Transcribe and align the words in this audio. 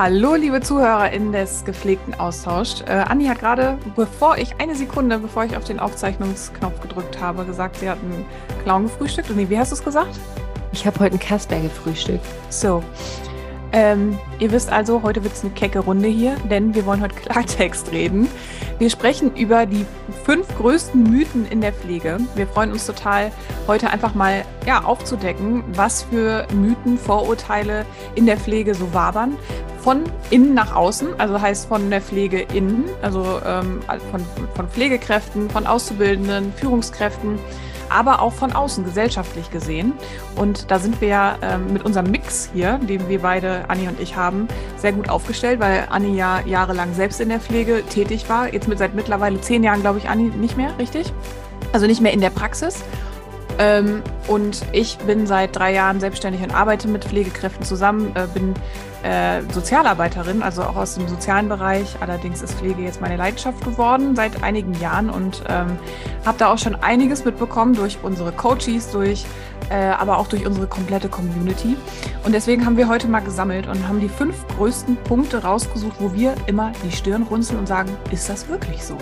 Hallo, 0.00 0.36
liebe 0.36 0.60
ZuhörerInnen 0.60 1.32
des 1.32 1.64
gepflegten 1.64 2.14
Austauschs. 2.14 2.82
Äh, 2.82 2.92
Anni 3.08 3.26
hat 3.26 3.40
gerade, 3.40 3.76
bevor 3.96 4.38
ich, 4.38 4.54
eine 4.60 4.76
Sekunde, 4.76 5.18
bevor 5.18 5.42
ich 5.42 5.56
auf 5.56 5.64
den 5.64 5.80
Aufzeichnungsknopf 5.80 6.80
gedrückt 6.82 7.20
habe, 7.20 7.44
gesagt, 7.44 7.78
sie 7.78 7.90
hat 7.90 7.98
einen 7.98 8.24
Clown 8.62 8.84
gefrühstückt. 8.84 9.28
Und 9.28 9.38
nee, 9.38 9.46
wie 9.48 9.58
hast 9.58 9.72
du 9.72 9.74
es 9.74 9.82
gesagt? 9.82 10.20
Ich 10.70 10.86
habe 10.86 11.00
heute 11.00 11.14
einen 11.14 11.18
Casper 11.18 11.58
gefrühstückt. 11.58 12.24
So. 12.48 12.84
Ähm, 13.72 14.16
ihr 14.38 14.52
wisst 14.52 14.70
also, 14.70 15.02
heute 15.02 15.24
wird 15.24 15.34
es 15.34 15.42
eine 15.42 15.52
kecke 15.52 15.80
Runde 15.80 16.06
hier, 16.06 16.36
denn 16.48 16.76
wir 16.76 16.86
wollen 16.86 17.02
heute 17.02 17.14
Klartext 17.22 17.90
reden. 17.90 18.28
Wir 18.78 18.90
sprechen 18.90 19.34
über 19.34 19.66
die 19.66 19.84
fünf 20.22 20.46
größten 20.56 21.02
Mythen 21.02 21.44
in 21.50 21.60
der 21.60 21.72
Pflege. 21.72 22.18
Wir 22.36 22.46
freuen 22.46 22.70
uns 22.70 22.86
total, 22.86 23.32
heute 23.66 23.90
einfach 23.90 24.14
mal 24.14 24.44
ja, 24.64 24.84
aufzudecken, 24.84 25.64
was 25.74 26.04
für 26.04 26.46
Mythen, 26.54 26.96
Vorurteile 26.96 27.84
in 28.14 28.26
der 28.26 28.36
Pflege 28.36 28.76
so 28.76 28.94
wabern. 28.94 29.36
Von 29.82 30.04
innen 30.30 30.54
nach 30.54 30.74
außen, 30.74 31.18
also 31.18 31.40
heißt 31.40 31.68
von 31.68 31.88
der 31.90 32.00
Pflege 32.00 32.40
innen, 32.54 32.84
also 33.00 33.40
ähm, 33.46 33.80
von, 34.10 34.24
von 34.54 34.68
Pflegekräften, 34.68 35.48
von 35.50 35.66
Auszubildenden, 35.66 36.52
Führungskräften 36.54 37.38
aber 37.90 38.22
auch 38.22 38.32
von 38.32 38.52
außen 38.52 38.84
gesellschaftlich 38.84 39.50
gesehen. 39.50 39.92
Und 40.36 40.70
da 40.70 40.78
sind 40.78 41.00
wir 41.00 41.08
ja 41.08 41.38
ähm, 41.42 41.72
mit 41.72 41.84
unserem 41.84 42.10
Mix 42.10 42.50
hier, 42.52 42.78
den 42.78 43.08
wir 43.08 43.20
beide, 43.20 43.68
Anni 43.68 43.88
und 43.88 44.00
ich, 44.00 44.16
haben, 44.16 44.48
sehr 44.76 44.92
gut 44.92 45.08
aufgestellt, 45.08 45.60
weil 45.60 45.86
Anni 45.90 46.16
ja 46.16 46.40
jahrelang 46.46 46.94
selbst 46.94 47.20
in 47.20 47.28
der 47.28 47.40
Pflege 47.40 47.82
tätig 47.86 48.28
war. 48.28 48.52
Jetzt 48.52 48.68
mit 48.68 48.78
seit 48.78 48.94
mittlerweile 48.94 49.40
zehn 49.40 49.62
Jahren, 49.62 49.80
glaube 49.80 49.98
ich, 49.98 50.08
Anni 50.08 50.24
nicht 50.24 50.56
mehr, 50.56 50.76
richtig? 50.78 51.12
Also 51.72 51.86
nicht 51.86 52.00
mehr 52.00 52.12
in 52.12 52.20
der 52.20 52.30
Praxis. 52.30 52.82
Ähm, 53.58 54.02
und 54.28 54.62
ich 54.72 54.98
bin 54.98 55.26
seit 55.26 55.56
drei 55.56 55.74
Jahren 55.74 56.00
selbstständig 56.00 56.42
und 56.42 56.54
arbeite 56.54 56.86
mit 56.88 57.04
Pflegekräften 57.04 57.64
zusammen, 57.64 58.14
äh, 58.14 58.26
bin 58.32 58.54
äh, 59.02 59.42
Sozialarbeiterin, 59.52 60.42
also 60.42 60.62
auch 60.62 60.76
aus 60.76 60.94
dem 60.94 61.08
sozialen 61.08 61.48
Bereich. 61.48 61.96
Allerdings 62.00 62.42
ist 62.42 62.54
Pflege 62.54 62.82
jetzt 62.82 63.00
meine 63.00 63.16
Leidenschaft 63.16 63.64
geworden 63.64 64.14
seit 64.14 64.42
einigen 64.42 64.74
Jahren 64.74 65.10
und 65.10 65.42
ähm, 65.48 65.78
habe 66.24 66.38
da 66.38 66.52
auch 66.52 66.58
schon 66.58 66.76
einiges 66.76 67.24
mitbekommen 67.24 67.74
durch 67.74 67.98
unsere 68.02 68.32
Coaches, 68.32 68.90
durch 68.92 69.24
äh, 69.70 69.74
aber 69.74 70.18
auch 70.18 70.28
durch 70.28 70.46
unsere 70.46 70.66
komplette 70.66 71.08
Community. 71.08 71.76
Und 72.24 72.32
deswegen 72.32 72.64
haben 72.64 72.76
wir 72.76 72.88
heute 72.88 73.08
mal 73.08 73.20
gesammelt 73.20 73.66
und 73.66 73.86
haben 73.88 74.00
die 74.00 74.08
fünf 74.08 74.36
größten 74.56 74.96
Punkte 74.96 75.42
rausgesucht, 75.42 75.96
wo 75.98 76.12
wir 76.12 76.34
immer 76.46 76.72
die 76.84 76.92
Stirn 76.92 77.22
runzeln 77.24 77.58
und 77.58 77.66
sagen, 77.66 77.90
ist 78.10 78.28
das 78.28 78.48
wirklich 78.48 78.84
so? 78.84 78.96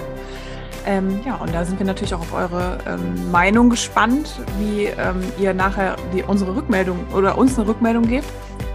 Ähm, 0.86 1.20
ja, 1.24 1.34
und 1.34 1.52
da 1.52 1.64
sind 1.64 1.80
wir 1.80 1.86
natürlich 1.86 2.14
auch 2.14 2.20
auf 2.20 2.32
eure 2.32 2.78
ähm, 2.86 3.30
Meinung 3.32 3.70
gespannt, 3.70 4.40
wie 4.60 4.84
ähm, 4.84 5.20
ihr 5.38 5.52
nachher 5.52 5.96
die, 6.14 6.22
unsere 6.22 6.54
Rückmeldung 6.54 7.04
oder 7.12 7.36
uns 7.36 7.58
eine 7.58 7.66
Rückmeldung 7.66 8.06
gebt 8.06 8.28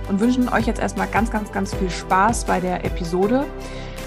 und 0.09 0.19
wünschen 0.19 0.49
euch 0.49 0.67
jetzt 0.67 0.81
erstmal 0.81 1.07
ganz, 1.07 1.31
ganz, 1.31 1.53
ganz 1.53 1.73
viel 1.73 1.89
Spaß 1.89 2.43
bei 2.43 2.59
der 2.59 2.83
Episode. 2.83 3.45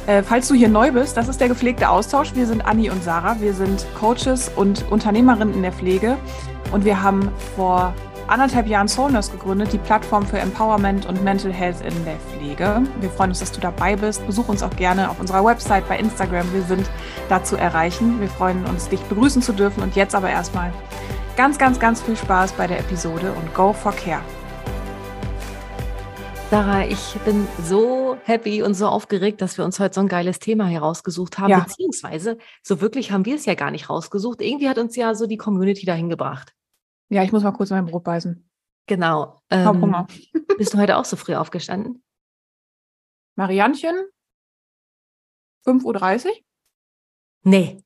Äh, 0.07 0.23
falls 0.23 0.49
du 0.49 0.55
hier 0.55 0.69
neu 0.69 0.93
bist, 0.93 1.17
das 1.17 1.29
ist 1.29 1.41
der 1.41 1.49
gepflegte 1.49 1.89
Austausch. 1.89 2.35
Wir 2.35 2.47
sind 2.47 2.67
Anni 2.67 2.91
und 2.91 3.03
Sarah. 3.03 3.41
Wir 3.41 3.55
sind 3.55 3.87
Coaches 3.99 4.51
und 4.55 4.85
Unternehmerinnen 4.91 5.55
in 5.55 5.63
der 5.63 5.73
Pflege 5.73 6.19
und 6.73 6.85
wir 6.85 7.03
haben 7.03 7.31
vor 7.57 7.95
anderthalb 8.27 8.67
Jahren 8.67 8.89
Soulness 8.89 9.31
gegründet, 9.31 9.73
die 9.73 9.79
Plattform 9.79 10.27
für 10.27 10.39
Empowerment 10.39 11.07
und 11.07 11.23
Mental 11.23 11.53
Health 11.53 11.81
in 11.81 12.05
der 12.05 12.17
Pflege. 12.17 12.83
Wir 13.01 13.11
freuen 13.11 13.31
uns, 13.31 13.41
dass 13.41 13.53
du 13.53 13.61
dabei 13.61 13.97
bist. 13.97 14.27
Besuch 14.27 14.49
uns 14.49 14.63
auch 14.63 14.75
gerne 14.77 15.11
auf 15.11 15.21
unserer 15.21 15.45
Website, 15.45 15.89
bei 15.89 15.99
Instagram. 15.99 16.53
Wir 16.53 16.63
sind 16.63 16.89
da 17.29 17.43
zu 17.43 17.57
erreichen. 17.57 18.21
Wir 18.21 18.29
freuen 18.29 18.65
uns, 18.67 18.89
dich 18.89 19.01
begrüßen 19.03 19.43
zu 19.43 19.53
dürfen. 19.53 19.83
Und 19.83 19.97
jetzt 19.97 20.15
aber 20.15 20.31
erstmal 20.31 20.73
ganz, 21.37 21.59
ganz, 21.59 21.79
ganz 21.79 22.01
viel 22.01 22.17
Spaß 22.17 22.53
bei 22.53 22.67
der 22.67 22.81
Episode 22.81 23.33
und 23.33 23.55
go 23.55 23.73
for 23.73 23.93
care. 23.93 24.23
Sarah, 26.51 26.85
ich 26.87 27.17
bin 27.25 27.49
so 27.65 28.17
happy 28.23 28.63
und 28.63 28.75
so 28.75 28.87
aufgeregt, 28.87 29.43
dass 29.43 29.59
wir 29.59 29.65
uns 29.65 29.81
heute 29.81 29.95
so 29.95 30.01
ein 30.01 30.09
geiles 30.09 30.39
Thema 30.39 30.67
herausgesucht 30.67 31.39
haben. 31.39 31.51
Ja. 31.51 31.61
Beziehungsweise, 31.61 32.39
so 32.63 32.81
wirklich 32.81 33.11
haben 33.11 33.25
wir 33.25 33.35
es 33.35 33.45
ja 33.45 33.55
gar 33.55 33.71
nicht 33.71 33.91
rausgesucht. 33.91 34.41
Irgendwie 34.41 34.69
hat 34.69 34.79
uns 34.79 34.95
ja 34.95 35.15
so 35.15 35.27
die 35.27 35.37
Community 35.37 35.85
dahin 35.85 36.09
gebracht. 36.09 36.55
Ja, 37.11 37.23
ich 37.23 37.33
muss 37.33 37.43
mal 37.43 37.53
kurz 37.53 37.71
mein 37.71 37.87
Brot 37.87 38.05
beißen. 38.05 38.49
Genau. 38.87 39.41
Ähm, 39.51 40.07
bist 40.59 40.75
du 40.75 40.79
heute 40.79 40.97
auch 40.97 41.05
so 41.05 41.17
früh 41.17 41.35
aufgestanden? 41.35 42.03
Mariannchen? 43.37 43.95
5.30 45.67 46.27
Uhr? 46.27 46.33
Nee. 47.45 47.83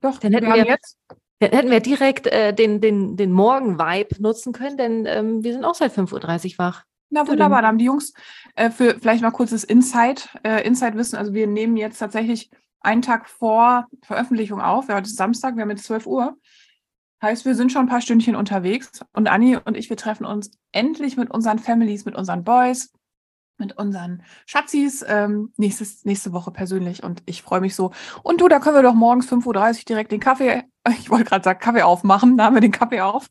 Doch, 0.00 0.18
Dann 0.18 0.32
hätten 0.32 0.46
wir 0.46 0.54
wir- 0.54 0.66
jetzt. 0.66 0.98
Dann 1.38 1.50
hätten 1.50 1.70
wir 1.70 1.80
direkt 1.80 2.26
äh, 2.28 2.54
den, 2.54 2.80
den, 2.80 3.18
den 3.18 3.30
Morgen-Vibe 3.30 4.22
nutzen 4.22 4.54
können, 4.54 4.78
denn 4.78 5.04
ähm, 5.04 5.44
wir 5.44 5.52
sind 5.52 5.66
auch 5.66 5.74
seit 5.74 5.92
5.30 5.92 6.52
Uhr 6.52 6.58
wach. 6.58 6.84
Na 7.10 7.28
wunderbar, 7.28 7.60
da 7.60 7.68
haben 7.68 7.76
die 7.76 7.84
Jungs 7.84 8.14
äh, 8.54 8.70
für 8.70 8.98
vielleicht 8.98 9.20
mal 9.22 9.30
kurzes 9.30 9.62
Insight, 9.62 10.30
äh, 10.44 10.66
Insight-Wissen. 10.66 11.16
Also 11.18 11.34
wir 11.34 11.46
nehmen 11.46 11.76
jetzt 11.76 11.98
tatsächlich 11.98 12.50
einen 12.80 13.02
Tag 13.02 13.28
vor 13.28 13.86
Veröffentlichung 14.02 14.62
auf. 14.62 14.88
Ja, 14.88 14.94
heute 14.96 15.08
ist 15.08 15.16
Samstag, 15.16 15.56
wir 15.56 15.62
haben 15.62 15.70
jetzt 15.70 15.84
12 15.84 16.06
Uhr. 16.06 16.38
Heißt, 17.22 17.44
wir 17.44 17.54
sind 17.54 17.72
schon 17.72 17.82
ein 17.82 17.88
paar 17.88 18.00
Stündchen 18.00 18.36
unterwegs. 18.36 19.00
Und 19.12 19.28
Anni 19.28 19.56
und 19.56 19.76
ich, 19.76 19.88
wir 19.88 19.96
treffen 19.96 20.26
uns 20.26 20.50
endlich 20.72 21.16
mit 21.16 21.30
unseren 21.30 21.58
Families, 21.58 22.04
mit 22.04 22.14
unseren 22.14 22.44
Boys, 22.44 22.92
mit 23.58 23.78
unseren 23.78 24.22
Schatzis 24.44 25.04
ähm, 25.06 25.52
nächstes, 25.56 26.04
nächste 26.04 26.32
Woche 26.32 26.50
persönlich. 26.50 27.02
Und 27.02 27.22
ich 27.26 27.42
freue 27.42 27.60
mich 27.60 27.74
so. 27.74 27.92
Und 28.22 28.40
du, 28.40 28.48
da 28.48 28.60
können 28.60 28.76
wir 28.76 28.82
doch 28.82 28.94
morgens 28.94 29.28
5.30 29.30 29.46
Uhr 29.78 29.84
direkt 29.88 30.12
den 30.12 30.20
Kaffee, 30.20 30.64
ich 30.88 31.10
wollte 31.10 31.24
gerade 31.24 31.44
sagen, 31.44 31.60
Kaffee 31.60 31.82
aufmachen. 31.82 32.36
Da 32.36 32.44
haben 32.44 32.54
wir 32.54 32.60
den 32.60 32.72
Kaffee 32.72 33.00
auf. 33.00 33.28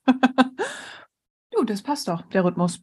du, 1.52 1.64
das 1.64 1.84
passt 1.84 2.08
doch, 2.08 2.24
der 2.24 2.44
Rhythmus. 2.44 2.82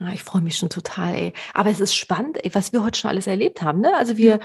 Ja, 0.00 0.08
ich 0.08 0.24
freue 0.24 0.42
mich 0.42 0.56
schon 0.56 0.70
total, 0.70 1.14
ey. 1.14 1.32
Aber 1.52 1.70
es 1.70 1.78
ist 1.78 1.94
spannend, 1.94 2.42
ey, 2.42 2.54
was 2.54 2.72
wir 2.72 2.82
heute 2.82 2.98
schon 2.98 3.10
alles 3.10 3.26
erlebt 3.26 3.60
haben. 3.62 3.80
Ne? 3.80 3.94
Also 3.94 4.16
wir 4.16 4.40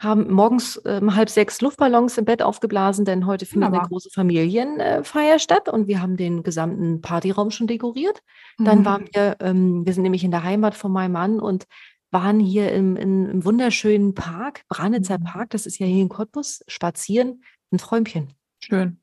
haben 0.00 0.32
morgens 0.32 0.80
ähm, 0.84 1.16
halb 1.16 1.28
sechs 1.28 1.60
Luftballons 1.60 2.18
im 2.18 2.24
Bett 2.24 2.42
aufgeblasen, 2.42 3.04
denn 3.04 3.26
heute 3.26 3.46
findet 3.46 3.66
Wunderbar. 3.68 3.80
eine 3.86 3.88
große 3.88 4.10
Familienfeier 4.10 5.38
statt 5.40 5.68
und 5.68 5.88
wir 5.88 6.00
haben 6.00 6.16
den 6.16 6.42
gesamten 6.42 7.00
Partyraum 7.00 7.50
schon 7.50 7.66
dekoriert. 7.66 8.22
Dann 8.58 8.80
Mhm. 8.80 8.84
waren 8.84 9.04
wir, 9.12 9.36
ähm, 9.40 9.84
wir 9.86 9.92
sind 9.92 10.04
nämlich 10.04 10.22
in 10.24 10.30
der 10.30 10.44
Heimat 10.44 10.74
von 10.74 10.92
meinem 10.92 11.12
Mann 11.12 11.40
und 11.40 11.66
waren 12.10 12.38
hier 12.40 12.72
im, 12.72 12.96
im, 12.96 13.28
im 13.28 13.44
wunderschönen 13.44 14.14
Park, 14.14 14.62
Branitzer 14.68 15.18
Mhm. 15.18 15.24
Park, 15.24 15.50
das 15.50 15.66
ist 15.66 15.78
ja 15.78 15.86
hier 15.86 16.00
in 16.02 16.08
Cottbus, 16.08 16.62
spazieren, 16.68 17.42
ein 17.72 17.78
Träumchen. 17.78 18.32
Schön. 18.60 18.98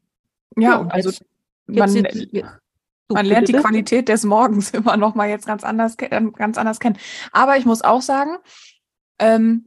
Ja, 0.57 0.77
und 0.77 0.91
also 0.91 1.09
jetzt- 1.09 1.25
man, 1.67 1.93
Jetzt 1.93 2.27
ja. 2.31 2.57
Man 3.09 3.25
lernt 3.25 3.47
die? 3.49 3.53
Qualität 3.53 4.07
des 4.09 4.23
Morgens 4.23 4.69
immer 4.73 4.97
noch 4.97 5.13
mal 5.13 5.27
jetzt 5.29 5.45
ganz 5.45 5.63
anders, 5.63 5.95
ähm, 5.99 6.31
ganz 6.33 6.57
anders 6.57 6.79
kennen. 6.79 6.97
Aber 7.31 7.57
ich 7.57 7.65
muss 7.65 7.81
auch 7.83 8.01
sagen, 8.01 8.37
ähm, 9.19 9.65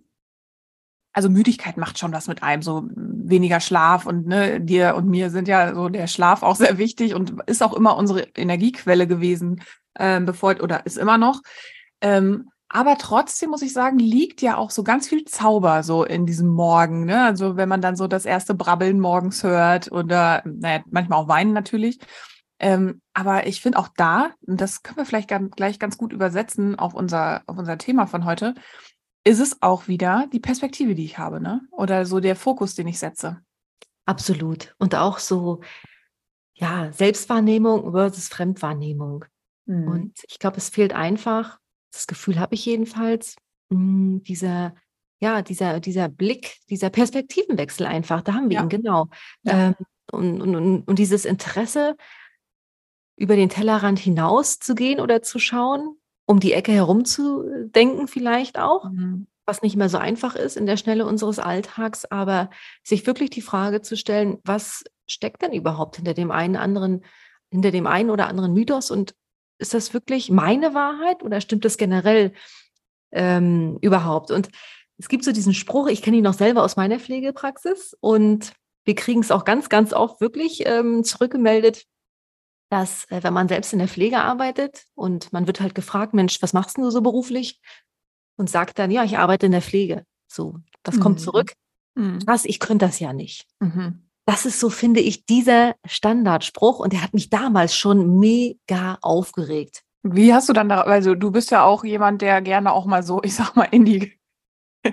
also 1.18 1.30
Müdigkeit 1.30 1.76
macht 1.76 1.98
schon 1.98 2.12
was 2.12 2.28
mit 2.28 2.44
einem, 2.44 2.62
so 2.62 2.84
weniger 2.94 3.58
Schlaf 3.58 4.06
und 4.06 4.28
ne, 4.28 4.60
dir 4.60 4.94
und 4.94 5.08
mir 5.08 5.30
sind 5.30 5.48
ja 5.48 5.74
so 5.74 5.88
der 5.88 6.06
Schlaf 6.06 6.44
auch 6.44 6.54
sehr 6.54 6.78
wichtig 6.78 7.12
und 7.12 7.42
ist 7.46 7.60
auch 7.60 7.72
immer 7.72 7.96
unsere 7.96 8.20
Energiequelle 8.36 9.08
gewesen, 9.08 9.62
ähm, 9.98 10.26
bevor 10.26 10.62
oder 10.62 10.86
ist 10.86 10.96
immer 10.96 11.18
noch. 11.18 11.42
Ähm, 12.00 12.50
aber 12.68 12.98
trotzdem 12.98 13.50
muss 13.50 13.62
ich 13.62 13.72
sagen, 13.72 13.98
liegt 13.98 14.42
ja 14.42 14.58
auch 14.58 14.70
so 14.70 14.84
ganz 14.84 15.08
viel 15.08 15.24
Zauber 15.24 15.82
so 15.82 16.04
in 16.04 16.24
diesem 16.24 16.46
Morgen. 16.46 17.06
Ne? 17.06 17.20
Also 17.20 17.56
wenn 17.56 17.68
man 17.68 17.80
dann 17.80 17.96
so 17.96 18.06
das 18.06 18.24
erste 18.24 18.54
Brabbeln 18.54 19.00
morgens 19.00 19.42
hört 19.42 19.90
oder 19.90 20.44
naja, 20.44 20.84
manchmal 20.88 21.18
auch 21.18 21.26
weinen 21.26 21.52
natürlich. 21.52 21.98
Ähm, 22.60 23.00
aber 23.12 23.48
ich 23.48 23.60
finde 23.60 23.80
auch 23.80 23.88
da, 23.96 24.30
und 24.46 24.60
das 24.60 24.84
können 24.84 24.98
wir 24.98 25.04
vielleicht 25.04 25.32
gleich 25.56 25.80
ganz 25.80 25.98
gut 25.98 26.12
übersetzen 26.12 26.78
auf 26.78 26.94
unser, 26.94 27.42
auf 27.48 27.58
unser 27.58 27.76
Thema 27.76 28.06
von 28.06 28.24
heute, 28.24 28.54
ist 29.28 29.40
es 29.40 29.60
auch 29.60 29.88
wieder 29.88 30.26
die 30.32 30.40
Perspektive, 30.40 30.94
die 30.94 31.04
ich 31.04 31.18
habe, 31.18 31.40
ne? 31.40 31.60
Oder 31.70 32.06
so 32.06 32.18
der 32.18 32.34
Fokus, 32.34 32.74
den 32.74 32.88
ich 32.88 32.98
setze. 32.98 33.40
Absolut. 34.06 34.74
Und 34.78 34.94
auch 34.94 35.18
so, 35.18 35.60
ja, 36.54 36.90
Selbstwahrnehmung 36.92 37.92
versus 37.92 38.28
Fremdwahrnehmung. 38.28 39.26
Mhm. 39.66 39.88
Und 39.88 40.18
ich 40.26 40.38
glaube, 40.38 40.56
es 40.56 40.70
fehlt 40.70 40.94
einfach, 40.94 41.58
das 41.92 42.06
Gefühl 42.06 42.40
habe 42.40 42.54
ich 42.54 42.64
jedenfalls, 42.64 43.36
mh, 43.68 44.20
dieser, 44.22 44.74
ja, 45.20 45.42
dieser, 45.42 45.80
dieser 45.80 46.08
Blick, 46.08 46.56
dieser 46.70 46.88
Perspektivenwechsel 46.88 47.84
einfach, 47.84 48.22
da 48.22 48.32
haben 48.32 48.48
wir 48.48 48.56
Ja. 48.56 48.62
ihn, 48.62 48.70
genau. 48.70 49.08
Ja. 49.42 49.68
Ähm, 49.68 49.74
und, 50.10 50.40
und, 50.40 50.56
und, 50.56 50.82
und 50.88 50.98
dieses 50.98 51.26
Interesse, 51.26 51.96
über 53.18 53.36
den 53.36 53.50
Tellerrand 53.50 53.98
hinaus 53.98 54.58
zu 54.58 54.74
gehen 54.74 55.00
oder 55.00 55.20
zu 55.20 55.38
schauen, 55.38 55.97
um 56.28 56.40
die 56.40 56.52
Ecke 56.52 56.72
herum 56.72 57.06
zu 57.06 57.44
denken 57.74 58.06
vielleicht 58.06 58.58
auch, 58.58 58.90
Mhm. 58.90 59.26
was 59.46 59.62
nicht 59.62 59.76
mehr 59.76 59.88
so 59.88 59.96
einfach 59.96 60.36
ist 60.36 60.58
in 60.58 60.66
der 60.66 60.76
Schnelle 60.76 61.06
unseres 61.06 61.38
Alltags, 61.38 62.04
aber 62.04 62.50
sich 62.84 63.06
wirklich 63.06 63.30
die 63.30 63.40
Frage 63.40 63.80
zu 63.80 63.96
stellen, 63.96 64.36
was 64.44 64.84
steckt 65.06 65.40
denn 65.40 65.54
überhaupt 65.54 65.96
hinter 65.96 66.12
dem 66.12 66.30
einen 66.30 66.56
anderen, 66.56 67.02
hinter 67.50 67.70
dem 67.70 67.86
einen 67.86 68.10
oder 68.10 68.26
anderen 68.28 68.52
Mythos 68.52 68.90
und 68.90 69.14
ist 69.58 69.72
das 69.72 69.94
wirklich 69.94 70.30
meine 70.30 70.74
Wahrheit 70.74 71.22
oder 71.22 71.40
stimmt 71.40 71.64
das 71.64 71.78
generell 71.78 72.34
ähm, 73.10 73.78
überhaupt? 73.80 74.30
Und 74.30 74.50
es 74.98 75.08
gibt 75.08 75.24
so 75.24 75.32
diesen 75.32 75.54
Spruch, 75.54 75.88
ich 75.88 76.02
kenne 76.02 76.18
ihn 76.18 76.24
noch 76.24 76.34
selber 76.34 76.62
aus 76.62 76.76
meiner 76.76 77.00
Pflegepraxis 77.00 77.96
und 78.00 78.52
wir 78.84 78.94
kriegen 78.96 79.20
es 79.20 79.30
auch 79.30 79.46
ganz, 79.46 79.70
ganz 79.70 79.94
oft 79.94 80.20
wirklich 80.20 80.64
ähm, 80.66 81.04
zurückgemeldet, 81.04 81.84
dass 82.70 83.04
äh, 83.10 83.22
wenn 83.22 83.34
man 83.34 83.48
selbst 83.48 83.72
in 83.72 83.78
der 83.78 83.88
Pflege 83.88 84.18
arbeitet 84.18 84.84
und 84.94 85.32
man 85.32 85.46
wird 85.46 85.60
halt 85.60 85.74
gefragt, 85.74 86.14
Mensch, 86.14 86.40
was 86.42 86.52
machst 86.52 86.76
du 86.76 86.90
so 86.90 87.00
beruflich? 87.00 87.60
und 88.38 88.48
sagt 88.48 88.78
dann, 88.78 88.90
ja, 88.90 89.04
ich 89.04 89.18
arbeite 89.18 89.46
in 89.46 89.52
der 89.52 89.62
Pflege. 89.62 90.04
So, 90.26 90.54
das 90.82 90.96
mhm. 90.96 91.00
kommt 91.00 91.20
zurück. 91.20 91.52
Mhm. 91.94 92.20
Krass, 92.24 92.44
ich 92.44 92.60
könnte 92.60 92.86
das 92.86 93.00
ja 93.00 93.12
nicht. 93.12 93.46
Mhm. 93.60 94.04
Das 94.24 94.46
ist 94.46 94.60
so, 94.60 94.70
finde 94.70 95.00
ich, 95.00 95.26
dieser 95.26 95.74
Standardspruch 95.86 96.78
und 96.78 96.92
der 96.92 97.02
hat 97.02 97.14
mich 97.14 97.30
damals 97.30 97.74
schon 97.74 98.18
mega 98.18 98.98
aufgeregt. 99.02 99.82
Wie 100.02 100.32
hast 100.32 100.48
du 100.48 100.52
dann 100.52 100.68
da, 100.68 100.82
also 100.82 101.14
du 101.14 101.30
bist 101.30 101.50
ja 101.50 101.64
auch 101.64 101.82
jemand, 101.82 102.22
der 102.22 102.40
gerne 102.40 102.72
auch 102.72 102.86
mal 102.86 103.02
so, 103.02 103.22
ich 103.22 103.34
sag 103.34 103.56
mal, 103.56 103.64
in 103.64 103.84
die 103.84 104.12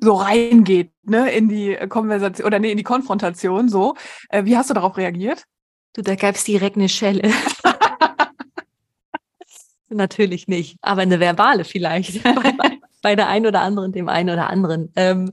so 0.00 0.14
reingeht, 0.14 0.92
ne, 1.02 1.30
in 1.30 1.48
die 1.48 1.76
Konversation 1.88 2.46
oder 2.46 2.58
nee, 2.58 2.72
in 2.72 2.76
die 2.76 2.84
Konfrontation 2.84 3.68
so. 3.68 3.94
Äh, 4.28 4.44
wie 4.44 4.56
hast 4.56 4.68
du 4.68 4.74
darauf 4.74 4.96
reagiert? 4.96 5.44
Du, 5.92 6.02
da 6.02 6.14
gab 6.14 6.34
es 6.34 6.44
direkt 6.44 6.76
eine 6.76 6.88
Schelle. 6.88 7.30
Natürlich 9.88 10.48
nicht, 10.48 10.76
aber 10.82 11.02
eine 11.02 11.18
verbale 11.18 11.64
vielleicht. 11.64 12.22
bei, 12.22 12.78
bei 13.02 13.16
der 13.16 13.28
einen 13.28 13.46
oder 13.46 13.62
anderen, 13.62 13.92
dem 13.92 14.08
einen 14.08 14.30
oder 14.30 14.50
anderen. 14.50 14.92
Ähm, 14.96 15.32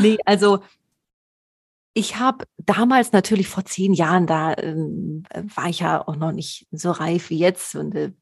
nee, 0.00 0.18
also 0.24 0.60
ich 1.94 2.16
habe 2.16 2.44
damals 2.58 3.12
natürlich 3.12 3.48
vor 3.48 3.64
zehn 3.64 3.94
Jahren, 3.94 4.26
da 4.26 4.54
ähm, 4.58 5.22
war 5.54 5.68
ich 5.68 5.80
ja 5.80 6.06
auch 6.06 6.16
noch 6.16 6.32
nicht 6.32 6.66
so 6.72 6.90
reif 6.90 7.30
wie 7.30 7.38
jetzt 7.38 7.76
und 7.76 7.94
äh, 7.94 8.12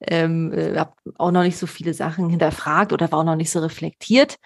ähm, 0.00 0.52
äh, 0.52 0.76
habe 0.76 0.94
auch 1.16 1.30
noch 1.30 1.42
nicht 1.42 1.58
so 1.58 1.66
viele 1.66 1.92
Sachen 1.92 2.30
hinterfragt 2.30 2.92
oder 2.92 3.12
war 3.12 3.20
auch 3.20 3.24
noch 3.24 3.36
nicht 3.36 3.50
so 3.50 3.60
reflektiert. 3.60 4.36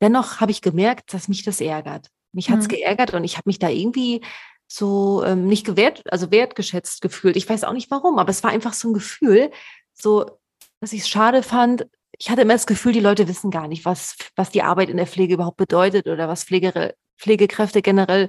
Dennoch 0.00 0.40
habe 0.40 0.52
ich 0.52 0.60
gemerkt, 0.60 1.14
dass 1.14 1.28
mich 1.28 1.42
das 1.42 1.60
ärgert. 1.60 2.10
Mich 2.32 2.50
hat 2.50 2.60
es 2.60 2.66
mhm. 2.66 2.72
geärgert 2.72 3.14
und 3.14 3.24
ich 3.24 3.36
habe 3.36 3.48
mich 3.48 3.58
da 3.58 3.68
irgendwie 3.68 4.20
so 4.68 5.24
ähm, 5.24 5.46
nicht 5.46 5.66
gewert, 5.66 6.02
also 6.12 6.30
wertgeschätzt 6.30 7.00
gefühlt. 7.00 7.36
Ich 7.36 7.48
weiß 7.48 7.64
auch 7.64 7.72
nicht 7.72 7.90
warum, 7.90 8.18
aber 8.18 8.30
es 8.30 8.42
war 8.44 8.50
einfach 8.50 8.74
so 8.74 8.88
ein 8.88 8.94
Gefühl, 8.94 9.50
so, 9.94 10.38
dass 10.80 10.92
ich 10.92 11.00
es 11.00 11.08
schade 11.08 11.42
fand. 11.42 11.88
Ich 12.18 12.30
hatte 12.30 12.42
immer 12.42 12.52
das 12.52 12.66
Gefühl, 12.66 12.92
die 12.92 13.00
Leute 13.00 13.28
wissen 13.28 13.50
gar 13.50 13.66
nicht, 13.66 13.84
was, 13.84 14.16
was 14.36 14.50
die 14.50 14.62
Arbeit 14.62 14.90
in 14.90 14.98
der 14.98 15.06
Pflege 15.06 15.34
überhaupt 15.34 15.56
bedeutet 15.56 16.06
oder 16.06 16.28
was 16.28 16.44
Pflege, 16.44 16.94
Pflegekräfte 17.16 17.80
generell 17.80 18.28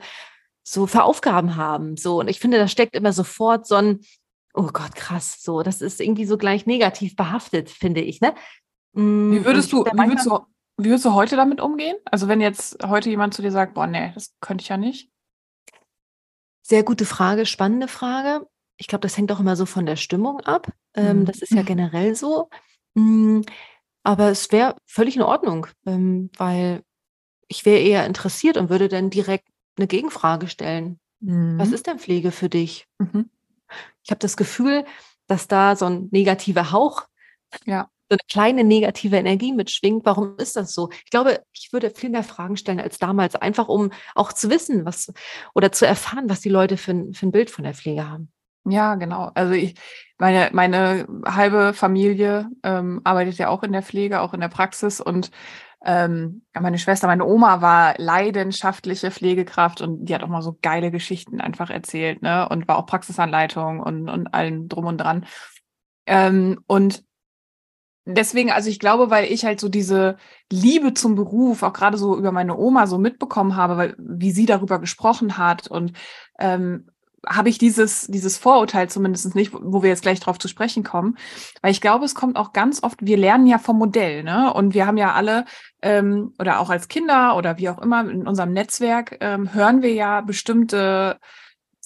so 0.64 0.88
für 0.88 1.04
Aufgaben 1.04 1.58
haben. 1.58 1.98
So, 1.98 2.20
und 2.20 2.30
ich 2.30 2.40
finde, 2.40 2.58
da 2.58 2.68
steckt 2.68 2.96
immer 2.96 3.12
sofort 3.12 3.68
so 3.68 3.76
ein, 3.76 4.00
oh 4.54 4.70
Gott, 4.72 4.96
krass, 4.96 5.42
so, 5.42 5.62
das 5.62 5.82
ist 5.82 6.00
irgendwie 6.00 6.26
so 6.26 6.38
gleich 6.38 6.66
negativ 6.66 7.16
behaftet, 7.16 7.70
finde 7.70 8.02
ich, 8.02 8.22
ne? 8.22 8.34
Mm, 8.94 9.32
wie 9.32 9.46
würdest 9.46 9.72
du, 9.72 9.84
wie 9.84 10.08
würdest 10.08 10.26
du, 10.26 10.40
wie 10.78 10.90
würdest 10.90 11.06
du 11.06 11.14
heute 11.14 11.36
damit 11.36 11.60
umgehen? 11.60 11.98
Also 12.06 12.28
wenn 12.28 12.40
jetzt 12.40 12.78
heute 12.86 13.10
jemand 13.10 13.34
zu 13.34 13.42
dir 13.42 13.52
sagt, 13.52 13.74
boah, 13.74 13.88
nee, 13.88 14.12
das 14.14 14.36
könnte 14.40 14.62
ich 14.62 14.70
ja 14.70 14.78
nicht. 14.78 15.12
Sehr 16.70 16.84
gute 16.84 17.06
Frage, 17.06 17.48
spannende 17.48 17.88
Frage. 17.88 18.48
Ich 18.78 18.86
glaube, 18.86 19.02
das 19.02 19.18
hängt 19.18 19.32
auch 19.32 19.40
immer 19.40 19.56
so 19.56 19.66
von 19.66 19.88
der 19.88 19.96
Stimmung 19.96 20.40
ab. 20.42 20.72
Ähm, 20.94 21.22
mhm. 21.22 21.26
Das 21.26 21.40
ist 21.40 21.52
ja 21.52 21.64
generell 21.64 22.14
so. 22.14 22.48
Mm, 22.94 23.42
aber 24.04 24.30
es 24.30 24.52
wäre 24.52 24.76
völlig 24.86 25.16
in 25.16 25.24
Ordnung, 25.24 25.66
ähm, 25.88 26.30
weil 26.38 26.84
ich 27.48 27.66
wäre 27.66 27.80
eher 27.80 28.06
interessiert 28.06 28.56
und 28.56 28.70
würde 28.70 28.88
dann 28.88 29.10
direkt 29.10 29.48
eine 29.78 29.88
Gegenfrage 29.88 30.48
stellen. 30.48 31.00
Mhm. 31.22 31.58
Was 31.58 31.72
ist 31.72 31.88
denn 31.88 31.98
Pflege 31.98 32.30
für 32.30 32.50
dich? 32.50 32.86
Mhm. 33.00 33.32
Ich 34.04 34.12
habe 34.12 34.20
das 34.20 34.38
Gefühl, 34.38 34.86
dass 35.26 35.48
da 35.48 35.76
so 35.76 35.88
ein 35.88 36.10
negativer 36.12 36.72
Hauch, 36.72 37.08
ja. 37.66 37.90
So 38.10 38.16
eine 38.16 38.28
kleine 38.30 38.64
negative 38.64 39.18
Energie 39.18 39.54
mitschwingt. 39.54 40.06
Warum 40.06 40.36
ist 40.38 40.56
das 40.56 40.74
so? 40.74 40.90
Ich 41.06 41.12
glaube, 41.12 41.44
ich 41.54 41.72
würde 41.72 41.92
viel 41.92 42.10
mehr 42.10 42.24
Fragen 42.24 42.58
stellen 42.58 42.80
als 42.80 42.98
damals, 42.98 43.36
einfach 43.36 43.68
um 43.68 43.92
auch 44.16 44.34
zu 44.34 44.50
wissen, 44.50 44.86
was 44.86 45.14
oder 45.54 45.72
zu 45.72 45.86
erfahren, 45.86 46.30
was 46.30 46.42
die 46.42 46.50
Leute 46.50 46.78
für 46.78 46.92
ein, 46.92 47.14
für 47.14 47.28
ein 47.28 47.32
Bild 47.32 47.50
von 47.50 47.64
der 47.64 47.74
Pflege 47.74 48.10
haben. 48.10 48.32
Ja, 48.66 48.96
genau. 48.96 49.32
Also 49.36 49.54
ich, 49.54 49.76
meine, 50.18 50.50
meine 50.54 51.08
halbe 51.26 51.74
Familie 51.74 52.50
ähm, 52.64 53.02
arbeitet 53.04 53.38
ja 53.38 53.48
auch 53.50 53.64
in 53.64 53.72
der 53.72 53.84
Pflege, 53.84 54.22
auch 54.22 54.34
in 54.34 54.42
der 54.42 54.50
Praxis 54.50 55.00
und 55.00 55.32
ähm, 55.86 56.42
meine 56.60 56.78
Schwester, 56.78 57.08
meine 57.08 57.26
Oma 57.26 57.62
war 57.62 57.96
leidenschaftliche 57.98 59.12
Pflegekraft 59.12 59.82
und 59.82 60.06
die 60.06 60.14
hat 60.14 60.24
auch 60.24 60.28
mal 60.28 60.42
so 60.42 60.58
geile 60.62 60.92
Geschichten 60.92 61.40
einfach 61.40 61.70
erzählt, 61.70 62.22
ne? 62.22 62.50
Und 62.50 62.68
war 62.68 62.78
auch 62.78 62.86
Praxisanleitung 62.86 63.80
und, 63.80 64.10
und 64.10 64.34
allem 64.34 64.68
drum 64.68 64.86
und 64.88 64.98
dran. 64.98 65.26
Ähm, 66.06 66.60
und 66.68 67.04
deswegen, 68.16 68.52
also 68.52 68.70
ich 68.70 68.80
glaube, 68.80 69.10
weil 69.10 69.32
ich 69.32 69.46
halt 69.46 69.60
so 69.60 69.70
diese 69.70 70.18
Liebe 70.52 70.94
zum 70.94 71.16
Beruf, 71.16 71.64
auch 71.64 71.74
gerade 71.74 71.98
so 71.98 72.18
über 72.18 72.32
meine 72.32 72.58
Oma 72.58 72.88
so 72.88 72.98
mitbekommen 72.98 73.56
habe, 73.56 73.78
weil 73.78 73.96
wie 73.98 74.32
sie 74.32 74.46
darüber 74.46 74.80
gesprochen 74.80 75.38
hat 75.38 75.68
und 75.68 75.94
ähm, 76.40 76.88
habe 77.28 77.50
ich 77.50 77.58
dieses, 77.58 78.08
dieses 78.08 78.38
Vorurteil 78.38 78.90
zumindest 78.90 79.36
nicht, 79.36 79.52
wo 79.54 79.84
wir 79.84 79.90
jetzt 79.90 80.02
gleich 80.02 80.20
drauf 80.20 80.40
zu 80.40 80.48
sprechen 80.48 80.84
kommen. 80.84 81.18
Weil 81.62 81.72
ich 81.72 81.82
glaube, 81.82 82.06
es 82.06 82.16
kommt 82.16 82.38
auch 82.38 82.54
ganz 82.54 82.82
oft, 82.84 83.00
wir 83.02 83.18
lernen 83.18 83.46
ja 83.46 83.58
vom 83.58 83.78
Modell, 83.78 84.24
ne? 84.24 84.54
Und 84.54 84.74
wir 84.74 84.86
haben 84.86 84.98
ja 84.98 85.14
alle, 85.14 85.46
ähm, 85.82 86.34
oder 86.40 86.60
auch 86.60 86.70
als 86.70 86.88
Kinder 86.88 87.36
oder 87.36 87.58
wie 87.58 87.70
auch 87.70 87.80
immer 87.80 88.10
in 88.10 88.28
unserem 88.28 88.54
Netzwerk, 88.54 89.18
ähm, 89.22 89.54
hören 89.54 89.82
wir 89.82 89.94
ja 89.94 90.22
bestimmte 90.22 91.20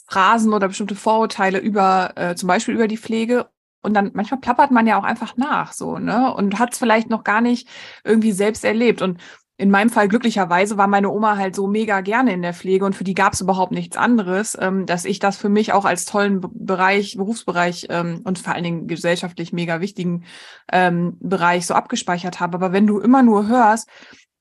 Phrasen 0.07 0.53
oder 0.53 0.67
bestimmte 0.67 0.95
Vorurteile 0.95 1.59
über, 1.59 2.11
äh, 2.15 2.35
zum 2.35 2.47
Beispiel 2.47 2.75
über 2.75 2.87
die 2.87 2.97
Pflege. 2.97 3.47
Und 3.83 3.94
dann 3.94 4.12
manchmal 4.13 4.39
plappert 4.39 4.71
man 4.71 4.88
ja 4.88 4.97
auch 4.97 5.03
einfach 5.03 5.38
nach, 5.38 5.74
so, 5.74 6.00
ne? 6.00 6.33
Und 6.33 6.57
hat 6.57 6.74
es 6.74 6.80
vielleicht 6.80 7.09
noch 7.09 7.24
gar 7.24 7.41
nicht 7.41 7.68
irgendwie 8.03 8.31
selbst 8.31 8.65
erlebt. 8.65 9.01
Und 9.01 9.19
in 9.57 9.69
meinem 9.69 9.91
Fall 9.91 10.07
glücklicherweise 10.07 10.77
war 10.77 10.88
meine 10.88 11.12
Oma 11.12 11.38
halt 11.38 11.56
so 11.56 11.68
mega 11.68 12.01
gerne 12.01 12.33
in 12.33 12.41
der 12.41 12.56
Pflege 12.56 12.85
und 12.85 12.95
für 12.95 13.03
die 13.03 13.13
gab 13.13 13.33
es 13.33 13.41
überhaupt 13.41 13.71
nichts 13.71 13.95
anderes, 13.97 14.57
ähm, 14.59 14.88
dass 14.88 15.06
ich 15.06 15.19
das 15.19 15.38
für 15.38 15.50
mich 15.50 15.74
auch 15.74 15.85
als 15.85 16.06
tollen 16.06 16.41
Bereich, 16.53 17.18
Berufsbereich 17.18 17.88
ähm, 17.89 18.21
und 18.24 18.39
vor 18.39 18.56
allen 18.56 18.63
Dingen 18.63 18.88
gesellschaftlich 18.88 19.53
mega 19.53 19.80
wichtigen 19.80 20.24
ähm, 20.71 21.18
Bereich 21.19 21.68
so 21.68 21.75
abgespeichert 21.75 22.39
habe. 22.39 22.56
Aber 22.56 22.71
wenn 22.71 22.88
du 22.88 23.00
immer 23.00 23.21
nur 23.21 23.47
hörst, 23.47 23.88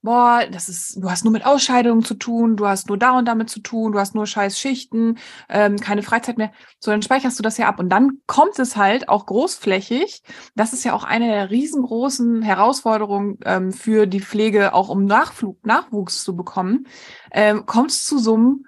boah, 0.03 0.45
das 0.51 0.69
ist, 0.69 1.03
du 1.03 1.11
hast 1.11 1.25
nur 1.25 1.33
mit 1.33 1.47
Ausscheidungen 1.47 2.05
zu 2.05 2.15
tun, 2.15 2.57
du 2.57 2.67
hast 2.67 2.89
nur 2.89 2.99
da 2.99 3.13
und 3.13 3.25
damit 3.27 3.49
zu 3.49 3.61
tun, 3.61 3.93
du 3.93 3.99
hast 3.99 4.15
nur 4.15 4.27
scheiß 4.27 4.59
Schichten, 4.59 5.19
ähm, 5.49 5.79
keine 5.79 6.03
Freizeit 6.03 6.39
mehr. 6.39 6.53
So, 6.81 6.91
dann 6.91 7.03
speicherst 7.03 7.39
du 7.39 7.43
das 7.43 7.57
ja 7.57 7.69
ab. 7.69 7.79
Und 7.79 7.89
dann 7.89 8.19
kommt 8.27 8.59
es 8.59 8.77
halt 8.77 9.09
auch 9.09 9.27
großflächig. 9.27 10.23
Das 10.55 10.73
ist 10.73 10.85
ja 10.85 10.93
auch 10.93 11.05
eine 11.05 11.29
der 11.29 11.51
riesengroßen 11.51 12.43
Herausforderungen 12.43 13.39
ähm, 13.45 13.73
für 13.73 14.07
die 14.07 14.21
Pflege, 14.21 14.75
auch 14.75 14.89
um 14.89 15.05
Nachflug, 15.05 15.65
Nachwuchs 15.65 16.25
zu 16.25 16.37
bekommen, 16.37 16.87
ähm, 17.31 17.65
kommt 17.67 17.91
es 17.91 18.05
zu 18.05 18.19
so 18.19 18.35
einem 18.35 18.67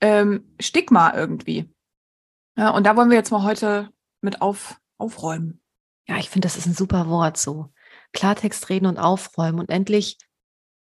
ähm, 0.00 0.54
Stigma 0.60 1.14
irgendwie. 1.14 1.68
Ja, 2.56 2.70
und 2.70 2.86
da 2.86 2.96
wollen 2.96 3.10
wir 3.10 3.16
jetzt 3.16 3.32
mal 3.32 3.42
heute 3.42 3.90
mit 4.20 4.40
auf, 4.40 4.80
aufräumen. 4.98 5.60
Ja, 6.06 6.16
ich 6.18 6.30
finde, 6.30 6.46
das 6.46 6.56
ist 6.56 6.66
ein 6.66 6.74
super 6.74 7.08
Wort 7.08 7.36
so. 7.36 7.70
Klartext 8.12 8.68
reden 8.68 8.86
und 8.86 8.98
aufräumen 8.98 9.60
und 9.60 9.70
endlich, 9.70 10.18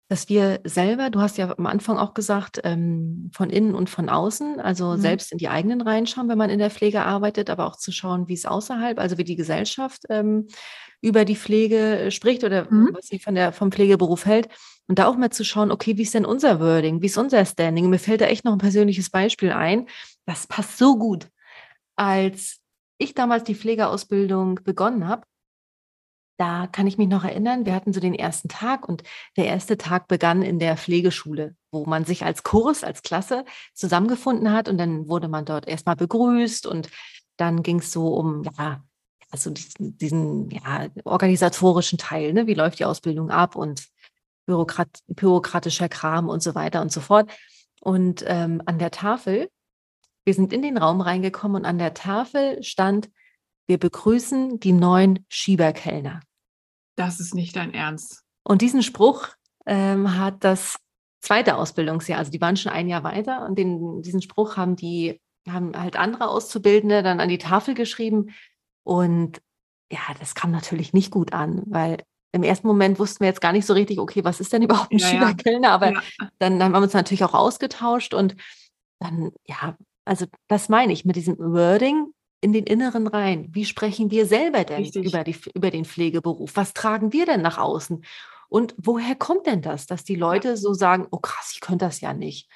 dass 0.07 0.29
wir 0.29 0.59
selber, 0.63 1.09
du 1.09 1.19
hast 1.19 1.37
ja 1.37 1.57
am 1.57 1.65
Anfang 1.65 1.97
auch 1.97 2.13
gesagt, 2.13 2.61
ähm, 2.63 3.31
von 3.33 3.49
innen 3.49 3.73
und 3.73 3.89
von 3.89 4.09
außen, 4.09 4.59
also 4.59 4.91
mhm. 4.91 5.01
selbst 5.01 5.31
in 5.31 5.39
die 5.39 5.49
eigenen 5.49 5.81
reinschauen, 5.81 6.29
wenn 6.29 6.37
man 6.37 6.51
in 6.51 6.59
der 6.59 6.69
Pflege 6.69 7.01
arbeitet, 7.01 7.49
aber 7.49 7.65
auch 7.65 7.77
zu 7.77 7.91
schauen, 7.91 8.27
wie 8.27 8.33
es 8.33 8.45
außerhalb, 8.45 8.99
also 8.99 9.17
wie 9.17 9.23
die 9.23 9.35
Gesellschaft 9.35 10.03
ähm, 10.09 10.47
über 11.01 11.25
die 11.25 11.35
Pflege 11.35 11.99
äh, 11.99 12.11
spricht 12.11 12.43
oder 12.43 12.71
mhm. 12.71 12.91
was 12.93 13.07
sie 13.07 13.19
von 13.19 13.35
der, 13.35 13.51
vom 13.51 13.71
Pflegeberuf 13.71 14.25
hält. 14.25 14.49
Und 14.87 14.99
da 14.99 15.07
auch 15.07 15.17
mal 15.17 15.31
zu 15.31 15.43
schauen, 15.43 15.71
okay, 15.71 15.97
wie 15.97 16.03
ist 16.03 16.13
denn 16.13 16.25
unser 16.25 16.59
Wording, 16.59 17.01
wie 17.01 17.07
ist 17.07 17.17
unser 17.17 17.43
Standing? 17.43 17.89
Mir 17.89 17.97
fällt 17.97 18.21
da 18.21 18.25
echt 18.25 18.45
noch 18.45 18.53
ein 18.53 18.59
persönliches 18.59 19.09
Beispiel 19.09 19.51
ein. 19.51 19.87
Das 20.25 20.45
passt 20.45 20.77
so 20.77 20.97
gut. 20.97 21.27
Als 21.95 22.59
ich 22.97 23.13
damals 23.15 23.43
die 23.43 23.55
Pflegeausbildung 23.55 24.59
begonnen 24.63 25.07
habe, 25.07 25.23
da 26.37 26.67
kann 26.67 26.87
ich 26.87 26.97
mich 26.97 27.07
noch 27.07 27.23
erinnern, 27.23 27.65
wir 27.65 27.73
hatten 27.73 27.93
so 27.93 27.99
den 27.99 28.13
ersten 28.13 28.49
Tag 28.49 28.87
und 28.87 29.03
der 29.37 29.45
erste 29.45 29.77
Tag 29.77 30.07
begann 30.07 30.41
in 30.41 30.59
der 30.59 30.77
Pflegeschule, 30.77 31.55
wo 31.71 31.85
man 31.85 32.05
sich 32.05 32.25
als 32.25 32.43
Kurs, 32.43 32.83
als 32.83 33.03
Klasse 33.03 33.45
zusammengefunden 33.73 34.51
hat 34.51 34.67
und 34.67 34.77
dann 34.77 35.07
wurde 35.07 35.27
man 35.27 35.45
dort 35.45 35.67
erstmal 35.67 35.95
begrüßt 35.95 36.67
und 36.67 36.89
dann 37.37 37.63
ging 37.63 37.79
es 37.79 37.91
so 37.91 38.07
um, 38.15 38.43
ja, 38.57 38.83
also 39.29 39.49
diesen, 39.49 39.97
diesen 39.97 40.49
ja, 40.49 40.87
organisatorischen 41.03 41.97
Teil, 41.97 42.33
ne? 42.33 42.47
wie 42.47 42.53
läuft 42.53 42.79
die 42.79 42.85
Ausbildung 42.85 43.29
ab 43.29 43.55
und 43.55 43.87
Bürokrat, 44.45 44.99
bürokratischer 45.07 45.89
Kram 45.89 46.29
und 46.29 46.43
so 46.43 46.53
weiter 46.55 46.81
und 46.81 46.91
so 46.91 47.01
fort. 47.01 47.31
Und 47.81 48.23
ähm, 48.27 48.61
an 48.65 48.77
der 48.79 48.91
Tafel, 48.91 49.49
wir 50.23 50.33
sind 50.33 50.53
in 50.53 50.61
den 50.61 50.77
Raum 50.77 51.01
reingekommen 51.01 51.57
und 51.57 51.65
an 51.65 51.77
der 51.77 51.93
Tafel 51.93 52.61
stand 52.63 53.09
wir 53.67 53.77
begrüßen 53.77 54.59
die 54.59 54.71
neuen 54.71 55.25
Schieberkellner. 55.29 56.21
Das 56.95 57.19
ist 57.19 57.33
nicht 57.33 57.55
dein 57.55 57.73
Ernst. 57.73 58.23
Und 58.43 58.61
diesen 58.61 58.83
Spruch 58.83 59.29
ähm, 59.65 60.17
hat 60.17 60.43
das 60.43 60.77
zweite 61.21 61.57
Ausbildungsjahr, 61.57 62.19
also 62.19 62.31
die 62.31 62.41
waren 62.41 62.57
schon 62.57 62.71
ein 62.71 62.87
Jahr 62.87 63.03
weiter 63.03 63.45
und 63.45 63.57
den, 63.57 64.01
diesen 64.01 64.21
Spruch 64.21 64.57
haben 64.57 64.75
die, 64.75 65.19
haben 65.49 65.77
halt 65.77 65.97
andere 65.97 66.29
Auszubildende 66.29 67.03
dann 67.03 67.19
an 67.19 67.29
die 67.29 67.39
Tafel 67.39 67.73
geschrieben. 67.73 68.31
Und 68.83 69.41
ja, 69.91 69.99
das 70.19 70.35
kam 70.35 70.51
natürlich 70.51 70.93
nicht 70.93 71.11
gut 71.11 71.33
an, 71.33 71.63
weil 71.65 72.03
im 72.31 72.43
ersten 72.43 72.67
Moment 72.67 72.99
wussten 72.99 73.21
wir 73.21 73.27
jetzt 73.27 73.41
gar 73.41 73.53
nicht 73.53 73.65
so 73.65 73.73
richtig, 73.73 73.99
okay, 73.99 74.23
was 74.23 74.39
ist 74.39 74.53
denn 74.53 74.61
überhaupt 74.61 74.91
ein 74.91 74.99
ja, 74.99 75.07
Schieberkellner? 75.07 75.71
Aber 75.71 75.93
ja. 75.93 76.01
dann, 76.37 76.59
dann 76.59 76.63
haben 76.63 76.73
wir 76.73 76.81
uns 76.81 76.93
natürlich 76.93 77.23
auch 77.23 77.33
ausgetauscht 77.33 78.13
und 78.13 78.35
dann, 78.99 79.31
ja, 79.45 79.77
also 80.05 80.25
das 80.47 80.69
meine 80.69 80.93
ich 80.93 81.05
mit 81.05 81.15
diesem 81.15 81.37
Wording, 81.37 82.07
in 82.45 82.53
den 82.53 82.67
Inneren 82.67 83.07
rein. 83.07 83.47
Wie 83.53 83.65
sprechen 83.65 84.11
wir 84.11 84.27
selber 84.27 84.63
denn 84.65 84.85
über, 84.85 85.23
die, 85.23 85.35
über 85.55 85.71
den 85.71 85.83
Pflegeberuf? 85.83 86.51
Was 86.53 86.75
tragen 86.75 87.11
wir 87.11 87.25
denn 87.25 87.41
nach 87.41 87.57
außen? 87.57 88.05
Und 88.49 88.75
woher 88.77 89.15
kommt 89.15 89.47
denn 89.47 89.63
das, 89.63 89.87
dass 89.87 90.03
die 90.03 90.13
Leute 90.13 90.55
so 90.55 90.75
sagen, 90.75 91.07
oh 91.09 91.17
krass, 91.17 91.49
ich 91.55 91.59
könnte 91.59 91.85
das 91.85 92.01
ja 92.01 92.13
nicht. 92.13 92.47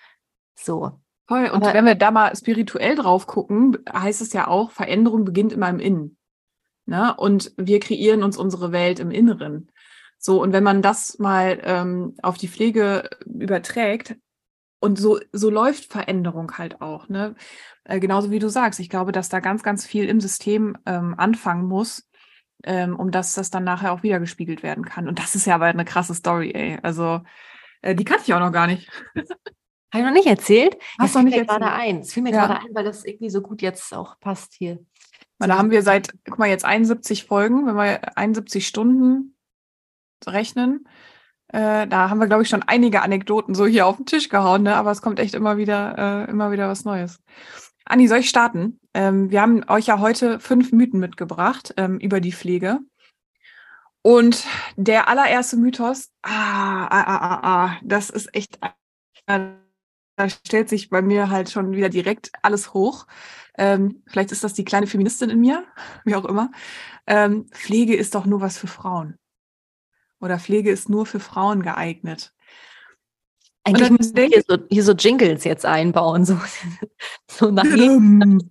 So. 0.54 0.92
Voll. 1.28 1.50
Und 1.50 1.64
Aber, 1.64 1.74
wenn 1.74 1.86
wir 1.86 1.96
da 1.96 2.12
mal 2.12 2.36
spirituell 2.36 2.96
drauf 2.96 3.26
gucken, 3.26 3.80
heißt 3.92 4.22
es 4.22 4.32
ja 4.32 4.48
auch, 4.48 4.70
Veränderung 4.70 5.26
beginnt 5.26 5.54
immer 5.54 5.70
im 5.70 5.80
Innen. 5.80 6.18
Ne? 6.86 7.16
Und 7.18 7.52
wir 7.58 7.80
kreieren 7.80 8.22
uns 8.22 8.38
unsere 8.38 8.72
Welt 8.72 9.00
im 9.00 9.10
Inneren. 9.10 9.72
So, 10.20 10.40
und 10.40 10.54
wenn 10.54 10.64
man 10.64 10.84
das 10.84 11.18
mal 11.18 11.60
ähm, 11.64 12.14
auf 12.22 12.38
die 12.38 12.48
Pflege 12.48 13.10
überträgt, 13.26 14.18
und 14.80 14.98
so, 14.98 15.20
so 15.32 15.50
läuft 15.50 15.92
Veränderung 15.92 16.58
halt 16.58 16.82
auch. 16.82 17.10
Ne? 17.10 17.36
Äh, 17.84 18.00
genauso 18.00 18.32
wie 18.32 18.40
du 18.40 18.50
sagst, 18.50 18.80
ich 18.80 18.90
glaube, 18.90 19.12
dass 19.12 19.30
da 19.30 19.40
ganz, 19.40 19.64
ganz 19.64 19.86
viel 19.86 20.06
im 20.06 20.22
System 20.22 20.78
ähm, 20.86 21.16
anfangen 21.18 21.66
muss, 21.66 22.10
ähm, 22.64 22.98
um 22.98 23.12
dass 23.12 23.34
das 23.34 23.50
dann 23.50 23.64
nachher 23.64 23.92
auch 23.92 24.04
wieder 24.04 24.20
gespiegelt 24.20 24.64
werden 24.64 24.86
kann. 24.86 25.08
Und 25.08 25.20
das 25.20 25.36
ist 25.36 25.46
ja 25.46 25.56
aber 25.56 25.66
eine 25.66 25.86
krasse 25.86 26.16
Story, 26.16 26.52
ey. 26.54 26.78
Also, 26.82 27.22
äh, 27.82 27.96
die 27.96 28.06
kannte 28.06 28.24
ich 28.26 28.34
auch 28.34 28.40
noch 28.40 28.52
gar 28.52 28.68
nicht. 28.68 28.90
Habe 29.92 30.04
ich 30.04 30.06
noch 30.06 30.14
nicht 30.14 30.28
erzählt? 30.28 30.78
Hast 31.00 31.16
du 31.16 31.20
noch 31.20 31.26
nicht 31.26 31.38
mir 31.38 31.46
gerade 31.46 31.72
ein. 31.72 32.00
Es 32.00 32.14
fiel 32.14 32.22
mir 32.22 32.32
ja. 32.32 32.46
gerade 32.46 32.62
ein, 32.62 32.76
weil 32.76 32.84
das 32.84 33.06
irgendwie 33.06 33.32
so 33.32 33.42
gut 33.42 33.62
jetzt 33.62 33.94
auch 33.94 34.20
passt 34.20 34.54
hier. 34.54 34.80
Weil 35.40 35.48
da 35.48 35.58
haben 35.58 35.72
wir 35.72 35.82
seit, 35.82 36.14
guck 36.26 36.38
mal, 36.38 36.50
jetzt 36.50 36.66
71 36.66 37.26
Folgen, 37.26 37.66
wenn 37.66 37.76
wir 37.76 38.18
71 38.18 38.68
Stunden 38.68 39.36
rechnen. 40.28 40.88
Äh, 41.50 41.88
da 41.88 42.10
haben 42.10 42.20
wir, 42.20 42.28
glaube 42.28 42.44
ich, 42.44 42.50
schon 42.50 42.64
einige 42.64 43.02
Anekdoten 43.02 43.56
so 43.56 43.66
hier 43.66 43.88
auf 43.88 43.98
den 43.98 44.06
Tisch 44.06 44.30
gehauen, 44.30 44.64
ne? 44.64 44.76
aber 44.76 44.92
es 44.92 45.02
kommt 45.02 45.20
echt 45.20 45.34
immer 45.34 45.58
wieder, 45.58 46.26
äh, 46.28 46.30
immer 46.30 46.52
wieder 46.52 46.70
was 46.70 46.86
Neues. 46.86 47.20
Anni, 47.86 48.08
soll 48.08 48.20
ich 48.20 48.30
starten? 48.30 48.80
Ähm, 48.94 49.32
wir 49.32 49.42
haben 49.42 49.64
euch 49.68 49.88
ja 49.88 50.00
heute 50.00 50.40
fünf 50.40 50.72
Mythen 50.72 51.00
mitgebracht 51.00 51.74
ähm, 51.78 51.98
über 52.00 52.20
die 52.22 52.32
Pflege. 52.32 52.80
Und 54.02 54.46
der 54.76 55.08
allererste 55.08 55.58
Mythos, 55.58 56.10
ah, 56.22 56.86
ah, 56.86 57.04
ah, 57.04 57.18
ah, 57.18 57.40
ah 57.44 57.78
das 57.84 58.10
ist 58.12 58.34
echt, 58.36 58.60
äh, 59.26 59.40
da 60.16 60.30
stellt 60.30 60.70
sich 60.70 60.90
bei 60.90 61.02
mir 61.02 61.30
halt 61.30 61.50
schon 61.50 61.72
wieder 61.72 61.90
direkt 61.90 62.32
alles 62.44 62.74
hoch. 62.74 63.08
Ähm, 63.58 64.04
vielleicht 64.08 64.32
ist 64.32 64.44
das 64.44 64.54
die 64.54 64.66
kleine 64.66 64.88
Feministin 64.88 65.30
in 65.30 65.40
mir, 65.40 65.66
wie 66.06 66.16
auch 66.16 66.26
immer. 66.26 66.52
Ähm, 67.08 67.48
Pflege 67.52 67.96
ist 67.96 68.14
doch 68.14 68.26
nur 68.26 68.40
was 68.40 68.58
für 68.58 68.68
Frauen. 68.68 69.18
Oder 70.20 70.40
Pflege 70.40 70.72
ist 70.72 70.90
nur 70.90 71.06
für 71.06 71.20
Frauen 71.20 71.62
geeignet. 71.62 72.34
Eigentlich 73.64 73.90
müssen 73.92 74.16
wir 74.16 74.26
hier 74.26 74.44
so, 74.48 74.58
hier 74.70 74.84
so 74.84 74.94
Jingles 74.94 75.44
jetzt 75.44 75.66
einbauen, 75.66 76.26
so, 76.26 76.40
so 77.30 77.52
nach 77.52 77.66
jedem 77.66 78.50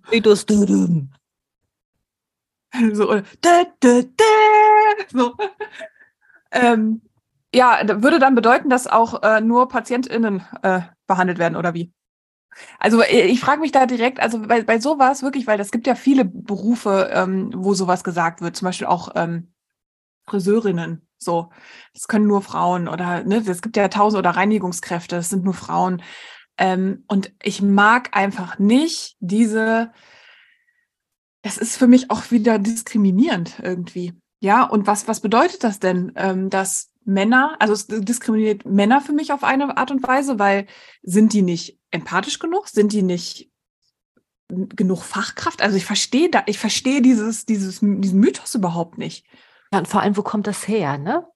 so, 2.93 3.09
oder, 3.09 3.23
da, 3.41 3.63
da, 3.79 4.01
da, 4.01 4.25
so. 5.11 5.35
Ähm, 6.51 7.01
ja, 7.53 7.81
würde 8.01 8.19
dann 8.19 8.35
bedeuten, 8.35 8.69
dass 8.69 8.87
auch 8.87 9.23
äh, 9.23 9.41
nur 9.41 9.67
PatientInnen 9.67 10.43
äh, 10.61 10.81
behandelt 11.07 11.39
werden, 11.39 11.55
oder 11.55 11.73
wie? 11.73 11.91
Also 12.77 13.01
äh, 13.01 13.25
ich 13.25 13.39
frage 13.39 13.61
mich 13.61 13.71
da 13.71 13.85
direkt, 13.85 14.19
also 14.19 14.39
bei, 14.41 14.63
bei 14.63 14.79
sowas 14.79 15.23
wirklich, 15.23 15.47
weil 15.47 15.59
es 15.59 15.71
gibt 15.71 15.87
ja 15.87 15.95
viele 15.95 16.25
Berufe, 16.25 17.09
ähm, 17.11 17.51
wo 17.55 17.73
sowas 17.73 18.03
gesagt 18.03 18.41
wird, 18.41 18.55
zum 18.55 18.67
Beispiel 18.67 18.87
auch 18.87 19.09
ähm, 19.15 19.51
Friseurinnen, 20.27 21.08
so. 21.19 21.51
Das 21.93 22.07
können 22.07 22.27
nur 22.27 22.41
Frauen 22.41 22.87
oder, 22.87 23.23
ne, 23.23 23.43
es 23.45 23.61
gibt 23.61 23.77
ja 23.77 23.87
tausend 23.89 24.19
oder 24.19 24.31
Reinigungskräfte, 24.31 25.17
das 25.17 25.29
sind 25.29 25.43
nur 25.43 25.53
Frauen. 25.53 26.01
Ähm, 26.57 27.03
und 27.07 27.31
ich 27.41 27.61
mag 27.61 28.15
einfach 28.15 28.59
nicht 28.59 29.15
diese, 29.19 29.91
das 31.41 31.57
ist 31.57 31.77
für 31.77 31.87
mich 31.87 32.11
auch 32.11 32.31
wieder 32.31 32.59
diskriminierend 32.59 33.59
irgendwie. 33.61 34.13
Ja, 34.41 34.63
und 34.63 34.87
was, 34.87 35.07
was 35.07 35.19
bedeutet 35.19 35.63
das 35.63 35.79
denn, 35.79 36.13
ähm, 36.15 36.49
dass 36.49 36.91
Männer, 37.05 37.55
also 37.59 37.73
es 37.73 37.87
diskriminiert 37.87 38.65
Männer 38.65 39.01
für 39.01 39.13
mich 39.13 39.33
auf 39.33 39.43
eine 39.43 39.77
Art 39.77 39.91
und 39.91 40.05
Weise, 40.07 40.39
weil 40.39 40.67
sind 41.01 41.33
die 41.33 41.41
nicht 41.41 41.79
empathisch 41.91 42.39
genug? 42.39 42.67
Sind 42.67 42.93
die 42.93 43.01
nicht 43.01 43.49
genug 44.47 45.03
Fachkraft? 45.03 45.61
Also 45.61 45.75
ich 45.75 45.85
verstehe 45.85 46.29
da, 46.29 46.43
ich 46.45 46.59
verstehe 46.59 47.01
dieses, 47.01 47.45
dieses, 47.45 47.79
diesen 47.81 48.19
Mythos 48.19 48.55
überhaupt 48.55 48.97
nicht. 48.97 49.25
Ja, 49.73 49.79
und 49.79 49.87
vor 49.87 50.01
allem, 50.01 50.17
wo 50.17 50.23
kommt 50.23 50.47
das 50.47 50.67
her, 50.67 50.97
ne? 50.97 51.27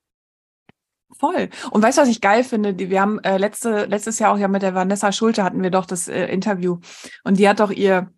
Voll. 1.19 1.49
Und 1.71 1.83
weißt 1.83 1.97
du, 1.97 2.01
was 2.01 2.09
ich 2.09 2.21
geil 2.21 2.43
finde? 2.43 2.77
Wir 2.77 2.99
haben 3.01 3.19
äh, 3.19 3.37
letzte, 3.37 3.85
letztes 3.85 4.17
Jahr 4.19 4.33
auch 4.33 4.37
ja 4.37 4.47
mit 4.47 4.63
der 4.63 4.73
Vanessa 4.73 5.11
Schulte 5.11 5.43
hatten 5.43 5.61
wir 5.61 5.69
doch 5.69 5.85
das 5.85 6.07
äh, 6.07 6.25
Interview. 6.25 6.79
Und 7.23 7.37
die 7.37 7.47
hat 7.47 7.59
doch 7.59 7.69
ihr, 7.69 8.11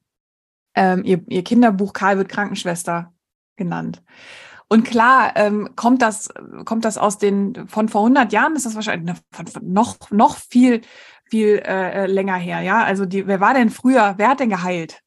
ähm, 0.76 1.04
ihr, 1.04 1.22
ihr 1.28 1.44
Kinderbuch 1.44 1.94
Karl 1.94 2.18
wird 2.18 2.30
Krankenschwester 2.30 3.14
genannt. 3.58 4.02
Und 4.68 4.84
klar, 4.84 5.34
ähm, 5.36 5.70
kommt 5.76 6.02
das, 6.02 6.30
kommt 6.64 6.86
das 6.86 6.98
aus 6.98 7.18
den, 7.18 7.68
von 7.68 7.90
vor 7.90 8.02
100 8.02 8.34
Jahren 8.34 8.56
ist 8.56 8.66
das 8.66 8.76
wahrscheinlich 8.76 9.14
ne, 9.14 9.20
von, 9.32 9.48
von 9.48 9.72
noch, 9.72 10.10
noch 10.10 10.38
viel, 10.38 10.82
viel 11.26 11.62
äh, 11.66 12.04
äh, 12.04 12.06
länger 12.08 12.36
her, 12.36 12.62
ja. 12.62 12.84
Also 12.84 13.06
die, 13.06 13.28
wer 13.28 13.40
war 13.40 13.54
denn 13.54 13.70
früher, 13.70 14.16
wer 14.18 14.30
hat 14.30 14.40
denn 14.40 14.50
geheilt? 14.50 15.02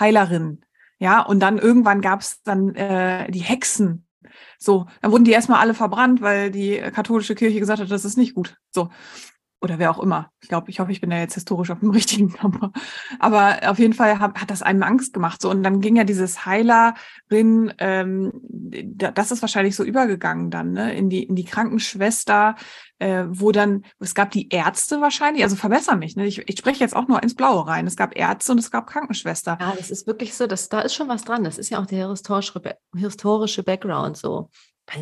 Heilerin. 0.00 0.62
Ja, 0.98 1.20
und 1.20 1.40
dann 1.40 1.58
irgendwann 1.58 2.00
gab 2.00 2.20
es 2.20 2.42
dann 2.42 2.74
äh, 2.74 3.30
die 3.30 3.40
Hexen. 3.40 4.05
So, 4.58 4.86
dann 5.02 5.12
wurden 5.12 5.24
die 5.24 5.32
erstmal 5.32 5.60
alle 5.60 5.74
verbrannt, 5.74 6.20
weil 6.20 6.50
die 6.50 6.78
katholische 6.78 7.34
Kirche 7.34 7.60
gesagt 7.60 7.80
hat, 7.80 7.90
das 7.90 8.04
ist 8.04 8.16
nicht 8.16 8.34
gut. 8.34 8.56
So 8.70 8.90
oder 9.60 9.78
wer 9.78 9.90
auch 9.90 9.98
immer. 9.98 10.30
Ich 10.40 10.48
glaube, 10.48 10.70
ich 10.70 10.80
hoffe, 10.80 10.92
ich 10.92 11.00
bin 11.00 11.10
da 11.10 11.18
jetzt 11.18 11.34
historisch 11.34 11.70
auf 11.70 11.80
dem 11.80 11.90
richtigen 11.92 12.32
Kammer. 12.32 12.72
Aber 13.18 13.58
auf 13.66 13.78
jeden 13.78 13.94
Fall 13.94 14.18
hat, 14.18 14.40
hat 14.40 14.50
das 14.50 14.62
einem 14.62 14.82
Angst 14.82 15.14
gemacht. 15.14 15.40
So 15.40 15.50
und 15.50 15.62
dann 15.62 15.80
ging 15.80 15.96
ja 15.96 16.04
dieses 16.04 16.44
Heilerin, 16.44 17.72
ähm, 17.78 18.32
das 18.42 19.30
ist 19.30 19.42
wahrscheinlich 19.42 19.74
so 19.74 19.84
übergegangen 19.84 20.50
dann 20.50 20.72
ne, 20.72 20.94
in 20.94 21.08
die 21.08 21.22
in 21.22 21.34
die 21.36 21.44
Krankenschwester, 21.44 22.56
äh, 22.98 23.24
wo 23.28 23.50
dann 23.52 23.84
es 23.98 24.14
gab 24.14 24.30
die 24.30 24.48
Ärzte 24.50 25.00
wahrscheinlich. 25.00 25.42
Also 25.42 25.56
verbessere 25.56 25.96
mich. 25.96 26.16
Ne? 26.16 26.26
Ich, 26.26 26.46
ich 26.48 26.58
spreche 26.58 26.80
jetzt 26.80 26.94
auch 26.94 27.08
nur 27.08 27.22
ins 27.22 27.34
Blaue 27.34 27.66
rein. 27.66 27.86
Es 27.86 27.96
gab 27.96 28.16
Ärzte 28.16 28.52
und 28.52 28.58
es 28.58 28.70
gab 28.70 28.86
Krankenschwester. 28.86 29.56
Ja, 29.60 29.74
das 29.76 29.90
ist 29.90 30.06
wirklich 30.06 30.34
so. 30.34 30.46
dass 30.46 30.68
da 30.68 30.80
ist 30.80 30.94
schon 30.94 31.08
was 31.08 31.24
dran. 31.24 31.44
Das 31.44 31.58
ist 31.58 31.70
ja 31.70 31.80
auch 31.80 31.86
der 31.86 32.10
historische, 32.10 32.78
historische 32.94 33.62
Background 33.62 34.16
so 34.16 34.50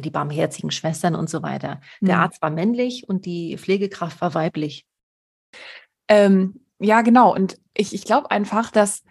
die 0.03 0.11
barmherzigen 0.11 0.71
Schwestern 0.71 1.15
und 1.15 1.29
so 1.29 1.43
weiter. 1.43 1.81
Der 2.01 2.17
mhm. 2.17 2.23
Arzt 2.23 2.43
war 2.43 2.51
männlich 2.51 3.09
und 3.09 3.27
die 3.27 3.57
Pflegekraft 3.59 4.21
war 4.21 4.35
weiblich. 4.35 4.87
Ähm, 6.09 6.61
ja, 6.79 7.03
genau. 7.03 7.35
Und 7.35 7.59
ich, 7.75 7.95
ich 7.95 8.05
glaube 8.05 8.31
einfach, 8.31 8.71
dass 8.71 9.03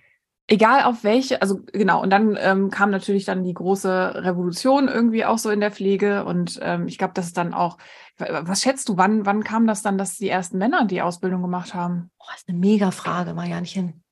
egal 0.48 0.84
auf 0.84 1.04
welche, 1.04 1.42
also 1.42 1.62
genau, 1.72 2.02
und 2.02 2.10
dann 2.10 2.38
ähm, 2.40 2.70
kam 2.70 2.90
natürlich 2.92 3.26
dann 3.26 3.44
die 3.44 3.54
große 3.54 4.24
Revolution 4.24 4.88
irgendwie 4.88 5.26
auch 5.26 5.38
so 5.38 5.50
in 5.50 5.60
der 5.60 5.72
Pflege. 5.72 6.26
Und 6.26 6.60
ähm, 6.62 6.88
ich 6.88 6.98
glaube, 6.98 7.14
das 7.14 7.28
ist 7.28 7.38
dann 7.38 7.54
auch, 7.54 7.78
was 8.18 8.62
schätzt 8.62 8.90
du, 8.90 8.98
wann, 8.98 9.26
wann 9.26 9.44
kam 9.44 9.68
das 9.68 9.82
dann, 9.82 9.98
dass 9.98 10.18
die 10.18 10.30
ersten 10.30 10.58
Männer 10.58 10.86
die 10.86 11.02
Ausbildung 11.02 11.42
gemacht 11.42 11.74
haben? 11.74 12.12
Oh, 12.20 12.26
das 12.32 12.42
ist 12.42 12.50
eine 12.50 12.58
mega 12.58 12.92
Frage, 12.92 13.34
Marianchen. 13.34 14.04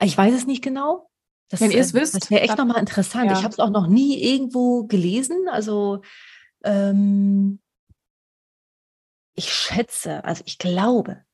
Ich 0.00 0.16
weiß 0.16 0.34
es 0.34 0.46
nicht 0.46 0.62
genau. 0.62 1.08
Das, 1.52 1.60
Wenn 1.60 1.70
ihr 1.70 1.80
es 1.80 1.92
wisst. 1.92 2.14
Das 2.14 2.30
wäre 2.30 2.40
echt 2.40 2.56
nochmal 2.56 2.78
interessant. 2.78 3.26
Ja. 3.26 3.36
Ich 3.36 3.44
habe 3.44 3.52
es 3.52 3.58
auch 3.58 3.68
noch 3.68 3.86
nie 3.86 4.22
irgendwo 4.22 4.84
gelesen. 4.84 5.48
Also 5.50 6.00
ähm, 6.64 7.60
ich 9.34 9.52
schätze, 9.52 10.24
also 10.24 10.42
ich 10.46 10.56
glaube, 10.56 11.26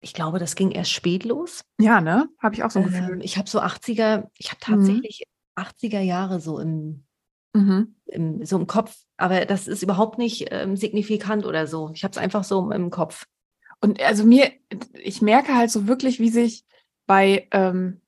ich 0.00 0.14
glaube, 0.14 0.38
das 0.38 0.54
ging 0.54 0.70
erst 0.70 0.92
spät 0.92 1.26
los. 1.26 1.66
Ja, 1.78 2.00
ne? 2.00 2.30
Habe 2.38 2.54
ich 2.54 2.64
auch 2.64 2.70
so 2.70 2.78
ein 2.78 2.86
Gefühl. 2.86 3.16
Ähm, 3.16 3.20
ich 3.20 3.36
habe 3.36 3.46
so 3.46 3.60
80er, 3.60 4.30
ich 4.38 4.50
habe 4.50 4.58
mhm. 4.66 4.86
tatsächlich 4.86 5.24
mhm. 5.58 5.62
80er 5.62 6.00
Jahre 6.00 6.40
so 6.40 6.58
im, 6.58 7.04
mhm. 7.52 7.94
im, 8.06 8.46
so 8.46 8.56
im 8.56 8.66
Kopf, 8.66 8.96
aber 9.18 9.44
das 9.44 9.68
ist 9.68 9.82
überhaupt 9.82 10.16
nicht 10.16 10.46
ähm, 10.50 10.78
signifikant 10.78 11.44
oder 11.44 11.66
so. 11.66 11.90
Ich 11.92 12.04
habe 12.04 12.12
es 12.12 12.18
einfach 12.18 12.44
so 12.44 12.70
im 12.70 12.88
Kopf. 12.88 13.26
Und 13.82 14.00
also 14.00 14.24
mir, 14.24 14.50
ich 14.94 15.20
merke 15.20 15.54
halt 15.54 15.70
so 15.70 15.86
wirklich, 15.86 16.20
wie 16.20 16.30
sich 16.30 16.64
bei 17.06 17.48
ähm, 17.50 18.00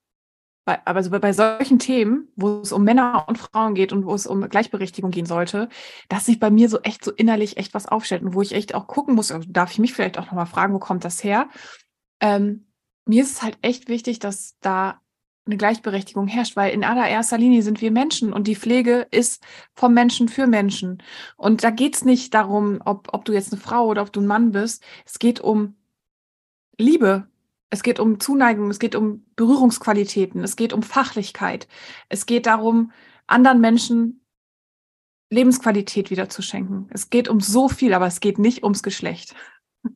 bei, 0.64 0.78
aber 0.84 1.02
so 1.02 1.10
bei 1.10 1.32
solchen 1.32 1.78
Themen, 1.78 2.28
wo 2.36 2.60
es 2.60 2.72
um 2.72 2.84
Männer 2.84 3.24
und 3.28 3.38
Frauen 3.38 3.74
geht 3.74 3.92
und 3.92 4.04
wo 4.04 4.14
es 4.14 4.26
um 4.26 4.48
Gleichberechtigung 4.48 5.10
gehen 5.10 5.26
sollte, 5.26 5.68
dass 6.08 6.26
sich 6.26 6.38
bei 6.38 6.50
mir 6.50 6.68
so 6.68 6.80
echt 6.80 7.04
so 7.04 7.10
innerlich 7.12 7.56
echt 7.56 7.74
was 7.74 7.86
aufstellt 7.86 8.22
und 8.22 8.34
wo 8.34 8.42
ich 8.42 8.52
echt 8.52 8.74
auch 8.74 8.86
gucken 8.86 9.14
muss, 9.14 9.32
also 9.32 9.48
darf 9.50 9.72
ich 9.72 9.78
mich 9.78 9.94
vielleicht 9.94 10.18
auch 10.18 10.26
nochmal 10.26 10.46
fragen, 10.46 10.74
wo 10.74 10.78
kommt 10.78 11.04
das 11.04 11.24
her? 11.24 11.48
Ähm, 12.20 12.66
mir 13.06 13.22
ist 13.22 13.32
es 13.32 13.42
halt 13.42 13.58
echt 13.62 13.88
wichtig, 13.88 14.18
dass 14.18 14.56
da 14.60 15.00
eine 15.46 15.56
Gleichberechtigung 15.56 16.26
herrscht, 16.26 16.56
weil 16.56 16.72
in 16.72 16.84
allererster 16.84 17.38
Linie 17.38 17.62
sind 17.62 17.80
wir 17.80 17.90
Menschen 17.90 18.32
und 18.32 18.46
die 18.46 18.54
Pflege 18.54 19.06
ist 19.10 19.42
vom 19.74 19.94
Menschen 19.94 20.28
für 20.28 20.46
Menschen. 20.46 21.02
Und 21.36 21.64
da 21.64 21.70
geht 21.70 21.96
es 21.96 22.04
nicht 22.04 22.34
darum, 22.34 22.80
ob, 22.84 23.08
ob 23.12 23.24
du 23.24 23.32
jetzt 23.32 23.52
eine 23.52 23.60
Frau 23.60 23.86
oder 23.86 24.02
ob 24.02 24.12
du 24.12 24.20
ein 24.20 24.26
Mann 24.26 24.52
bist. 24.52 24.84
Es 25.04 25.18
geht 25.18 25.40
um 25.40 25.76
Liebe, 26.78 27.26
es 27.70 27.82
geht 27.82 28.00
um 28.00 28.18
Zuneigung, 28.18 28.68
es 28.70 28.80
geht 28.80 28.96
um 28.96 29.24
Berührungsqualitäten, 29.36 30.42
es 30.42 30.56
geht 30.56 30.72
um 30.72 30.82
Fachlichkeit. 30.82 31.68
Es 32.08 32.26
geht 32.26 32.46
darum, 32.46 32.90
anderen 33.28 33.60
Menschen 33.60 34.20
Lebensqualität 35.30 36.10
wieder 36.10 36.28
zu 36.28 36.42
schenken. 36.42 36.88
Es 36.92 37.08
geht 37.08 37.28
um 37.28 37.40
so 37.40 37.68
viel, 37.68 37.94
aber 37.94 38.06
es 38.06 38.18
geht 38.18 38.38
nicht 38.38 38.64
ums 38.64 38.82
Geschlecht. 38.82 39.34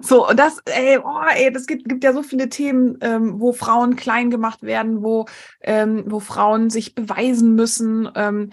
So, 0.00 0.26
und 0.26 0.38
das, 0.38 0.60
ey, 0.64 0.98
oh, 0.98 1.20
ey, 1.36 1.52
das 1.52 1.66
gibt, 1.66 1.86
gibt 1.86 2.02
ja 2.04 2.14
so 2.14 2.22
viele 2.22 2.48
Themen, 2.48 2.96
ähm, 3.02 3.38
wo 3.38 3.52
Frauen 3.52 3.96
klein 3.96 4.30
gemacht 4.30 4.62
werden, 4.62 5.02
wo, 5.02 5.26
ähm, 5.60 6.04
wo 6.06 6.20
Frauen 6.20 6.70
sich 6.70 6.94
beweisen 6.94 7.54
müssen 7.54 8.08
ähm, 8.14 8.50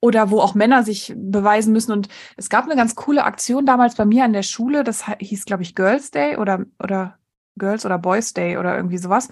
oder 0.00 0.30
wo 0.30 0.40
auch 0.40 0.54
Männer 0.54 0.82
sich 0.82 1.12
beweisen 1.14 1.74
müssen. 1.74 1.92
Und 1.92 2.08
es 2.38 2.48
gab 2.48 2.64
eine 2.64 2.76
ganz 2.76 2.94
coole 2.94 3.24
Aktion 3.24 3.66
damals 3.66 3.94
bei 3.94 4.06
mir 4.06 4.24
an 4.24 4.32
der 4.32 4.42
Schule, 4.42 4.82
das 4.82 5.04
hieß, 5.06 5.44
glaube 5.44 5.62
ich, 5.62 5.74
Girls 5.74 6.12
Day 6.12 6.38
oder, 6.38 6.64
oder 6.82 7.19
Girls 7.60 7.86
oder 7.86 7.98
Boys 7.98 8.34
Day 8.34 8.58
oder 8.58 8.76
irgendwie 8.76 8.98
sowas, 8.98 9.28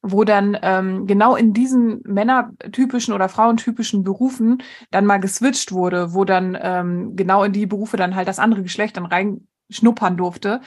wo 0.00 0.24
dann 0.24 0.56
ähm, 0.62 1.06
genau 1.06 1.36
in 1.36 1.52
diesen 1.52 2.00
männertypischen 2.04 3.12
oder 3.12 3.28
frauentypischen 3.28 4.02
Berufen 4.02 4.62
dann 4.90 5.04
mal 5.04 5.18
geswitcht 5.18 5.72
wurde, 5.72 6.14
wo 6.14 6.24
dann 6.24 6.56
ähm, 6.60 7.14
genau 7.14 7.44
in 7.44 7.52
die 7.52 7.66
Berufe 7.66 7.98
dann 7.98 8.16
halt 8.16 8.28
das 8.28 8.38
andere 8.38 8.62
Geschlecht 8.62 8.96
dann 8.96 9.06
reinschnuppern 9.06 10.16
durfte. 10.16 10.62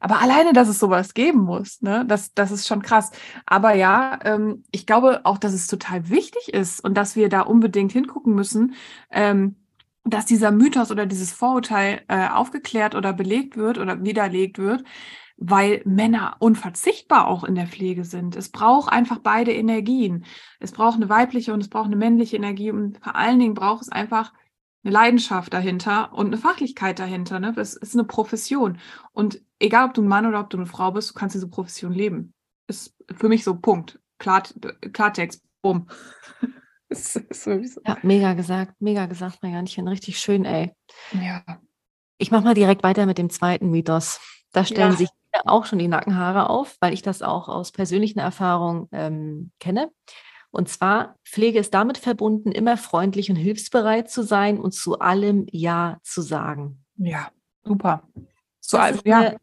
Aber 0.00 0.20
alleine, 0.20 0.54
dass 0.54 0.68
es 0.68 0.78
sowas 0.78 1.12
geben 1.12 1.40
muss, 1.40 1.82
ne, 1.82 2.04
das, 2.08 2.32
das 2.32 2.50
ist 2.50 2.66
schon 2.66 2.80
krass. 2.80 3.10
Aber 3.44 3.74
ja, 3.74 4.18
ähm, 4.24 4.64
ich 4.70 4.86
glaube 4.86 5.20
auch, 5.24 5.36
dass 5.36 5.52
es 5.52 5.66
total 5.66 6.08
wichtig 6.08 6.54
ist 6.54 6.82
und 6.82 6.94
dass 6.94 7.16
wir 7.16 7.28
da 7.28 7.42
unbedingt 7.42 7.92
hingucken 7.92 8.34
müssen, 8.34 8.74
ähm, 9.10 9.56
dass 10.04 10.24
dieser 10.24 10.50
Mythos 10.50 10.90
oder 10.90 11.06
dieses 11.06 11.32
Vorurteil 11.32 12.02
äh, 12.08 12.28
aufgeklärt 12.28 12.94
oder 12.94 13.12
belegt 13.12 13.56
wird 13.56 13.78
oder 13.78 14.02
widerlegt 14.02 14.58
wird, 14.58 14.84
weil 15.40 15.80
Männer 15.86 16.36
unverzichtbar 16.38 17.26
auch 17.26 17.44
in 17.44 17.54
der 17.54 17.66
Pflege 17.66 18.04
sind. 18.04 18.36
Es 18.36 18.50
braucht 18.50 18.92
einfach 18.92 19.18
beide 19.18 19.52
Energien. 19.52 20.26
Es 20.60 20.70
braucht 20.70 20.96
eine 20.96 21.08
weibliche 21.08 21.54
und 21.54 21.62
es 21.62 21.70
braucht 21.70 21.86
eine 21.86 21.96
männliche 21.96 22.36
Energie 22.36 22.70
und 22.70 22.98
vor 23.02 23.16
allen 23.16 23.38
Dingen 23.38 23.54
braucht 23.54 23.82
es 23.82 23.88
einfach 23.88 24.34
eine 24.84 24.92
Leidenschaft 24.92 25.52
dahinter 25.54 26.12
und 26.12 26.26
eine 26.26 26.36
Fachlichkeit 26.36 26.98
dahinter. 26.98 27.40
Ne? 27.40 27.54
Es 27.56 27.74
ist 27.74 27.94
eine 27.94 28.04
Profession. 28.04 28.78
Und 29.12 29.40
egal, 29.58 29.88
ob 29.88 29.94
du 29.94 30.02
ein 30.02 30.08
Mann 30.08 30.26
oder 30.26 30.40
ob 30.40 30.50
du 30.50 30.58
eine 30.58 30.66
Frau 30.66 30.92
bist, 30.92 31.10
du 31.10 31.14
kannst 31.14 31.34
diese 31.34 31.48
Profession 31.48 31.92
leben. 31.92 32.34
Ist 32.66 32.94
für 33.16 33.28
mich 33.28 33.42
so 33.42 33.56
Punkt. 33.56 33.98
Klar, 34.18 34.42
Klartext, 34.92 35.42
bumm. 35.62 35.88
ist, 36.90 37.16
ist 37.16 37.44
so. 37.44 37.50
Ja, 37.86 37.96
mega 38.02 38.34
gesagt, 38.34 38.74
mega 38.80 39.06
gesagt, 39.06 39.42
Marianchen. 39.42 39.88
Richtig 39.88 40.18
schön, 40.18 40.44
ey. 40.44 40.74
Ja. 41.12 41.42
Ich 42.18 42.30
mache 42.30 42.44
mal 42.44 42.54
direkt 42.54 42.82
weiter 42.82 43.06
mit 43.06 43.16
dem 43.16 43.30
zweiten 43.30 43.70
Mythos. 43.70 44.20
Da 44.52 44.66
stellen 44.66 44.92
ja. 44.92 44.96
sich 44.96 45.08
auch 45.44 45.64
schon 45.64 45.78
die 45.78 45.88
Nackenhaare 45.88 46.50
auf, 46.50 46.76
weil 46.80 46.92
ich 46.92 47.02
das 47.02 47.22
auch 47.22 47.48
aus 47.48 47.72
persönlichen 47.72 48.18
Erfahrungen 48.18 48.88
ähm, 48.92 49.52
kenne. 49.60 49.90
Und 50.50 50.68
zwar, 50.68 51.16
Pflege 51.24 51.58
ist 51.60 51.74
damit 51.74 51.98
verbunden, 51.98 52.50
immer 52.50 52.76
freundlich 52.76 53.30
und 53.30 53.36
hilfsbereit 53.36 54.10
zu 54.10 54.22
sein 54.22 54.58
und 54.58 54.72
zu 54.72 54.98
allem 54.98 55.46
Ja 55.50 55.98
zu 56.02 56.22
sagen. 56.22 56.84
Ja, 56.96 57.30
super. 57.62 58.02
So, 58.60 58.76
das 58.76 59.00
ja. 59.04 59.36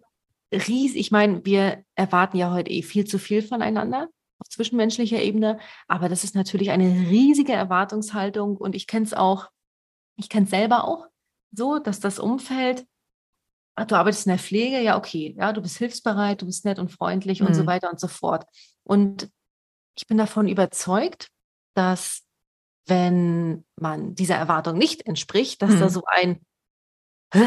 Ries, 0.51 0.95
ich 0.95 1.11
meine, 1.11 1.45
wir 1.45 1.83
erwarten 1.95 2.37
ja 2.37 2.53
heute 2.53 2.71
eh 2.71 2.81
viel 2.81 3.05
zu 3.05 3.19
viel 3.19 3.41
voneinander 3.41 4.09
auf 4.39 4.49
zwischenmenschlicher 4.49 5.21
Ebene, 5.21 5.59
aber 5.87 6.09
das 6.09 6.23
ist 6.23 6.35
natürlich 6.35 6.69
eine 6.69 7.09
riesige 7.09 7.53
Erwartungshaltung 7.53 8.57
und 8.57 8.75
ich 8.75 8.87
kenne 8.87 9.05
es 9.05 9.13
auch, 9.13 9.49
ich 10.15 10.29
kenne 10.29 10.43
es 10.43 10.51
selber 10.51 10.83
auch 10.85 11.07
so, 11.51 11.79
dass 11.79 11.99
das 11.99 12.19
Umfeld, 12.19 12.85
ach, 13.77 13.85
du 13.85 13.95
arbeitest 13.95 14.25
in 14.25 14.31
der 14.31 14.39
Pflege, 14.39 14.81
ja, 14.81 14.97
okay, 14.97 15.35
ja, 15.37 15.53
du 15.53 15.61
bist 15.61 15.77
hilfsbereit, 15.77 16.41
du 16.41 16.47
bist 16.47 16.65
nett 16.65 16.79
und 16.79 16.91
freundlich 16.91 17.41
mhm. 17.41 17.47
und 17.47 17.53
so 17.53 17.61
mhm. 17.61 17.67
weiter 17.67 17.89
und 17.89 17.99
so 17.99 18.07
fort. 18.07 18.45
Und 18.83 19.29
ich 19.95 20.07
bin 20.07 20.17
davon 20.17 20.47
überzeugt, 20.47 21.29
dass 21.75 22.23
wenn 22.87 23.65
man 23.79 24.15
dieser 24.15 24.35
Erwartung 24.35 24.77
nicht 24.77 25.05
entspricht, 25.05 25.61
dass 25.61 25.71
mhm. 25.71 25.79
da 25.79 25.89
so 25.89 26.03
ein, 26.07 26.41
Hä? 27.33 27.45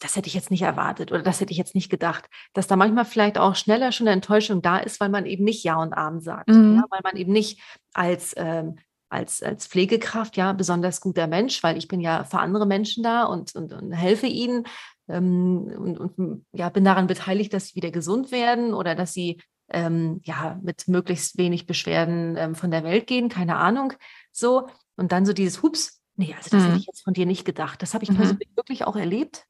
das 0.00 0.16
hätte 0.16 0.28
ich 0.28 0.34
jetzt 0.34 0.50
nicht 0.50 0.62
erwartet 0.62 1.12
oder 1.12 1.22
das 1.22 1.40
hätte 1.40 1.52
ich 1.52 1.58
jetzt 1.58 1.74
nicht 1.74 1.90
gedacht, 1.90 2.26
dass 2.52 2.66
da 2.66 2.76
manchmal 2.76 3.04
vielleicht 3.04 3.36
auch 3.36 3.54
schneller 3.54 3.92
schon 3.92 4.06
eine 4.06 4.14
Enttäuschung 4.14 4.62
da 4.62 4.78
ist, 4.78 5.00
weil 5.00 5.08
man 5.08 5.26
eben 5.26 5.44
nicht 5.44 5.64
Ja 5.64 5.76
und 5.76 5.92
Arm 5.94 6.20
sagt, 6.20 6.48
mhm. 6.48 6.76
ja, 6.76 6.84
weil 6.90 7.00
man 7.02 7.16
eben 7.16 7.32
nicht 7.32 7.60
als, 7.92 8.34
ähm, 8.36 8.78
als, 9.08 9.42
als 9.42 9.66
Pflegekraft, 9.66 10.36
ja, 10.36 10.52
besonders 10.52 11.00
guter 11.00 11.26
Mensch, 11.26 11.62
weil 11.62 11.76
ich 11.76 11.88
bin 11.88 12.00
ja 12.00 12.24
für 12.24 12.38
andere 12.38 12.66
Menschen 12.66 13.02
da 13.02 13.24
und, 13.24 13.54
und, 13.54 13.72
und 13.72 13.92
helfe 13.92 14.26
ihnen 14.26 14.66
ähm, 15.08 15.72
und, 15.76 15.98
und 15.98 16.46
ja, 16.52 16.68
bin 16.68 16.84
daran 16.84 17.06
beteiligt, 17.06 17.52
dass 17.52 17.68
sie 17.68 17.76
wieder 17.76 17.90
gesund 17.90 18.30
werden 18.30 18.74
oder 18.74 18.94
dass 18.94 19.12
sie 19.12 19.40
ähm, 19.68 20.20
ja, 20.24 20.58
mit 20.62 20.88
möglichst 20.88 21.38
wenig 21.38 21.66
Beschwerden 21.66 22.36
ähm, 22.36 22.54
von 22.54 22.70
der 22.70 22.84
Welt 22.84 23.06
gehen, 23.06 23.28
keine 23.28 23.56
Ahnung, 23.56 23.92
so. 24.32 24.68
Und 24.96 25.12
dann 25.12 25.26
so 25.26 25.32
dieses 25.32 25.62
Hups, 25.62 26.02
nee, 26.16 26.34
also 26.36 26.50
das 26.50 26.62
mhm. 26.62 26.66
hätte 26.66 26.78
ich 26.78 26.86
jetzt 26.86 27.02
von 27.02 27.14
dir 27.14 27.26
nicht 27.26 27.44
gedacht. 27.44 27.82
Das 27.82 27.94
habe 27.94 28.04
ich 28.04 28.10
mhm. 28.10 28.16
persönlich 28.16 28.50
wirklich 28.56 28.84
auch 28.84 28.96
erlebt. 28.96 29.46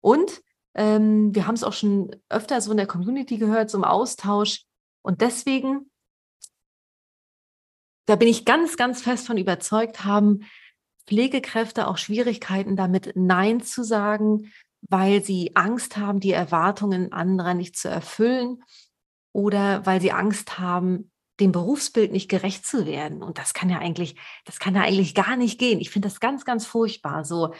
Und 0.00 0.40
ähm, 0.74 1.34
wir 1.34 1.46
haben 1.46 1.54
es 1.54 1.64
auch 1.64 1.72
schon 1.72 2.14
öfter 2.28 2.60
so 2.60 2.70
in 2.70 2.76
der 2.76 2.86
Community 2.86 3.38
gehört, 3.38 3.70
so 3.70 3.78
im 3.78 3.84
Austausch. 3.84 4.64
Und 5.02 5.20
deswegen, 5.20 5.90
da 8.06 8.16
bin 8.16 8.28
ich 8.28 8.44
ganz, 8.44 8.76
ganz 8.76 9.02
fest 9.02 9.26
von 9.26 9.38
überzeugt, 9.38 10.04
haben 10.04 10.44
Pflegekräfte 11.06 11.86
auch 11.86 11.98
Schwierigkeiten 11.98 12.76
damit, 12.76 13.12
Nein 13.14 13.62
zu 13.62 13.84
sagen, 13.84 14.52
weil 14.82 15.22
sie 15.22 15.52
Angst 15.54 15.96
haben, 15.96 16.20
die 16.20 16.32
Erwartungen 16.32 17.12
anderer 17.12 17.54
nicht 17.54 17.76
zu 17.76 17.88
erfüllen 17.88 18.62
oder 19.32 19.84
weil 19.84 20.00
sie 20.00 20.12
Angst 20.12 20.58
haben, 20.58 21.10
dem 21.40 21.52
Berufsbild 21.52 22.12
nicht 22.12 22.30
gerecht 22.30 22.64
zu 22.64 22.86
werden. 22.86 23.22
Und 23.22 23.38
das 23.38 23.52
kann 23.52 23.68
ja 23.68 23.78
eigentlich, 23.78 24.16
das 24.44 24.58
kann 24.58 24.74
ja 24.74 24.82
eigentlich 24.82 25.14
gar 25.14 25.36
nicht 25.36 25.58
gehen. 25.58 25.80
Ich 25.80 25.90
finde 25.90 26.08
das 26.08 26.20
ganz, 26.20 26.44
ganz 26.44 26.64
furchtbar 26.64 27.24
so. 27.24 27.52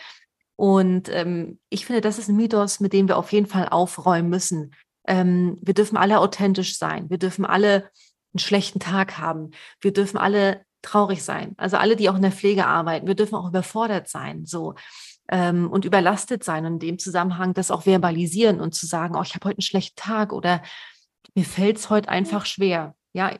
Und 0.56 1.10
ähm, 1.10 1.58
ich 1.68 1.84
finde, 1.84 2.00
das 2.00 2.18
ist 2.18 2.28
ein 2.28 2.36
Mythos, 2.36 2.80
mit 2.80 2.94
dem 2.94 3.08
wir 3.08 3.18
auf 3.18 3.32
jeden 3.32 3.46
Fall 3.46 3.68
aufräumen 3.68 4.30
müssen. 4.30 4.74
Ähm, 5.06 5.58
wir 5.60 5.74
dürfen 5.74 5.98
alle 5.98 6.20
authentisch 6.20 6.78
sein. 6.78 7.10
Wir 7.10 7.18
dürfen 7.18 7.44
alle 7.44 7.90
einen 8.32 8.38
schlechten 8.38 8.80
Tag 8.80 9.18
haben. 9.18 9.50
Wir 9.80 9.92
dürfen 9.92 10.16
alle 10.16 10.64
traurig 10.80 11.22
sein. 11.22 11.54
Also 11.58 11.76
alle, 11.76 11.96
die 11.96 12.08
auch 12.08 12.16
in 12.16 12.22
der 12.22 12.32
Pflege 12.32 12.66
arbeiten. 12.66 13.06
Wir 13.06 13.14
dürfen 13.14 13.34
auch 13.34 13.48
überfordert 13.48 14.08
sein. 14.08 14.46
So 14.46 14.74
ähm, 15.28 15.70
und 15.70 15.84
überlastet 15.84 16.44
sein 16.44 16.66
und 16.66 16.74
in 16.74 16.78
dem 16.78 16.98
Zusammenhang 16.98 17.54
das 17.54 17.70
auch 17.70 17.86
verbalisieren 17.86 18.60
und 18.60 18.74
zu 18.74 18.86
sagen, 18.86 19.16
oh, 19.16 19.22
ich 19.22 19.34
habe 19.34 19.46
heute 19.46 19.58
einen 19.58 19.62
schlechten 19.62 19.96
Tag 19.96 20.32
oder 20.32 20.62
mir 21.34 21.44
fällt 21.44 21.78
es 21.78 21.90
heute 21.90 22.08
einfach 22.08 22.46
schwer. 22.46 22.94
Ja, 23.12 23.36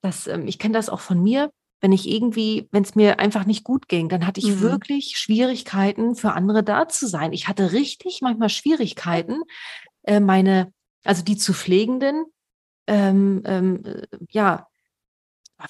das, 0.00 0.26
ähm, 0.26 0.46
ich 0.46 0.58
kenne 0.58 0.74
das 0.74 0.88
auch 0.88 1.00
von 1.00 1.22
mir. 1.22 1.50
Wenn 1.80 1.92
ich 1.92 2.08
irgendwie, 2.08 2.68
wenn 2.70 2.82
es 2.82 2.94
mir 2.94 3.20
einfach 3.20 3.44
nicht 3.44 3.64
gut 3.64 3.88
ging, 3.88 4.08
dann 4.08 4.26
hatte 4.26 4.40
ich 4.40 4.46
mhm. 4.46 4.60
wirklich 4.60 5.18
Schwierigkeiten, 5.18 6.14
für 6.14 6.32
andere 6.32 6.62
da 6.62 6.88
zu 6.88 7.06
sein. 7.06 7.32
Ich 7.32 7.48
hatte 7.48 7.72
richtig 7.72 8.20
manchmal 8.22 8.48
Schwierigkeiten, 8.48 9.42
äh, 10.04 10.20
meine, 10.20 10.72
also 11.04 11.22
die 11.22 11.36
zu 11.36 11.52
Pflegenden, 11.52 12.24
ähm, 12.86 13.42
ähm, 13.44 13.82
äh, 13.84 14.06
ja, 14.30 14.66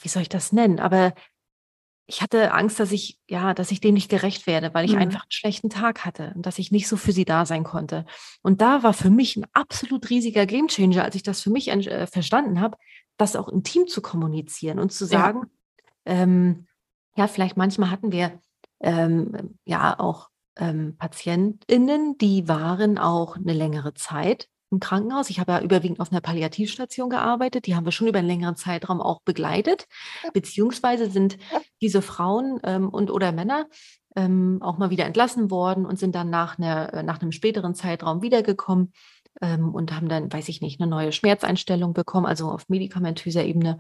wie 0.03 0.09
soll 0.09 0.23
ich 0.23 0.29
das 0.29 0.53
nennen? 0.53 0.81
Aber 0.81 1.15
ich 2.07 2.21
hatte 2.21 2.53
Angst, 2.53 2.79
dass 2.81 2.93
ich, 2.93 3.19
ja, 3.29 3.55
dass 3.55 3.71
ich 3.71 3.81
dem 3.81 3.95
nicht 3.95 4.11
gerecht 4.11 4.47
werde, 4.47 4.75
weil 4.75 4.85
ich 4.85 4.93
mhm. 4.93 4.99
einfach 4.99 5.23
einen 5.23 5.31
schlechten 5.31 5.71
Tag 5.71 6.05
hatte 6.05 6.33
und 6.35 6.45
dass 6.45 6.59
ich 6.59 6.71
nicht 6.71 6.89
so 6.89 6.97
für 6.97 7.13
sie 7.13 7.25
da 7.25 7.47
sein 7.47 7.65
konnte. 7.65 8.05
Und 8.43 8.61
da 8.61 8.83
war 8.83 8.93
für 8.93 9.11
mich 9.11 9.37
ein 9.37 9.47
absolut 9.53 10.11
riesiger 10.11 10.45
Gamechanger, 10.45 11.03
als 11.03 11.15
ich 11.15 11.23
das 11.23 11.41
für 11.41 11.51
mich 11.51 11.69
äh, 11.69 12.07
verstanden 12.07 12.61
habe, 12.61 12.77
das 13.17 13.37
auch 13.37 13.49
im 13.49 13.63
Team 13.63 13.87
zu 13.87 14.03
kommunizieren 14.03 14.79
und 14.79 14.93
zu 14.93 15.07
sagen, 15.07 15.51
ja, 16.07 16.13
ähm, 16.13 16.67
ja 17.17 17.27
vielleicht 17.27 17.57
manchmal 17.57 17.91
hatten 17.91 18.13
wir 18.13 18.39
ähm, 18.81 19.59
ja 19.65 19.99
auch 19.99 20.29
ähm, 20.57 20.97
PatientInnen, 20.99 22.19
die 22.19 22.49
waren 22.49 22.99
auch 22.99 23.37
eine 23.37 23.55
längere 23.55 23.95
Zeit 23.95 24.49
im 24.75 24.81
Krankenhaus. 24.81 25.31
Ich 25.31 25.41
habe 25.41 25.53
ja 25.53 25.61
überwiegend 25.61 26.01
auf 26.01 26.13
einer 26.13 26.21
Palliativstation 26.21 27.11
gearbeitet. 27.11 27.67
Die 27.67 27.75
haben 27.75 27.85
wir 27.85 27.93
schon 27.93 28.09
über 28.09 28.19
einen 28.19 28.29
längeren 28.29 28.57
Zeitraum 28.57 29.01
auch 29.01 29.21
begleitet. 29.23 29.87
Beziehungsweise 30.33 31.11
sind 31.11 31.39
diese 31.81 32.03
Frauen 32.03 32.61
ähm, 32.65 32.89
und 32.89 33.11
oder 33.11 33.33
Männer 33.33 33.67
ähm, 34.17 34.59
auch 34.61 34.79
mal 34.79 34.91
wieder 34.91 35.07
entlassen 35.07 35.51
worden 35.51 35.87
und 35.87 35.99
sind 35.99 36.15
dann 36.15 36.31
nach, 36.31 36.59
einer, 36.59 36.93
äh, 36.93 37.03
nach 37.03 37.21
einem 37.21 37.33
späteren 37.33 37.75
Zeitraum 37.75 38.23
wiedergekommen 38.23 38.93
ähm, 39.41 39.75
und 39.75 39.93
haben 39.93 40.09
dann, 40.09 40.33
weiß 40.33 40.49
ich 40.49 40.61
nicht, 40.61 40.81
eine 40.81 40.91
neue 40.91 41.13
Schmerzeinstellung 41.13 41.95
bekommen, 41.95 42.27
also 42.27 42.51
auf 42.51 42.69
medikamentöser 42.69 43.45
Ebene. 43.45 43.79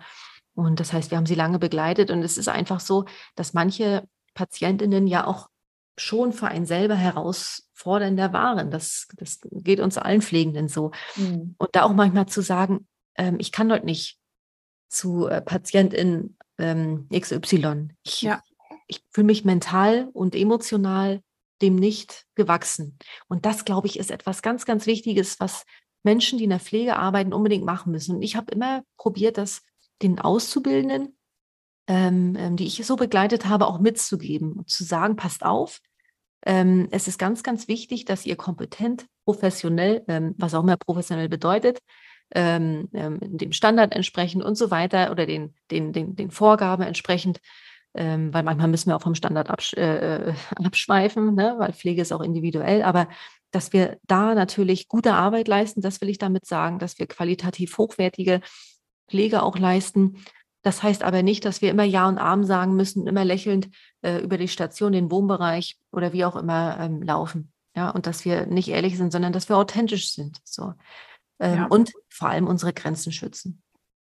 Und 0.55 0.81
das 0.81 0.93
heißt, 0.93 1.11
wir 1.11 1.19
haben 1.19 1.27
sie 1.27 1.35
lange 1.35 1.59
begleitet. 1.59 2.11
Und 2.11 2.23
es 2.23 2.39
ist 2.39 2.49
einfach 2.49 2.81
so, 2.81 3.05
dass 3.35 3.55
manche 3.55 4.07
Patientinnen 4.35 5.07
ja 5.07 5.27
auch 5.27 5.49
schon 5.97 6.33
für 6.33 6.49
einen 6.49 6.67
selber 6.67 6.95
herausfordernder 7.75 8.33
waren. 8.33 8.71
Das, 8.71 9.09
das 9.17 9.41
geht 9.43 9.81
uns 9.81 9.99
allen 9.99 10.23
Pflegenden 10.23 10.69
so. 10.69 10.93
Mhm. 11.17 11.55
Und 11.59 11.71
da 11.73 11.83
auch 11.85 11.93
manchmal 11.93 12.27
zu 12.27 12.41
sagen, 12.41 12.87
ähm, 13.17 13.37
ich 13.39 13.53
kann 13.53 13.69
dort 13.69 13.85
nicht 13.85 14.19
zu 14.89 15.27
äh, 15.27 15.41
Patientin 15.41 16.37
ähm, 16.59 17.09
XY. 17.13 17.89
Ich, 18.05 18.23
ja. 18.23 18.43
ich 18.87 19.03
fühle 19.11 19.27
mich 19.27 19.45
mental 19.45 20.09
und 20.13 20.35
emotional 20.35 21.21
dem 21.63 21.77
nicht 21.77 22.27
gewachsen. 22.35 22.99
Und 23.29 23.47
das, 23.47 23.65
glaube 23.65 23.87
ich, 23.87 23.99
ist 23.99 24.11
etwas 24.11 24.43
ganz, 24.43 24.65
ganz 24.65 24.87
Wichtiges, 24.87 25.39
was 25.41 25.65
Menschen, 26.03 26.39
die 26.39 26.45
in 26.45 26.51
der 26.51 26.61
Pflege 26.61 26.97
arbeiten, 26.97 27.33
unbedingt 27.33 27.65
machen 27.65 27.93
müssen. 27.93 28.17
Und 28.17 28.23
ich 28.23 28.37
habe 28.37 28.53
immer 28.53 28.83
probiert, 28.97 29.39
das 29.39 29.63
den 30.03 30.19
Auszubildenden 30.19 31.17
ähm, 31.87 32.35
ähm, 32.39 32.57
die 32.57 32.67
ich 32.67 32.85
so 32.85 32.97
begleitet 32.97 33.47
habe, 33.47 33.67
auch 33.67 33.79
mitzugeben 33.79 34.55
und 34.55 34.71
zu 34.71 34.85
sagen, 34.85 35.17
passt 35.17 35.45
auf, 35.45 35.81
Ähm, 36.47 36.89
es 36.91 37.09
ist 37.09 37.19
ganz, 37.19 37.43
ganz 37.43 37.69
wichtig, 37.69 38.05
dass 38.05 38.27
ihr 38.27 38.37
kompetent, 38.37 39.07
professionell, 39.25 40.05
ähm, 40.09 40.35
was 40.39 40.55
auch 40.55 40.63
immer 40.63 40.77
professionell 40.77 41.29
bedeutet, 41.29 41.81
ähm, 42.35 42.89
ähm, 42.93 43.19
dem 43.21 43.53
Standard 43.53 43.95
entsprechend 43.95 44.45
und 44.45 44.57
so 44.57 44.71
weiter 44.71 45.11
oder 45.11 45.27
den, 45.27 45.55
den, 45.71 45.93
den, 45.93 46.17
den 46.17 46.31
Vorgaben 46.31 46.83
entsprechend, 46.83 47.41
ähm, 47.95 48.35
weil 48.35 48.43
manchmal 48.43 48.69
müssen 48.69 48.91
wir 48.91 48.97
auch 48.97 49.03
vom 49.03 49.15
Standard 49.15 49.51
absch 49.51 49.75
äh, 49.75 50.31
äh, 50.31 50.35
abschweifen, 50.57 51.35
ne? 51.35 51.55
weil 51.59 51.73
Pflege 51.73 52.03
ist 52.03 52.13
auch 52.13 52.23
individuell, 52.23 52.83
aber 52.83 53.09
dass 53.51 53.73
wir 53.73 53.99
da 54.03 54.35
natürlich 54.35 54.89
gute 54.89 55.15
Arbeit 55.15 55.49
leisten, 55.49 55.81
das 55.81 56.01
will 56.01 56.09
ich 56.09 56.19
damit 56.19 56.45
sagen, 56.45 56.79
dass 56.79 56.99
wir 56.99 57.07
qualitativ 57.07 57.79
hochwertige 57.79 58.41
Pflege 59.09 59.43
auch 59.43 59.57
leisten. 59.57 60.25
Das 60.65 60.83
heißt 60.83 61.05
aber 61.05 61.23
nicht, 61.23 61.45
dass 61.45 61.61
wir 61.61 61.71
immer 61.71 61.85
Ja 61.85 62.09
und 62.09 62.17
Arm 62.19 62.43
sagen 62.45 62.75
müssen, 62.75 63.07
immer 63.07 63.25
lächelnd 63.25 63.69
äh, 64.01 64.19
über 64.19 64.39
die 64.39 64.49
Station, 64.49 64.93
den 64.93 65.11
Wohnbereich 65.11 65.77
oder 65.93 66.15
wie 66.15 66.25
auch 66.25 66.37
immer 66.37 66.79
ähm, 66.81 67.03
laufen. 67.03 67.53
Ja, 67.77 67.91
und 67.91 68.07
dass 68.07 68.25
wir 68.25 68.47
nicht 68.47 68.69
ehrlich 68.69 68.97
sind, 68.97 69.13
sondern 69.13 69.35
dass 69.35 69.51
wir 69.51 69.59
authentisch 69.59 70.13
sind. 70.13 70.39
So. 70.43 70.73
Ähm, 71.39 71.57
ja. 71.57 71.67
Und 71.67 71.93
vor 72.09 72.31
allem 72.31 72.47
unsere 72.47 72.73
Grenzen 72.73 73.13
schützen. 73.13 73.63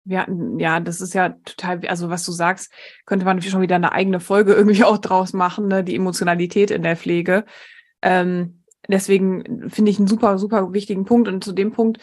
Ja, 0.03 0.27
ja, 0.57 0.81
das 0.81 0.99
ist 0.99 1.13
ja 1.13 1.29
total, 1.45 1.87
also 1.87 2.09
was 2.09 2.25
du 2.25 2.33
sagst, 2.33 2.73
könnte 3.05 3.25
man 3.25 3.41
schon 3.41 3.61
wieder 3.61 3.75
eine 3.75 3.93
eigene 3.93 4.19
Folge 4.19 4.53
irgendwie 4.53 4.83
auch 4.83 4.97
draus 4.97 5.31
machen, 5.31 5.69
ne? 5.69 5.85
die 5.85 5.95
Emotionalität 5.95 6.69
in 6.69 6.83
der 6.83 6.97
Pflege. 6.97 7.45
Ähm, 8.01 8.63
deswegen 8.89 9.69
finde 9.69 9.91
ich 9.91 9.99
einen 9.99 10.07
super, 10.07 10.37
super 10.37 10.73
wichtigen 10.73 11.05
Punkt. 11.05 11.29
Und 11.29 11.43
zu 11.43 11.53
dem 11.53 11.71
Punkt 11.71 11.99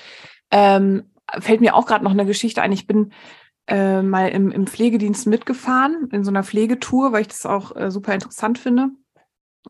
ähm, 0.51 1.11
fällt 1.39 1.61
mir 1.61 1.75
auch 1.75 1.85
gerade 1.85 2.05
noch 2.05 2.13
eine 2.13 2.25
Geschichte 2.25 2.63
ein. 2.63 2.73
Ich 2.73 2.87
bin 2.87 3.13
äh, 3.69 4.03
mal 4.03 4.29
im, 4.29 4.51
im 4.51 4.67
Pflegedienst 4.67 5.27
mitgefahren, 5.27 6.09
in 6.11 6.25
so 6.25 6.31
einer 6.31 6.43
Pflegetour, 6.43 7.13
weil 7.13 7.23
ich 7.23 7.29
das 7.29 7.47
auch 7.47 7.77
äh, 7.77 7.91
super 7.91 8.15
interessant 8.15 8.59
finde 8.59 8.91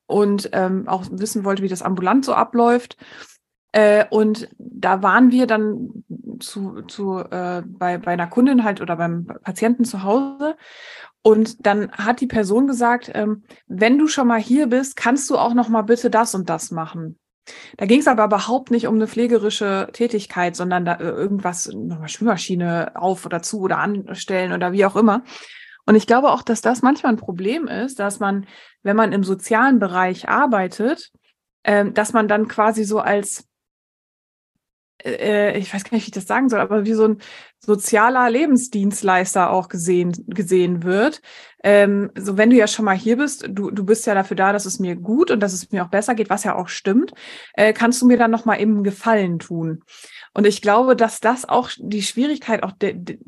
und 0.06 0.50
ähm, 0.52 0.88
auch 0.88 1.04
wissen 1.10 1.44
wollte, 1.44 1.62
wie 1.62 1.68
das 1.68 1.82
ambulant 1.82 2.24
so 2.24 2.34
abläuft. 2.34 2.96
Äh, 3.72 4.06
und 4.10 4.48
da 4.58 5.02
waren 5.02 5.30
wir 5.30 5.46
dann 5.46 6.04
zu, 6.40 6.82
zu 6.82 7.18
äh, 7.18 7.62
bei, 7.66 7.98
bei 7.98 8.12
einer 8.12 8.28
Kundin 8.28 8.64
halt 8.64 8.80
oder 8.80 8.96
beim 8.96 9.26
Patienten 9.26 9.84
zu 9.84 10.02
Hause. 10.02 10.56
Und 11.22 11.66
dann 11.66 11.90
hat 11.92 12.20
die 12.20 12.26
Person 12.26 12.66
gesagt, 12.66 13.10
ähm, 13.14 13.42
wenn 13.66 13.98
du 13.98 14.06
schon 14.06 14.28
mal 14.28 14.40
hier 14.40 14.68
bist, 14.68 14.96
kannst 14.96 15.28
du 15.28 15.36
auch 15.36 15.52
noch 15.52 15.68
mal 15.68 15.82
bitte 15.82 16.08
das 16.08 16.34
und 16.34 16.48
das 16.48 16.70
machen. 16.70 17.18
Da 17.76 17.86
ging 17.86 18.00
es 18.00 18.08
aber 18.08 18.24
überhaupt 18.24 18.70
nicht 18.70 18.86
um 18.86 18.96
eine 18.96 19.06
pflegerische 19.06 19.88
Tätigkeit, 19.92 20.56
sondern 20.56 20.84
da 20.84 20.94
äh, 20.94 21.04
irgendwas, 21.04 21.68
nochmal 21.72 22.08
Schwimmmaschine 22.08 22.92
auf 22.94 23.26
oder 23.26 23.42
zu 23.42 23.60
oder 23.60 23.78
anstellen 23.78 24.52
oder 24.52 24.72
wie 24.72 24.84
auch 24.84 24.96
immer. 24.96 25.22
Und 25.86 25.94
ich 25.94 26.06
glaube 26.06 26.30
auch, 26.30 26.42
dass 26.42 26.60
das 26.60 26.82
manchmal 26.82 27.12
ein 27.12 27.18
Problem 27.18 27.66
ist, 27.66 27.98
dass 27.98 28.20
man, 28.20 28.46
wenn 28.82 28.96
man 28.96 29.12
im 29.12 29.24
sozialen 29.24 29.78
Bereich 29.78 30.28
arbeitet, 30.28 31.10
äh, 31.62 31.90
dass 31.90 32.12
man 32.12 32.28
dann 32.28 32.48
quasi 32.48 32.84
so 32.84 33.00
als 33.00 33.47
äh, 35.04 35.58
ich 35.58 35.72
weiß 35.72 35.84
gar 35.84 35.94
nicht, 35.94 36.04
wie 36.04 36.08
ich 36.08 36.14
das 36.14 36.26
sagen 36.26 36.48
soll, 36.48 36.60
aber 36.60 36.84
wie 36.84 36.92
so 36.92 37.06
ein 37.06 37.18
sozialer 37.58 38.30
Lebensdienstleister 38.30 39.50
auch 39.50 39.68
gesehen, 39.68 40.12
gesehen 40.26 40.82
wird. 40.82 41.20
Ähm, 41.62 42.10
so, 42.16 42.36
wenn 42.36 42.50
du 42.50 42.56
ja 42.56 42.66
schon 42.66 42.84
mal 42.84 42.96
hier 42.96 43.16
bist, 43.16 43.46
du, 43.48 43.70
du 43.70 43.84
bist 43.84 44.06
ja 44.06 44.14
dafür 44.14 44.36
da, 44.36 44.52
dass 44.52 44.66
es 44.66 44.78
mir 44.78 44.96
gut 44.96 45.30
und 45.30 45.40
dass 45.40 45.52
es 45.52 45.70
mir 45.70 45.84
auch 45.84 45.90
besser 45.90 46.14
geht, 46.14 46.30
was 46.30 46.44
ja 46.44 46.54
auch 46.54 46.68
stimmt, 46.68 47.12
äh, 47.54 47.72
kannst 47.72 48.00
du 48.00 48.06
mir 48.06 48.16
dann 48.16 48.30
nochmal 48.30 48.60
eben 48.60 48.84
Gefallen 48.84 49.38
tun. 49.38 49.82
Und 50.34 50.46
ich 50.46 50.62
glaube, 50.62 50.94
dass 50.94 51.20
das 51.20 51.48
auch 51.48 51.70
die 51.78 52.02
Schwierigkeit, 52.02 52.62
auch 52.62 52.72
de, 52.72 52.94
de, 52.94 53.18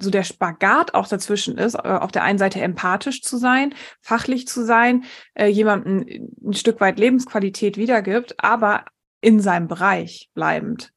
so 0.00 0.10
der 0.10 0.24
Spagat 0.24 0.94
auch 0.94 1.06
dazwischen 1.06 1.58
ist, 1.58 1.74
äh, 1.74 1.78
auf 1.78 2.10
der 2.10 2.22
einen 2.22 2.38
Seite 2.38 2.60
empathisch 2.60 3.22
zu 3.22 3.36
sein, 3.36 3.74
fachlich 4.00 4.46
zu 4.46 4.64
sein, 4.64 5.04
äh, 5.34 5.46
jemandem 5.46 6.30
ein 6.42 6.54
Stück 6.54 6.80
weit 6.80 6.98
Lebensqualität 6.98 7.76
wiedergibt, 7.76 8.34
aber 8.38 8.84
in 9.20 9.40
seinem 9.40 9.68
Bereich 9.68 10.30
bleibend 10.34 10.93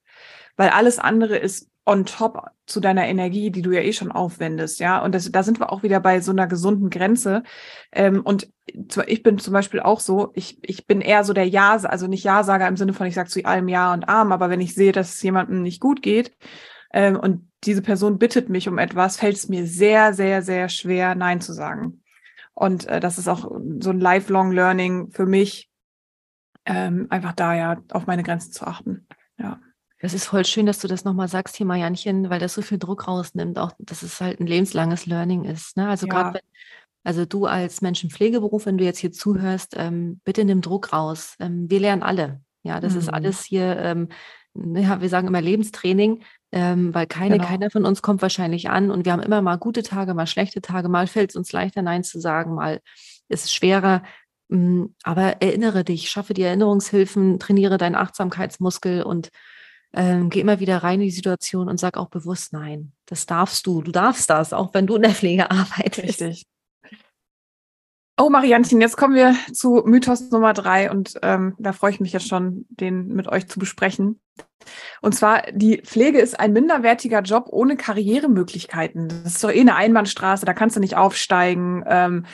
weil 0.58 0.70
alles 0.70 1.00
andere 1.00 1.38
ist 1.38 1.70
on 1.86 2.06
top 2.06 2.52
zu 2.66 2.82
deiner 2.82 3.08
Energie, 3.08 3.50
die 3.50 3.62
du 3.62 3.72
ja 3.72 3.80
eh 3.80 3.94
schon 3.94 4.12
aufwendest, 4.12 4.82
ja. 4.82 5.02
Und 5.02 5.16
das, 5.16 5.32
da 5.32 5.42
sind 5.42 5.60
wir 5.60 5.72
auch 5.72 5.84
wieder 5.84 6.02
bei 6.02 6.20
so 6.20 6.32
einer 6.32 6.46
gesunden 6.46 6.90
Grenze. 6.90 7.44
Ähm, 7.94 8.22
und 8.22 8.50
ich 9.06 9.24
bin 9.24 9.38
zum 9.38 9.54
Beispiel 9.54 9.80
auch 9.80 10.02
so, 10.02 10.32
ich, 10.34 10.60
ich 10.62 10.86
bin 10.86 11.00
eher 11.00 11.24
so 11.24 11.32
der 11.32 11.48
Ja, 11.48 11.78
also 11.78 12.08
nicht 12.08 12.26
Ja-Sager 12.26 12.68
im 12.68 12.76
Sinne 12.76 12.92
von, 12.92 13.08
ich 13.08 13.16
sage 13.16 13.30
zu 13.30 13.46
allem 13.46 13.70
Ja 13.70 13.94
und 13.94 14.10
Arm, 14.10 14.34
aber 14.34 14.50
wenn 14.50 14.60
ich 14.60 14.76
sehe, 14.76 14.92
dass 14.92 15.16
es 15.16 15.22
jemandem 15.22 15.62
nicht 15.62 15.80
gut 15.80 16.02
geht 16.02 16.36
ähm, 16.92 17.18
und 17.18 17.50
diese 17.64 17.82
Person 17.82 18.20
bittet 18.20 18.50
mich 18.50 18.68
um 18.68 18.78
etwas, 18.78 19.16
fällt 19.18 19.38
es 19.38 19.48
mir 19.48 19.66
sehr, 19.66 20.14
sehr, 20.14 20.42
sehr 20.42 20.68
schwer, 20.68 21.16
Nein 21.16 21.40
zu 21.40 21.54
sagen. 21.54 22.04
Und 22.54 22.86
äh, 22.88 23.00
das 23.00 23.18
ist 23.18 23.30
auch 23.30 23.50
so 23.80 23.92
ein 23.92 24.00
lifelong 24.00 24.52
Learning 24.52 25.10
für 25.12 25.26
mich, 25.26 25.70
ähm, 26.66 27.08
einfach 27.10 27.32
da 27.32 27.56
ja 27.56 27.78
auf 27.92 28.08
meine 28.08 28.24
Grenzen 28.24 28.52
zu 28.52 28.68
achten. 28.68 29.08
Das 30.00 30.14
ist 30.14 30.26
voll 30.26 30.46
schön, 30.46 30.66
dass 30.66 30.80
du 30.80 30.88
das 30.88 31.06
nochmal 31.06 31.28
sagst 31.28 31.56
hier, 31.56 31.66
Marianchen, 31.66 32.30
weil 32.30 32.40
das 32.40 32.54
so 32.54 32.62
viel 32.62 32.78
Druck 32.78 33.08
rausnimmt, 33.08 33.58
auch 33.58 33.72
dass 33.80 34.04
es 34.04 34.22
halt 34.22 34.40
ein 34.40 34.48
lebenslanges 34.48 35.08
Learning 35.08 35.44
ist. 35.44 35.76
Ne? 35.76 35.90
Also 35.90 36.06
ja. 36.08 36.14
gerade 36.14 36.36
wenn, 36.36 36.42
also 37.04 37.26
du 37.26 37.46
als 37.46 37.82
Menschenpflegeberuf, 37.82 38.66
wenn 38.66 38.78
du 38.78 38.84
jetzt 38.84 39.00
hier 39.00 39.12
zuhörst, 39.12 39.76
ähm, 39.76 40.22
bitte 40.24 40.46
nimm 40.46 40.62
Druck 40.62 40.94
raus. 40.94 41.36
Ähm, 41.40 41.70
wir 41.70 41.80
lernen 41.80 42.04
alle. 42.04 42.42
Ja, 42.64 42.80
das 42.80 42.94
mhm. 42.94 43.00
ist 43.00 43.10
alles 43.10 43.44
hier, 43.44 43.78
ähm, 43.78 44.10
ja, 44.54 45.02
wir 45.02 45.10
sagen 45.10 45.28
immer 45.28 45.42
Lebenstraining, 45.42 46.24
ähm, 46.52 46.94
weil 46.94 47.08
keine, 47.08 47.38
genau. 47.38 47.48
keiner 47.48 47.70
von 47.72 47.86
uns 47.86 48.02
kommt 48.02 48.22
wahrscheinlich 48.22 48.70
an 48.70 48.92
und 48.92 49.06
wir 49.06 49.14
haben 49.14 49.22
immer 49.22 49.42
mal 49.42 49.58
gute 49.58 49.84
Tage, 49.84 50.14
mal 50.14 50.28
schlechte 50.28 50.62
Tage, 50.62 50.90
mal 50.90 51.08
fällt 51.08 51.32
es 51.32 51.36
uns 51.36 51.52
leichter, 51.52 51.82
Nein 51.82 52.04
zu 52.04 52.20
sagen, 52.20 52.56
mal 52.56 52.82
ist 53.30 53.46
es 53.46 53.54
schwerer. 53.54 54.04
Mm, 54.50 54.86
aber 55.04 55.42
erinnere 55.42 55.84
dich, 55.84 56.10
schaffe 56.10 56.34
die 56.34 56.44
Erinnerungshilfen, 56.44 57.40
trainiere 57.40 57.78
deinen 57.78 57.96
Achtsamkeitsmuskel 57.96 59.04
und 59.04 59.30
ähm, 59.98 60.30
geh 60.30 60.40
immer 60.40 60.60
wieder 60.60 60.78
rein 60.78 61.02
in 61.02 61.08
die 61.08 61.12
Situation 61.12 61.68
und 61.68 61.80
sag 61.80 61.98
auch 61.98 62.10
bewusst 62.10 62.54
Nein. 62.54 62.92
Das 63.08 63.26
darfst 63.26 63.66
du. 63.66 63.82
Du 63.82 63.92
darfst 63.92 64.30
das, 64.30 64.54
auch 64.54 64.74
wenn 64.74 64.86
du 64.86 64.96
in 64.96 65.02
der 65.02 65.12
Pflege 65.12 65.50
arbeitest. 65.52 66.22
Richtig. 66.22 66.46
Oh, 68.20 68.30
Marianchen, 68.30 68.82
jetzt 68.82 68.98
kommen 68.98 69.16
wir 69.16 69.36
zu 69.54 69.84
Mythos 69.86 70.32
Nummer 70.32 70.54
drei 70.54 70.90
und 70.90 71.20
ähm, 71.22 71.56
da 71.60 71.72
freue 71.72 71.92
ich 71.92 72.00
mich 72.00 72.14
jetzt 72.14 72.28
schon, 72.28 72.66
den 72.70 73.10
mit 73.10 73.28
euch 73.28 73.48
zu 73.48 73.60
besprechen. 73.60 74.20
Und 75.02 75.14
zwar, 75.14 75.44
die 75.52 75.82
Pflege 75.84 76.20
ist 76.20 76.40
ein 76.40 76.52
minderwertiger 76.52 77.22
Job 77.22 77.46
ohne 77.50 77.78
Karrieremöglichkeiten. 77.78 79.08
Das 79.08 79.36
ist 79.36 79.44
doch 79.44 79.52
eh 79.52 79.62
eine 79.62 79.76
Einbahnstraße, 79.76 80.48
da 80.48 80.54
kannst 80.54 80.76
du 80.76 80.80
nicht 80.80 80.98
aufsteigen. 80.98 81.84
Ähm, 81.88 82.26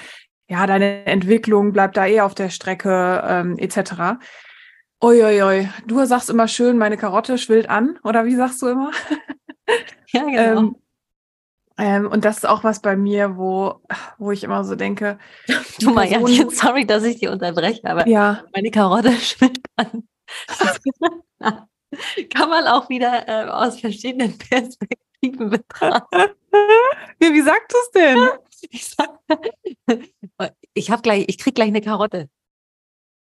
ja, 0.49 0.65
deine 0.67 1.06
Entwicklung 1.06 1.73
bleibt 1.73 1.97
da 1.97 2.06
eh 2.06 2.21
auf 2.21 2.34
der 2.34 2.49
Strecke, 2.49 3.21
ähm, 3.28 3.58
etc. 3.58 4.19
Uiuiui, 5.03 5.69
du 5.85 6.05
sagst 6.05 6.29
immer 6.29 6.47
schön, 6.47 6.77
meine 6.77 6.95
Karotte 6.95 7.37
schwillt 7.37 7.69
an, 7.69 7.99
oder 8.05 8.23
wie 8.23 8.35
sagst 8.35 8.61
du 8.61 8.67
immer? 8.67 8.91
Ja, 10.15 10.25
genau. 10.25 10.59
ähm, 10.59 10.75
ähm, 11.77 12.07
und 12.11 12.23
das 12.23 12.37
ist 12.37 12.45
auch 12.45 12.63
was 12.63 12.81
bei 12.81 12.95
mir, 12.95 13.35
wo, 13.35 13.81
wo 14.19 14.29
ich 14.29 14.43
immer 14.43 14.63
so 14.63 14.75
denke. 14.75 15.17
Du 15.79 15.89
mal, 15.89 16.05
ja, 16.05 16.19
sorry, 16.51 16.85
dass 16.85 17.03
ich 17.03 17.19
dich 17.19 17.29
unterbreche, 17.29 17.83
aber 17.85 18.07
ja. 18.07 18.43
meine 18.53 18.69
Karotte 18.69 19.11
schwillt 19.19 19.59
an. 19.77 20.07
Kann 22.29 22.49
man 22.49 22.67
auch 22.67 22.89
wieder 22.89 23.27
äh, 23.27 23.49
aus 23.49 23.79
verschiedenen 23.79 24.37
Perspektiven 24.37 25.49
betrachten. 25.49 26.35
wie, 27.19 27.33
wie 27.33 27.41
sagst 27.41 27.71
du 27.71 27.77
es 27.77 27.91
denn? 27.91 28.29
Ich 28.69 28.85
sag, 28.85 29.19
ich 30.75 30.91
habe 30.91 31.01
gleich, 31.01 31.25
ich 31.27 31.39
krieg 31.39 31.55
gleich 31.55 31.69
eine 31.69 31.81
Karotte. 31.81 32.29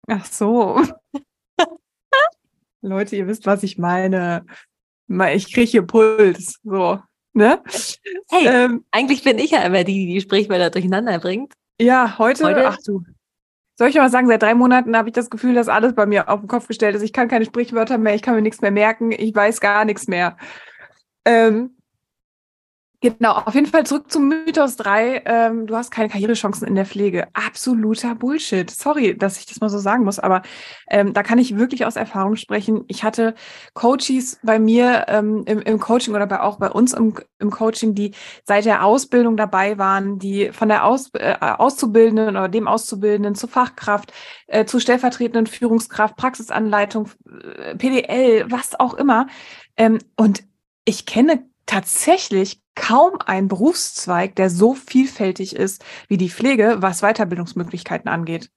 Ach 0.08 0.26
so. 0.26 0.82
Leute, 2.84 3.16
ihr 3.16 3.28
wisst, 3.28 3.46
was 3.46 3.64
ich 3.64 3.78
meine. 3.78 4.46
Ich 5.34 5.54
kriege 5.54 5.70
hier 5.70 5.82
Puls. 5.84 6.60
So, 6.64 7.00
ne? 7.34 7.62
Hey, 8.30 8.48
ähm, 8.48 8.86
eigentlich 8.92 9.24
bin 9.24 9.38
ich 9.38 9.52
ja 9.52 9.62
immer 9.64 9.84
die, 9.84 10.06
die 10.06 10.14
die 10.14 10.22
Sprichwörter 10.22 10.70
durcheinander 10.70 11.18
bringt. 11.20 11.54
Ja, 11.80 12.18
heute, 12.18 12.44
heute? 12.46 12.68
Ach 12.68 12.78
du. 12.86 13.04
Soll 13.76 13.90
ich 13.90 13.96
mal 13.96 14.10
sagen, 14.10 14.28
seit 14.28 14.42
drei 14.42 14.54
Monaten 14.54 14.96
habe 14.96 15.10
ich 15.10 15.16
das 15.16 15.30
Gefühl, 15.30 15.56
dass 15.56 15.68
alles 15.68 15.96
bei 15.96 16.06
mir 16.06 16.30
auf 16.30 16.42
den 16.42 16.48
Kopf 16.48 16.68
gestellt 16.68 16.96
ist. 16.96 17.02
Ich 17.02 17.14
kann 17.14 17.28
keine 17.28 17.46
Sprichwörter 17.46 17.98
mehr, 17.98 18.16
ich 18.16 18.22
kann 18.22 18.36
mir 18.36 18.42
nichts 18.42 18.62
mehr 18.62 18.72
merken, 18.72 19.12
ich 19.12 19.34
weiß 19.34 19.62
gar 19.62 19.86
nichts 19.86 20.08
mehr. 20.08 20.38
Ähm, 21.26 21.78
Genau, 23.04 23.34
auf 23.34 23.54
jeden 23.54 23.68
Fall 23.68 23.86
zurück 23.86 24.10
zum 24.10 24.30
Mythos 24.30 24.78
3. 24.78 25.24
Ähm, 25.26 25.68
du 25.68 25.76
hast 25.76 25.92
keine 25.92 26.08
Karrierechancen 26.08 26.66
in 26.66 26.76
der 26.76 26.86
Pflege. 26.86 27.28
Absoluter 27.34 28.16
Bullshit. 28.16 28.72
Sorry, 28.72 29.18
dass 29.18 29.38
ich 29.38 29.46
das 29.46 29.60
mal 29.60 29.68
so 29.68 29.78
sagen 29.78 30.06
muss, 30.06 30.20
aber 30.20 30.42
ähm, 30.90 31.12
da 31.12 31.22
kann 31.22 31.38
ich 31.38 31.58
wirklich 31.58 31.86
aus 31.86 31.98
Erfahrung 31.98 32.38
sprechen. 32.38 32.86
Ich 32.88 33.04
hatte 33.04 33.36
Coaches 33.74 34.40
bei 34.42 34.58
mir 34.58 35.04
ähm, 35.10 35.44
im, 35.48 35.60
im, 35.60 35.82
Coaching 35.82 36.16
oder 36.16 36.26
bei, 36.28 36.40
auch 36.40 36.60
bei 36.60 36.70
uns 36.72 36.94
im, 36.94 37.14
im, 37.40 37.52
Coaching, 37.52 37.94
die 37.94 38.14
seit 38.46 38.64
der 38.64 38.86
Ausbildung 38.86 39.36
dabei 39.36 39.78
waren, 39.78 40.18
die 40.18 40.54
von 40.54 40.70
der 40.70 40.86
Aus, 40.86 41.10
äh, 41.12 41.36
Auszubildenden 41.42 42.30
oder 42.30 42.48
dem 42.48 42.70
Auszubildenden 42.70 43.36
zur 43.36 43.50
Fachkraft, 43.50 44.14
äh, 44.48 44.64
zur 44.64 44.80
stellvertretenden 44.80 45.48
Führungskraft, 45.48 46.16
Praxisanleitung, 46.16 47.10
äh, 47.58 47.76
PDL, 47.76 48.50
was 48.50 48.80
auch 48.80 48.94
immer. 48.94 49.28
Ähm, 49.76 50.00
und 50.16 50.46
ich 50.86 51.06
kenne 51.06 51.44
tatsächlich 51.66 52.63
kaum 52.76 53.14
ein 53.26 53.48
Berufszweig, 53.48 54.36
der 54.36 54.50
so 54.50 54.74
vielfältig 54.74 55.56
ist 55.56 55.84
wie 56.08 56.18
die 56.18 56.30
Pflege, 56.30 56.78
was 56.80 57.02
Weiterbildungsmöglichkeiten 57.02 58.10
angeht. 58.10 58.50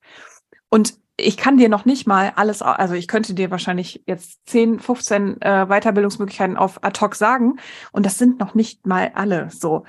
Und 0.68 0.98
ich 1.18 1.36
kann 1.36 1.56
dir 1.56 1.68
noch 1.68 1.86
nicht 1.86 2.06
mal 2.06 2.32
alles, 2.36 2.60
also 2.60 2.94
ich 2.94 3.08
könnte 3.08 3.34
dir 3.34 3.50
wahrscheinlich 3.50 4.02
jetzt 4.06 4.40
10, 4.46 4.80
15 4.80 5.40
äh, 5.40 5.66
Weiterbildungsmöglichkeiten 5.66 6.56
auf 6.56 6.84
ad 6.84 7.00
hoc 7.00 7.14
sagen 7.14 7.58
und 7.92 8.04
das 8.04 8.18
sind 8.18 8.38
noch 8.38 8.54
nicht 8.54 8.86
mal 8.86 9.12
alle 9.14 9.48
so. 9.50 9.84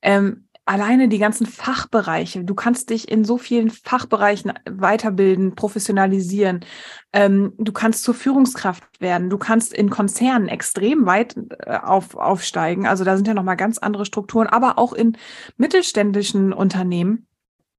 Ähm, 0.00 0.48
alleine 0.64 1.08
die 1.08 1.18
ganzen 1.18 1.46
Fachbereiche. 1.46 2.44
Du 2.44 2.54
kannst 2.54 2.90
dich 2.90 3.10
in 3.10 3.24
so 3.24 3.36
vielen 3.36 3.70
Fachbereichen 3.70 4.52
weiterbilden, 4.70 5.54
professionalisieren. 5.54 6.64
Ähm, 7.12 7.54
du 7.58 7.72
kannst 7.72 8.04
zur 8.04 8.14
Führungskraft 8.14 9.00
werden. 9.00 9.28
Du 9.28 9.38
kannst 9.38 9.72
in 9.72 9.90
Konzernen 9.90 10.48
extrem 10.48 11.04
weit 11.04 11.36
äh, 11.66 11.78
auf, 11.78 12.14
aufsteigen. 12.14 12.86
Also 12.86 13.04
da 13.04 13.16
sind 13.16 13.26
ja 13.26 13.34
nochmal 13.34 13.56
ganz 13.56 13.78
andere 13.78 14.06
Strukturen, 14.06 14.46
aber 14.46 14.78
auch 14.78 14.92
in 14.92 15.16
mittelständischen 15.56 16.52
Unternehmen 16.52 17.26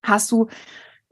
hast 0.04 0.32
du 0.32 0.50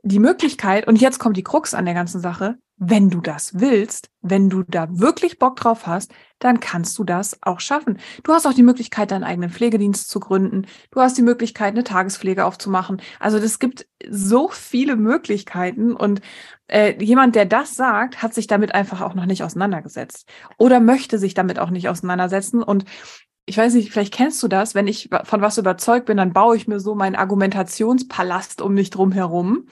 die 0.03 0.19
Möglichkeit, 0.19 0.87
und 0.87 0.99
jetzt 0.99 1.19
kommt 1.19 1.37
die 1.37 1.43
Krux 1.43 1.73
an 1.73 1.85
der 1.85 1.93
ganzen 1.93 2.21
Sache, 2.21 2.57
wenn 2.83 3.11
du 3.11 3.21
das 3.21 3.59
willst, 3.59 4.09
wenn 4.21 4.49
du 4.49 4.63
da 4.63 4.87
wirklich 4.89 5.37
Bock 5.37 5.55
drauf 5.55 5.85
hast, 5.85 6.11
dann 6.39 6.59
kannst 6.59 6.97
du 6.97 7.03
das 7.03 7.37
auch 7.43 7.59
schaffen. 7.59 7.99
Du 8.23 8.33
hast 8.33 8.47
auch 8.47 8.55
die 8.55 8.63
Möglichkeit, 8.63 9.11
deinen 9.11 9.23
eigenen 9.23 9.51
Pflegedienst 9.51 10.09
zu 10.09 10.19
gründen. 10.19 10.65
Du 10.89 10.99
hast 10.99 11.15
die 11.15 11.21
Möglichkeit, 11.21 11.75
eine 11.75 11.83
Tagespflege 11.83 12.43
aufzumachen. 12.43 12.99
Also 13.19 13.37
es 13.37 13.59
gibt 13.59 13.87
so 14.09 14.47
viele 14.47 14.95
Möglichkeiten 14.95 15.93
und 15.93 16.21
äh, 16.67 16.95
jemand, 17.03 17.35
der 17.35 17.45
das 17.45 17.75
sagt, 17.75 18.23
hat 18.23 18.33
sich 18.33 18.47
damit 18.47 18.73
einfach 18.73 19.01
auch 19.01 19.13
noch 19.13 19.27
nicht 19.27 19.43
auseinandergesetzt 19.43 20.27
oder 20.57 20.79
möchte 20.79 21.19
sich 21.19 21.35
damit 21.35 21.59
auch 21.59 21.69
nicht 21.69 21.87
auseinandersetzen 21.87 22.63
und 22.63 22.85
ich 23.51 23.57
weiß 23.57 23.73
nicht, 23.73 23.91
vielleicht 23.91 24.13
kennst 24.13 24.41
du 24.41 24.47
das, 24.47 24.75
wenn 24.75 24.87
ich 24.87 25.09
von 25.25 25.41
was 25.41 25.57
überzeugt 25.57 26.05
bin, 26.05 26.15
dann 26.15 26.31
baue 26.31 26.55
ich 26.55 26.69
mir 26.69 26.79
so 26.79 26.95
meinen 26.95 27.17
Argumentationspalast 27.17 28.61
um 28.61 28.73
mich 28.73 28.91
drum 28.91 29.11
herum. 29.11 29.67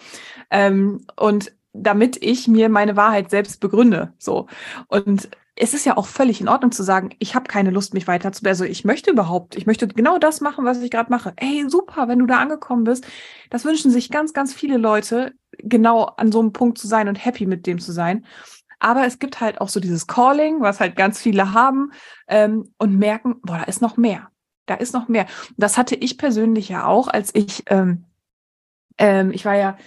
Ähm, 0.51 1.05
und 1.15 1.53
damit 1.71 2.21
ich 2.21 2.49
mir 2.49 2.67
meine 2.67 2.97
Wahrheit 2.97 3.29
selbst 3.29 3.61
begründe. 3.61 4.11
So. 4.17 4.47
Und 4.89 5.29
es 5.55 5.73
ist 5.73 5.85
ja 5.85 5.95
auch 5.95 6.07
völlig 6.07 6.41
in 6.41 6.49
Ordnung 6.49 6.73
zu 6.73 6.83
sagen, 6.83 7.11
ich 7.19 7.35
habe 7.35 7.47
keine 7.47 7.69
Lust, 7.71 7.93
mich 7.93 8.05
weiter 8.05 8.33
zu, 8.33 8.45
also 8.45 8.65
ich 8.65 8.83
möchte 8.83 9.11
überhaupt, 9.11 9.55
ich 9.55 9.65
möchte 9.65 9.87
genau 9.87 10.17
das 10.17 10.41
machen, 10.41 10.65
was 10.65 10.81
ich 10.81 10.91
gerade 10.91 11.09
mache. 11.09 11.31
Ey, 11.37 11.63
super, 11.69 12.09
wenn 12.09 12.19
du 12.19 12.25
da 12.25 12.39
angekommen 12.39 12.83
bist. 12.83 13.07
Das 13.49 13.63
wünschen 13.63 13.91
sich 13.91 14.09
ganz, 14.11 14.33
ganz 14.33 14.53
viele 14.53 14.75
Leute, 14.75 15.35
genau 15.57 16.03
an 16.03 16.33
so 16.33 16.41
einem 16.41 16.51
Punkt 16.51 16.77
zu 16.77 16.87
sein 16.87 17.07
und 17.07 17.15
happy 17.15 17.45
mit 17.45 17.65
dem 17.65 17.79
zu 17.79 17.93
sein. 17.93 18.25
Aber 18.79 19.05
es 19.05 19.19
gibt 19.19 19.41
halt 19.41 19.61
auch 19.61 19.69
so 19.69 19.79
dieses 19.79 20.07
Calling, 20.07 20.61
was 20.61 20.79
halt 20.79 20.95
ganz 20.95 21.21
viele 21.21 21.53
haben 21.53 21.91
ähm, 22.27 22.73
und 22.77 22.97
merken, 22.97 23.41
boah, 23.41 23.57
da 23.57 23.63
ist 23.63 23.81
noch 23.81 23.97
mehr. 23.97 24.29
Da 24.65 24.75
ist 24.75 24.93
noch 24.93 25.07
mehr. 25.07 25.25
Das 25.57 25.77
hatte 25.77 25.95
ich 25.95 26.17
persönlich 26.17 26.69
ja 26.69 26.85
auch, 26.85 27.07
als 27.07 27.33
ich, 27.33 27.63
ähm, 27.67 28.05
ähm, 28.97 29.31
ich 29.31 29.45
war 29.45 29.55
ja 29.55 29.77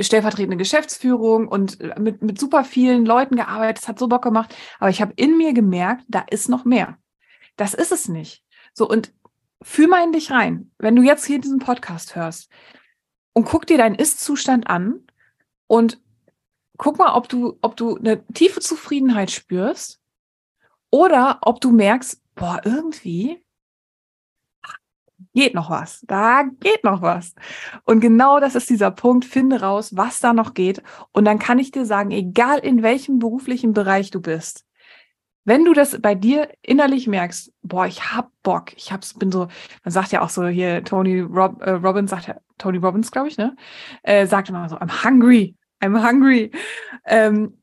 stellvertretende 0.00 0.56
Geschäftsführung 0.56 1.48
und 1.48 1.78
mit, 1.98 2.22
mit 2.22 2.38
super 2.38 2.64
vielen 2.64 3.06
Leuten 3.06 3.36
gearbeitet. 3.36 3.82
Es 3.82 3.88
hat 3.88 3.98
so 3.98 4.08
Bock 4.08 4.22
gemacht. 4.22 4.54
Aber 4.78 4.90
ich 4.90 5.00
habe 5.00 5.12
in 5.16 5.36
mir 5.36 5.52
gemerkt, 5.52 6.04
da 6.08 6.24
ist 6.30 6.48
noch 6.48 6.64
mehr. 6.64 6.98
Das 7.56 7.74
ist 7.74 7.92
es 7.92 8.08
nicht. 8.08 8.44
So, 8.72 8.88
und 8.88 9.12
fühl 9.62 9.88
mal 9.88 10.04
in 10.04 10.12
dich 10.12 10.30
rein, 10.30 10.70
wenn 10.78 10.96
du 10.96 11.02
jetzt 11.02 11.24
hier 11.24 11.40
diesen 11.40 11.58
Podcast 11.58 12.16
hörst 12.16 12.50
und 13.32 13.44
guck 13.44 13.66
dir 13.66 13.78
deinen 13.78 13.94
Ist-Zustand 13.94 14.68
an 14.68 15.00
und 15.66 16.00
guck 16.80 16.98
mal, 16.98 17.14
ob 17.14 17.28
du, 17.28 17.58
ob 17.60 17.76
du 17.76 17.96
eine 17.96 18.24
tiefe 18.28 18.60
Zufriedenheit 18.60 19.30
spürst 19.30 20.00
oder 20.90 21.38
ob 21.42 21.60
du 21.60 21.72
merkst, 21.72 22.22
boah, 22.34 22.62
irgendwie 22.64 23.44
geht 25.34 25.54
noch 25.54 25.68
was. 25.68 26.00
Da 26.08 26.44
geht 26.60 26.82
noch 26.82 27.02
was. 27.02 27.34
Und 27.84 28.00
genau 28.00 28.40
das 28.40 28.54
ist 28.54 28.70
dieser 28.70 28.90
Punkt. 28.90 29.26
Finde 29.26 29.60
raus, 29.60 29.94
was 29.94 30.20
da 30.20 30.32
noch 30.32 30.54
geht. 30.54 30.82
Und 31.12 31.26
dann 31.26 31.38
kann 31.38 31.58
ich 31.58 31.70
dir 31.70 31.84
sagen, 31.84 32.10
egal 32.12 32.60
in 32.60 32.82
welchem 32.82 33.18
beruflichen 33.18 33.74
Bereich 33.74 34.10
du 34.10 34.22
bist, 34.22 34.64
wenn 35.44 35.66
du 35.66 35.74
das 35.74 36.00
bei 36.00 36.14
dir 36.14 36.50
innerlich 36.62 37.06
merkst, 37.06 37.52
boah, 37.62 37.86
ich 37.86 38.14
hab 38.14 38.30
Bock, 38.42 38.72
ich 38.74 38.90
hab's, 38.90 39.12
bin 39.12 39.30
so, 39.30 39.48
man 39.84 39.92
sagt 39.92 40.12
ja 40.12 40.22
auch 40.22 40.30
so 40.30 40.46
hier, 40.46 40.82
Tony 40.82 41.20
Rob, 41.20 41.60
äh, 41.60 41.72
Robbins, 41.72 42.10
sagt 42.10 42.28
ja, 42.28 42.36
Tony 42.56 42.78
Robbins, 42.78 43.10
glaube 43.10 43.28
ich, 43.28 43.36
ne? 43.36 43.54
Äh, 44.02 44.26
sagt 44.26 44.48
immer 44.48 44.66
so, 44.68 44.76
I'm 44.76 45.04
hungry, 45.04 45.56
I'm 45.80 46.06
hungry. 46.06 46.50
Ähm, 47.04 47.56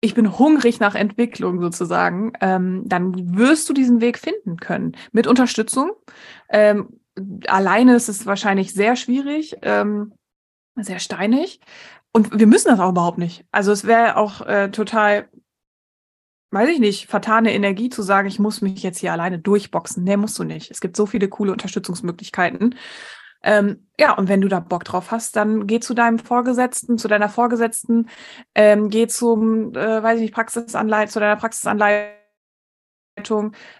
ich 0.00 0.14
bin 0.14 0.38
hungrig 0.38 0.78
nach 0.80 0.94
Entwicklung 0.94 1.60
sozusagen, 1.60 2.32
ähm, 2.40 2.82
dann 2.86 3.36
wirst 3.36 3.68
du 3.68 3.72
diesen 3.72 4.00
Weg 4.00 4.18
finden 4.18 4.56
können. 4.56 4.96
Mit 5.12 5.26
Unterstützung. 5.26 5.90
Ähm, 6.48 7.00
alleine 7.48 7.96
ist 7.96 8.08
es 8.08 8.26
wahrscheinlich 8.26 8.72
sehr 8.72 8.94
schwierig, 8.94 9.56
ähm, 9.62 10.12
sehr 10.76 11.00
steinig. 11.00 11.60
Und 12.12 12.38
wir 12.38 12.46
müssen 12.46 12.68
das 12.68 12.78
auch 12.78 12.90
überhaupt 12.90 13.18
nicht. 13.18 13.44
Also 13.50 13.72
es 13.72 13.84
wäre 13.86 14.16
auch 14.16 14.40
äh, 14.42 14.70
total, 14.70 15.28
weiß 16.52 16.68
ich 16.68 16.78
nicht, 16.78 17.06
vertane 17.06 17.52
Energie 17.52 17.90
zu 17.90 18.02
sagen, 18.02 18.28
ich 18.28 18.38
muss 18.38 18.62
mich 18.62 18.82
jetzt 18.84 18.98
hier 18.98 19.12
alleine 19.12 19.40
durchboxen. 19.40 20.04
Nee, 20.04 20.16
musst 20.16 20.38
du 20.38 20.44
nicht. 20.44 20.70
Es 20.70 20.80
gibt 20.80 20.96
so 20.96 21.06
viele 21.06 21.28
coole 21.28 21.50
Unterstützungsmöglichkeiten. 21.52 22.76
Ähm, 23.48 23.88
ja, 23.98 24.12
und 24.12 24.28
wenn 24.28 24.42
du 24.42 24.48
da 24.48 24.60
Bock 24.60 24.84
drauf 24.84 25.10
hast, 25.10 25.34
dann 25.34 25.66
geh 25.66 25.80
zu 25.80 25.94
deinem 25.94 26.18
Vorgesetzten, 26.18 26.98
zu 26.98 27.08
deiner 27.08 27.30
Vorgesetzten, 27.30 28.10
ähm, 28.54 28.90
geh 28.90 29.06
zum, 29.06 29.74
äh, 29.74 30.02
weiß 30.02 30.16
ich 30.16 30.22
nicht, 30.22 30.34
Praxisanleitung, 30.34 31.10
zu 31.10 31.18
deiner 31.20 31.36
Praxisanleitung 31.36 32.12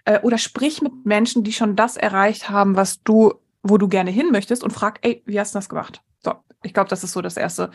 äh, 0.06 0.20
oder 0.22 0.38
sprich 0.38 0.80
mit 0.80 1.04
Menschen, 1.04 1.44
die 1.44 1.52
schon 1.52 1.76
das 1.76 1.98
erreicht 1.98 2.48
haben, 2.48 2.76
was 2.76 3.02
du, 3.02 3.34
wo 3.62 3.76
du 3.76 3.88
gerne 3.88 4.10
hin 4.10 4.30
möchtest 4.32 4.64
und 4.64 4.70
frag, 4.70 5.00
ey, 5.02 5.22
wie 5.26 5.38
hast 5.38 5.54
du 5.54 5.58
das 5.58 5.68
gemacht? 5.68 6.02
Ich 6.64 6.74
glaube, 6.74 6.90
das 6.90 7.04
ist 7.04 7.12
so 7.12 7.22
das 7.22 7.36
Erste, 7.36 7.70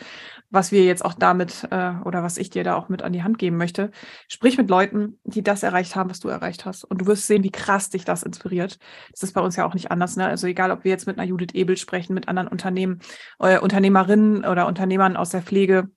was 0.50 0.70
wir 0.70 0.84
jetzt 0.84 1.02
auch 1.04 1.14
damit 1.14 1.66
äh, 1.70 1.92
oder 2.04 2.22
was 2.22 2.36
ich 2.36 2.50
dir 2.50 2.64
da 2.64 2.74
auch 2.74 2.90
mit 2.90 3.02
an 3.02 3.14
die 3.14 3.22
Hand 3.22 3.38
geben 3.38 3.56
möchte. 3.56 3.90
Sprich 4.28 4.58
mit 4.58 4.68
Leuten, 4.68 5.18
die 5.24 5.42
das 5.42 5.62
erreicht 5.62 5.96
haben, 5.96 6.10
was 6.10 6.20
du 6.20 6.28
erreicht 6.28 6.66
hast. 6.66 6.84
Und 6.84 7.00
du 7.00 7.06
wirst 7.06 7.26
sehen, 7.26 7.44
wie 7.44 7.50
krass 7.50 7.88
dich 7.88 8.04
das 8.04 8.22
inspiriert. 8.22 8.78
Das 9.10 9.22
ist 9.22 9.32
bei 9.32 9.40
uns 9.40 9.56
ja 9.56 9.64
auch 9.64 9.72
nicht 9.72 9.90
anders. 9.90 10.16
Ne? 10.16 10.26
Also 10.26 10.46
egal, 10.46 10.70
ob 10.70 10.84
wir 10.84 10.90
jetzt 10.90 11.06
mit 11.06 11.18
einer 11.18 11.26
Judith 11.26 11.54
Ebel 11.54 11.78
sprechen, 11.78 12.12
mit 12.12 12.28
anderen 12.28 12.48
Unternehmen, 12.48 13.00
äh, 13.38 13.58
Unternehmerinnen 13.58 14.44
oder 14.44 14.66
Unternehmern 14.66 15.16
aus 15.16 15.30
der 15.30 15.40
Pflege. 15.42 15.88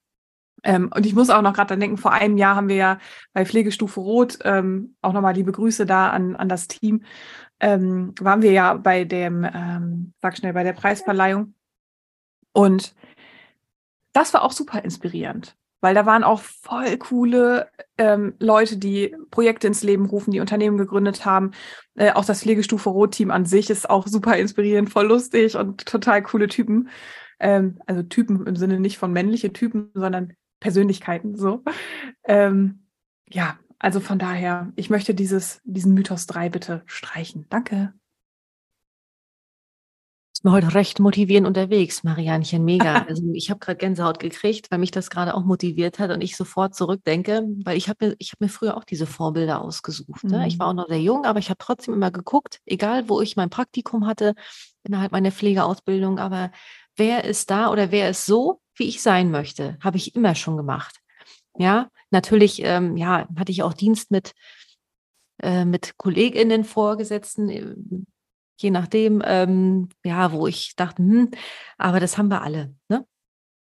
Ähm, 0.63 0.89
und 0.95 1.05
ich 1.05 1.13
muss 1.13 1.29
auch 1.29 1.41
noch 1.41 1.53
gerade 1.53 1.69
dann 1.69 1.81
denken, 1.81 1.97
vor 1.97 2.13
einem 2.13 2.37
Jahr 2.37 2.55
haben 2.55 2.69
wir 2.69 2.77
ja 2.77 2.99
bei 3.33 3.45
Pflegestufe 3.45 3.99
Rot, 3.99 4.39
ähm, 4.45 4.95
auch 5.01 5.13
nochmal 5.13 5.33
liebe 5.33 5.51
Grüße 5.51 5.85
da 5.85 6.09
an, 6.09 6.37
an 6.37 6.47
das 6.47 6.67
Team, 6.67 7.03
ähm, 7.59 8.13
waren 8.19 8.41
wir 8.41 8.51
ja 8.51 8.75
bei 8.75 9.03
dem, 9.03 9.43
ähm, 9.43 10.13
sag 10.21 10.37
schnell, 10.37 10.53
bei 10.53 10.63
der 10.63 10.73
Preisverleihung 10.73 11.53
und 12.57 12.95
das 14.13 14.33
war 14.33 14.41
auch 14.41 14.51
super 14.51 14.83
inspirierend, 14.83 15.55
weil 15.79 15.93
da 15.93 16.07
waren 16.07 16.23
auch 16.23 16.39
voll 16.39 16.97
coole 16.97 17.69
ähm, 17.99 18.33
Leute, 18.39 18.77
die 18.77 19.15
Projekte 19.29 19.67
ins 19.67 19.83
Leben 19.83 20.07
rufen, 20.07 20.31
die 20.31 20.39
Unternehmen 20.39 20.75
gegründet 20.79 21.23
haben. 21.23 21.51
Äh, 21.93 22.13
auch 22.13 22.25
das 22.25 22.41
Pflegestufe 22.41 22.89
Rot-Team 22.89 23.29
an 23.29 23.45
sich 23.45 23.69
ist 23.69 23.87
auch 23.87 24.07
super 24.07 24.37
inspirierend, 24.37 24.89
voll 24.89 25.05
lustig 25.05 25.55
und 25.55 25.85
total 25.85 26.23
coole 26.23 26.47
Typen. 26.47 26.89
Ähm, 27.39 27.79
also 27.85 28.01
Typen 28.01 28.47
im 28.47 28.55
Sinne 28.55 28.79
nicht 28.79 28.97
von 28.97 29.13
männliche 29.13 29.53
Typen, 29.53 29.91
sondern 29.93 30.33
Persönlichkeiten 30.59 31.35
so. 31.35 31.63
Ähm, 32.23 32.87
ja, 33.29 33.59
also 33.77 33.99
von 33.99 34.17
daher, 34.17 34.73
ich 34.75 34.89
möchte 34.89 35.13
dieses, 35.13 35.61
diesen 35.63 35.93
Mythos 35.93 36.25
3 36.25 36.49
bitte 36.49 36.81
streichen. 36.87 37.45
Danke 37.49 37.93
ist 40.37 40.43
mir 40.43 40.51
heute 40.51 40.75
recht 40.75 40.99
motivierend 40.99 41.47
unterwegs, 41.47 42.03
Marianchen, 42.03 42.63
mega. 42.63 43.07
Also 43.09 43.23
ich 43.33 43.49
habe 43.49 43.59
gerade 43.59 43.77
Gänsehaut 43.77 44.19
gekriegt, 44.19 44.69
weil 44.69 44.77
mich 44.77 44.91
das 44.91 45.09
gerade 45.09 45.33
auch 45.33 45.43
motiviert 45.43 45.97
hat 45.97 46.11
und 46.11 46.21
ich 46.21 46.37
sofort 46.37 46.75
zurückdenke, 46.75 47.41
weil 47.63 47.75
ich 47.75 47.89
habe 47.89 48.09
mir, 48.09 48.15
ich 48.19 48.33
hab 48.33 48.39
mir 48.39 48.47
früher 48.47 48.77
auch 48.77 48.83
diese 48.83 49.07
Vorbilder 49.07 49.61
ausgesucht. 49.61 50.23
Mhm. 50.23 50.29
Ne? 50.29 50.47
Ich 50.47 50.59
war 50.59 50.67
auch 50.67 50.73
noch 50.73 50.89
sehr 50.89 51.01
jung, 51.01 51.25
aber 51.25 51.39
ich 51.39 51.49
habe 51.49 51.57
trotzdem 51.57 51.95
immer 51.95 52.11
geguckt, 52.11 52.59
egal 52.67 53.09
wo 53.09 53.19
ich 53.19 53.35
mein 53.35 53.49
Praktikum 53.49 54.05
hatte, 54.05 54.35
innerhalb 54.83 55.11
meiner 55.11 55.31
Pflegeausbildung, 55.31 56.19
aber 56.19 56.51
wer 56.95 57.23
ist 57.23 57.49
da 57.49 57.71
oder 57.71 57.89
wer 57.89 58.11
ist 58.11 58.27
so, 58.27 58.61
wie 58.75 58.87
ich 58.87 59.01
sein 59.01 59.31
möchte, 59.31 59.79
habe 59.83 59.97
ich 59.97 60.13
immer 60.13 60.35
schon 60.35 60.55
gemacht. 60.55 60.99
Ja, 61.57 61.89
natürlich, 62.11 62.61
ähm, 62.63 62.95
ja, 62.95 63.27
hatte 63.35 63.51
ich 63.51 63.63
auch 63.63 63.73
Dienst 63.73 64.11
mit, 64.11 64.33
äh, 65.41 65.65
mit 65.65 65.97
KollegInnen, 65.97 66.63
Vorgesetzten, 66.63 68.05
je 68.57 68.71
nachdem, 68.71 69.21
ähm, 69.25 69.89
ja, 70.03 70.31
wo 70.31 70.47
ich 70.47 70.75
dachte, 70.75 71.03
hm, 71.03 71.31
aber 71.77 71.99
das 71.99 72.17
haben 72.17 72.29
wir 72.29 72.41
alle. 72.41 72.75
Ne? 72.89 73.05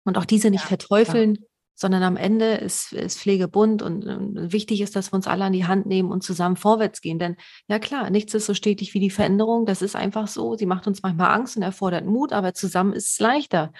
Und 0.04 0.18
auch 0.18 0.24
diese 0.26 0.50
nicht 0.50 0.62
ja, 0.62 0.68
verteufeln, 0.68 1.36
klar. 1.36 1.48
sondern 1.74 2.02
am 2.02 2.16
Ende 2.16 2.54
ist, 2.54 2.92
ist 2.92 3.18
Pflege 3.18 3.48
bunt 3.48 3.82
und, 3.82 4.04
und, 4.04 4.52
wichtig 4.52 4.82
ist, 4.82 4.94
dass 4.94 5.12
wir 5.12 5.16
uns 5.16 5.26
alle 5.26 5.44
an 5.44 5.52
die 5.52 5.66
Hand 5.66 5.86
nehmen 5.86 6.12
und 6.12 6.22
zusammen 6.22 6.56
vorwärts 6.56 7.00
gehen. 7.00 7.18
Denn 7.18 7.36
ja 7.66 7.78
klar, 7.78 8.10
nichts 8.10 8.34
ist 8.34 8.46
so 8.46 8.54
stetig 8.54 8.92
wie 8.94 9.00
die 9.00 9.10
Veränderung. 9.10 9.64
Das 9.64 9.80
ist 9.80 9.96
einfach 9.96 10.28
so. 10.28 10.54
Sie 10.54 10.66
macht 10.66 10.86
uns 10.86 11.02
manchmal 11.02 11.34
Angst 11.34 11.56
und 11.56 11.62
erfordert 11.62 12.04
Mut, 12.04 12.32
aber 12.32 12.52
zusammen 12.54 12.92
ist 12.92 13.12
es 13.12 13.18
leichter. 13.18 13.72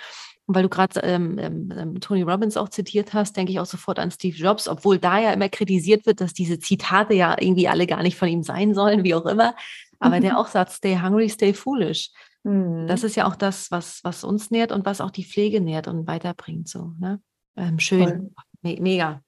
Und 0.47 0.55
weil 0.55 0.63
du 0.63 0.69
gerade 0.69 1.01
ähm, 1.01 1.39
ähm, 1.39 1.73
ähm, 1.77 2.01
Tony 2.01 2.23
Robbins 2.23 2.57
auch 2.57 2.69
zitiert 2.69 3.15
hast, 3.15 3.37
denke 3.37 3.53
ich 3.53 3.61
auch 3.61 3.67
sofort 3.67 3.99
an 3.99 4.11
Steve 4.11 4.37
Jobs, 4.37 4.69
obwohl 4.69 4.99
da 4.99 5.19
ja 5.19 5.33
immer 5.33 5.49
kritisiert 5.49 6.05
wird, 6.05 6.21
dass 6.21 6.35
diese 6.35 6.59
Zitate 6.59 7.15
ja 7.15 7.37
irgendwie 7.39 7.69
alle 7.69 7.87
gar 7.87 8.03
nicht 8.03 8.17
von 8.17 8.29
ihm 8.29 8.43
sein 8.43 8.75
sollen, 8.75 9.05
wie 9.05 9.15
auch 9.15 9.27
immer. 9.27 9.55
Aber 10.01 10.21
der 10.21 10.39
auch 10.39 10.49
sagt, 10.49 10.73
stay 10.73 10.99
hungry, 11.01 11.31
stay 11.31 11.55
foolish. 11.55 12.11
Mhm. 12.43 12.87
Das 12.87 13.05
ist 13.05 13.17
ja 13.17 13.27
auch 13.27 13.37
das, 13.37 13.71
was, 13.71 14.01
was 14.05 14.23
uns 14.23 14.51
nährt 14.51 14.71
und 14.71 14.85
was 14.85 15.01
auch 15.01 15.11
die 15.11 15.25
Pflege 15.25 15.61
nährt 15.61 15.89
und 15.89 16.07
weiterbringt. 16.07 16.69
So, 16.69 16.93
ne? 16.99 17.21
Ähm, 17.57 17.79
schön, 17.79 18.35
Me 18.63 18.77
mega. 18.81 19.23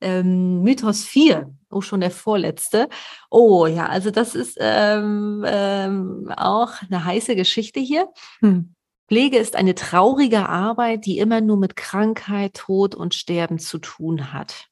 Ähm, 0.00 0.62
Mythos 0.62 1.04
4, 1.04 1.50
auch 1.70 1.82
schon 1.82 2.00
der 2.00 2.10
vorletzte. 2.10 2.88
Oh 3.30 3.66
ja, 3.66 3.86
also 3.86 4.10
das 4.10 4.34
ist 4.34 4.58
ähm, 4.60 5.42
ähm, 5.46 6.32
auch 6.36 6.70
eine 6.82 7.04
heiße 7.04 7.34
Geschichte 7.34 7.80
hier. 7.80 8.08
Hm. 8.40 8.75
Pflege 9.08 9.38
ist 9.38 9.54
eine 9.54 9.74
traurige 9.74 10.48
Arbeit, 10.48 11.06
die 11.06 11.18
immer 11.18 11.40
nur 11.40 11.56
mit 11.56 11.76
Krankheit, 11.76 12.54
Tod 12.54 12.94
und 12.94 13.14
Sterben 13.14 13.58
zu 13.58 13.78
tun 13.78 14.32
hat. 14.32 14.68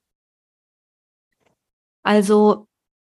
Also 2.03 2.67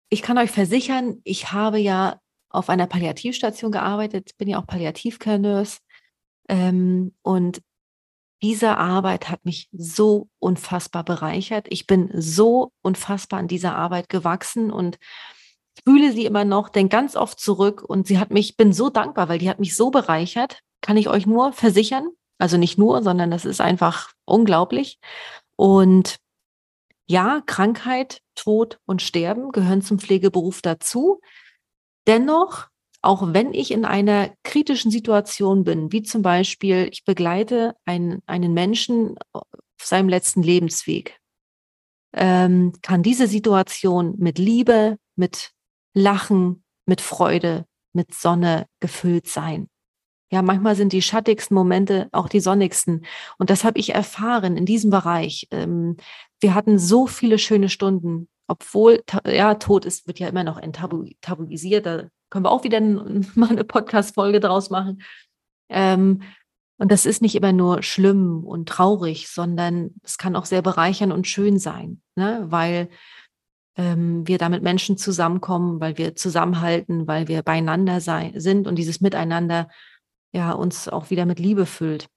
ich 0.08 0.20
kann 0.22 0.36
euch 0.36 0.50
versichern, 0.50 1.20
ich 1.24 1.52
habe 1.52 1.78
ja 1.78 2.20
auf 2.50 2.68
einer 2.68 2.86
Palliativstation 2.86 3.72
gearbeitet, 3.72 4.32
bin 4.36 4.48
ja 4.48 4.58
auch 4.58 4.66
Palliativkernörs. 4.66 5.78
Ähm, 6.48 7.14
und 7.22 7.62
diese 8.42 8.76
Arbeit 8.76 9.30
hat 9.30 9.44
mich 9.44 9.68
so 9.72 10.28
unfassbar 10.40 11.04
bereichert. 11.04 11.66
Ich 11.70 11.86
bin 11.86 12.10
so 12.12 12.72
unfassbar 12.82 13.38
an 13.38 13.48
dieser 13.48 13.76
Arbeit 13.76 14.08
gewachsen 14.08 14.70
und 14.70 14.98
fühle 15.84 16.12
sie 16.12 16.26
immer 16.26 16.44
noch, 16.44 16.68
denke 16.68 16.96
ganz 16.96 17.16
oft 17.16 17.40
zurück 17.40 17.82
und 17.82 18.06
sie 18.06 18.18
hat 18.18 18.30
mich, 18.30 18.56
bin 18.56 18.72
so 18.72 18.90
dankbar, 18.90 19.28
weil 19.28 19.38
die 19.38 19.50
hat 19.50 19.60
mich 19.60 19.74
so 19.74 19.90
bereichert, 19.90 20.60
kann 20.80 20.96
ich 20.96 21.08
euch 21.08 21.26
nur 21.26 21.52
versichern. 21.52 22.08
Also 22.38 22.56
nicht 22.56 22.76
nur, 22.76 23.02
sondern 23.02 23.30
das 23.30 23.44
ist 23.44 23.60
einfach 23.60 24.10
unglaublich. 24.24 24.98
Und 25.56 26.16
ja, 27.06 27.42
Krankheit, 27.46 28.20
Tod 28.34 28.80
und 28.86 29.02
Sterben 29.02 29.52
gehören 29.52 29.82
zum 29.82 29.98
Pflegeberuf 29.98 30.62
dazu. 30.62 31.20
Dennoch, 32.06 32.68
auch 33.00 33.32
wenn 33.32 33.52
ich 33.52 33.70
in 33.70 33.84
einer 33.84 34.30
kritischen 34.44 34.90
Situation 34.90 35.64
bin, 35.64 35.92
wie 35.92 36.02
zum 36.02 36.22
Beispiel, 36.22 36.88
ich 36.90 37.04
begleite 37.04 37.74
einen, 37.84 38.22
einen 38.26 38.54
Menschen 38.54 39.16
auf 39.32 39.44
seinem 39.80 40.08
letzten 40.08 40.42
Lebensweg, 40.42 41.20
ähm, 42.12 42.72
kann 42.82 43.02
diese 43.02 43.26
Situation 43.26 44.14
mit 44.18 44.38
Liebe, 44.38 44.98
mit 45.16 45.52
Lachen, 45.94 46.64
mit 46.86 47.00
Freude, 47.00 47.66
mit 47.92 48.14
Sonne 48.14 48.66
gefüllt 48.80 49.28
sein. 49.28 49.68
Ja, 50.30 50.40
manchmal 50.40 50.74
sind 50.76 50.92
die 50.92 51.02
schattigsten 51.02 51.54
Momente 51.54 52.08
auch 52.10 52.28
die 52.28 52.40
sonnigsten. 52.40 53.04
Und 53.38 53.50
das 53.50 53.64
habe 53.64 53.78
ich 53.78 53.94
erfahren 53.94 54.56
in 54.56 54.64
diesem 54.64 54.90
Bereich. 54.90 55.46
Ähm, 55.50 55.98
wir 56.40 56.54
hatten 56.54 56.78
so 56.78 57.06
viele 57.06 57.38
schöne 57.38 57.68
Stunden, 57.68 58.28
obwohl, 58.46 59.02
ja, 59.26 59.54
Tod 59.56 59.84
ist, 59.84 60.06
wird 60.06 60.18
ja 60.18 60.28
immer 60.28 60.42
noch 60.42 60.58
enttabuisiert. 60.58 61.84
Da 61.84 62.08
können 62.30 62.46
wir 62.46 62.50
auch 62.50 62.64
wieder 62.64 62.80
mal 63.34 63.50
eine 63.50 63.64
Podcast-Folge 63.64 64.40
draus 64.40 64.70
machen. 64.70 65.02
Ähm, 65.68 66.22
und 66.78 66.90
das 66.90 67.06
ist 67.06 67.22
nicht 67.22 67.34
immer 67.34 67.52
nur 67.52 67.82
schlimm 67.82 68.42
und 68.42 68.68
traurig, 68.68 69.28
sondern 69.28 69.90
es 70.02 70.18
kann 70.18 70.34
auch 70.34 70.46
sehr 70.46 70.62
bereichern 70.62 71.12
und 71.12 71.28
schön 71.28 71.58
sein, 71.58 72.00
ne? 72.16 72.44
weil 72.48 72.88
ähm, 73.76 74.26
wir 74.26 74.38
da 74.38 74.48
mit 74.48 74.62
Menschen 74.62 74.96
zusammenkommen, 74.96 75.80
weil 75.80 75.98
wir 75.98 76.14
zusammenhalten, 76.14 77.06
weil 77.06 77.28
wir 77.28 77.42
beieinander 77.42 78.00
sei, 78.00 78.32
sind 78.36 78.66
und 78.66 78.76
dieses 78.76 79.00
Miteinander 79.00 79.68
ja 80.32 80.52
uns 80.52 80.88
auch 80.88 81.10
wieder 81.10 81.26
mit 81.26 81.38
Liebe 81.38 81.66
füllt. 81.66 82.08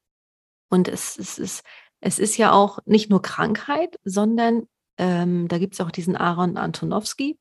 Und 0.69 0.87
es, 0.87 1.17
es, 1.17 1.37
ist, 1.37 1.63
es 2.01 2.19
ist 2.19 2.37
ja 2.37 2.51
auch 2.51 2.79
nicht 2.85 3.09
nur 3.09 3.21
Krankheit, 3.21 3.99
sondern 4.03 4.67
ähm, 4.97 5.47
da 5.47 5.57
gibt 5.57 5.73
es 5.73 5.81
auch 5.81 5.91
diesen 5.91 6.15
Aaron 6.15 6.57
Antonowski, 6.57 7.37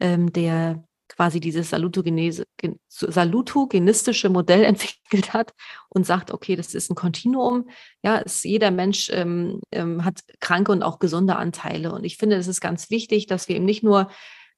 ähm, 0.00 0.32
der 0.32 0.84
quasi 1.16 1.40
dieses 1.40 1.70
salutogenistische 1.70 4.28
Modell 4.28 4.64
entwickelt 4.64 5.32
hat 5.32 5.52
und 5.88 6.06
sagt, 6.06 6.32
okay, 6.32 6.56
das 6.56 6.74
ist 6.74 6.90
ein 6.90 6.94
Kontinuum. 6.94 7.68
Ja, 8.02 8.20
es, 8.20 8.42
jeder 8.42 8.70
Mensch 8.70 9.10
ähm, 9.12 9.60
ähm, 9.70 10.04
hat 10.04 10.20
kranke 10.40 10.72
und 10.72 10.82
auch 10.82 10.98
gesunde 10.98 11.36
Anteile. 11.36 11.92
Und 11.92 12.04
ich 12.04 12.16
finde, 12.16 12.36
es 12.36 12.48
ist 12.48 12.60
ganz 12.60 12.90
wichtig, 12.90 13.26
dass 13.26 13.48
wir 13.48 13.56
eben 13.56 13.64
nicht 13.64 13.82
nur 13.82 14.10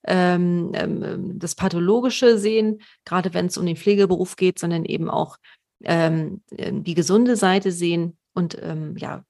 ähm, 0.07 0.73
ähm, 0.75 1.39
das 1.39 1.55
Pathologische 1.55 2.39
sehen, 2.39 2.81
gerade 3.05 3.35
wenn 3.35 3.47
es 3.47 3.59
um 3.59 3.67
den 3.67 3.77
Pflegeberuf 3.77 4.37
geht, 4.37 4.59
sondern 4.59 4.85
eben 4.85 5.11
auch 5.11 5.37
ähm, 5.83 6.43
ähm 6.57 6.85
die 6.85 6.95
gesunde 6.95 7.37
Seite 7.37 7.73
sehen. 7.73 8.17
Und 8.35 8.59
ähm, 8.63 8.97
ja, 8.97 9.25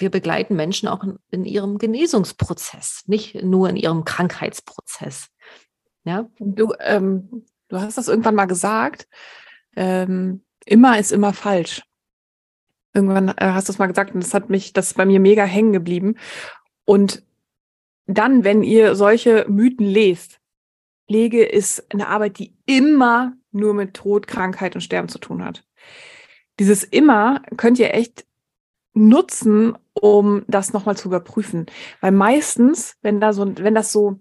wir 0.00 0.10
begleiten 0.10 0.56
Menschen 0.56 0.88
auch 0.88 1.04
in, 1.04 1.18
in, 1.30 1.44
ihrem 1.44 1.78
Genesungsprozess, 1.78 3.02
nicht 3.06 3.42
nur 3.42 3.68
in 3.68 3.76
ihrem 3.76 4.04
Krankheitsprozess. 4.04 5.28
Ja? 6.04 6.28
Du, 6.38 6.74
ähm, 6.80 7.44
du 7.68 7.80
hast 7.80 7.98
das 7.98 8.08
irgendwann 8.08 8.34
mal 8.34 8.46
gesagt. 8.46 9.08
immer 10.64 10.98
ist 10.98 11.12
immer 11.12 11.32
falsch. 11.32 11.82
Irgendwann 12.92 13.28
äh, 13.28 13.34
hast 13.52 13.68
du 13.68 13.72
es 13.72 13.78
mal 13.78 13.86
gesagt 13.86 14.14
und 14.14 14.22
das 14.22 14.34
hat 14.34 14.50
mich, 14.50 14.72
das 14.72 14.88
ist 14.88 14.96
bei 14.96 15.06
mir 15.06 15.20
mega 15.20 15.44
hängen 15.44 15.72
geblieben. 15.72 16.16
Und 16.84 17.22
dann, 18.06 18.42
wenn 18.44 18.62
ihr 18.62 18.96
solche 18.96 19.46
Mythen 19.48 19.86
lest, 19.86 20.40
Pflege 21.06 21.44
ist 21.44 21.92
eine 21.92 22.08
Arbeit, 22.08 22.38
die 22.38 22.54
immer 22.66 23.32
nur 23.50 23.74
mit 23.74 23.94
Tod, 23.94 24.26
Krankheit 24.26 24.74
und 24.74 24.80
Sterben 24.80 25.08
zu 25.08 25.18
tun 25.18 25.44
hat. 25.44 25.64
Dieses 26.60 26.84
immer 26.84 27.42
könnt 27.56 27.78
ihr 27.78 27.94
echt 27.94 28.26
nutzen, 28.92 29.76
um 29.92 30.44
das 30.46 30.72
nochmal 30.72 30.96
zu 30.96 31.08
überprüfen. 31.08 31.66
Weil 32.00 32.12
meistens, 32.12 32.96
wenn 33.02 33.20
da 33.20 33.32
so, 33.32 33.56
wenn 33.58 33.74
das 33.74 33.90
so 33.90 34.20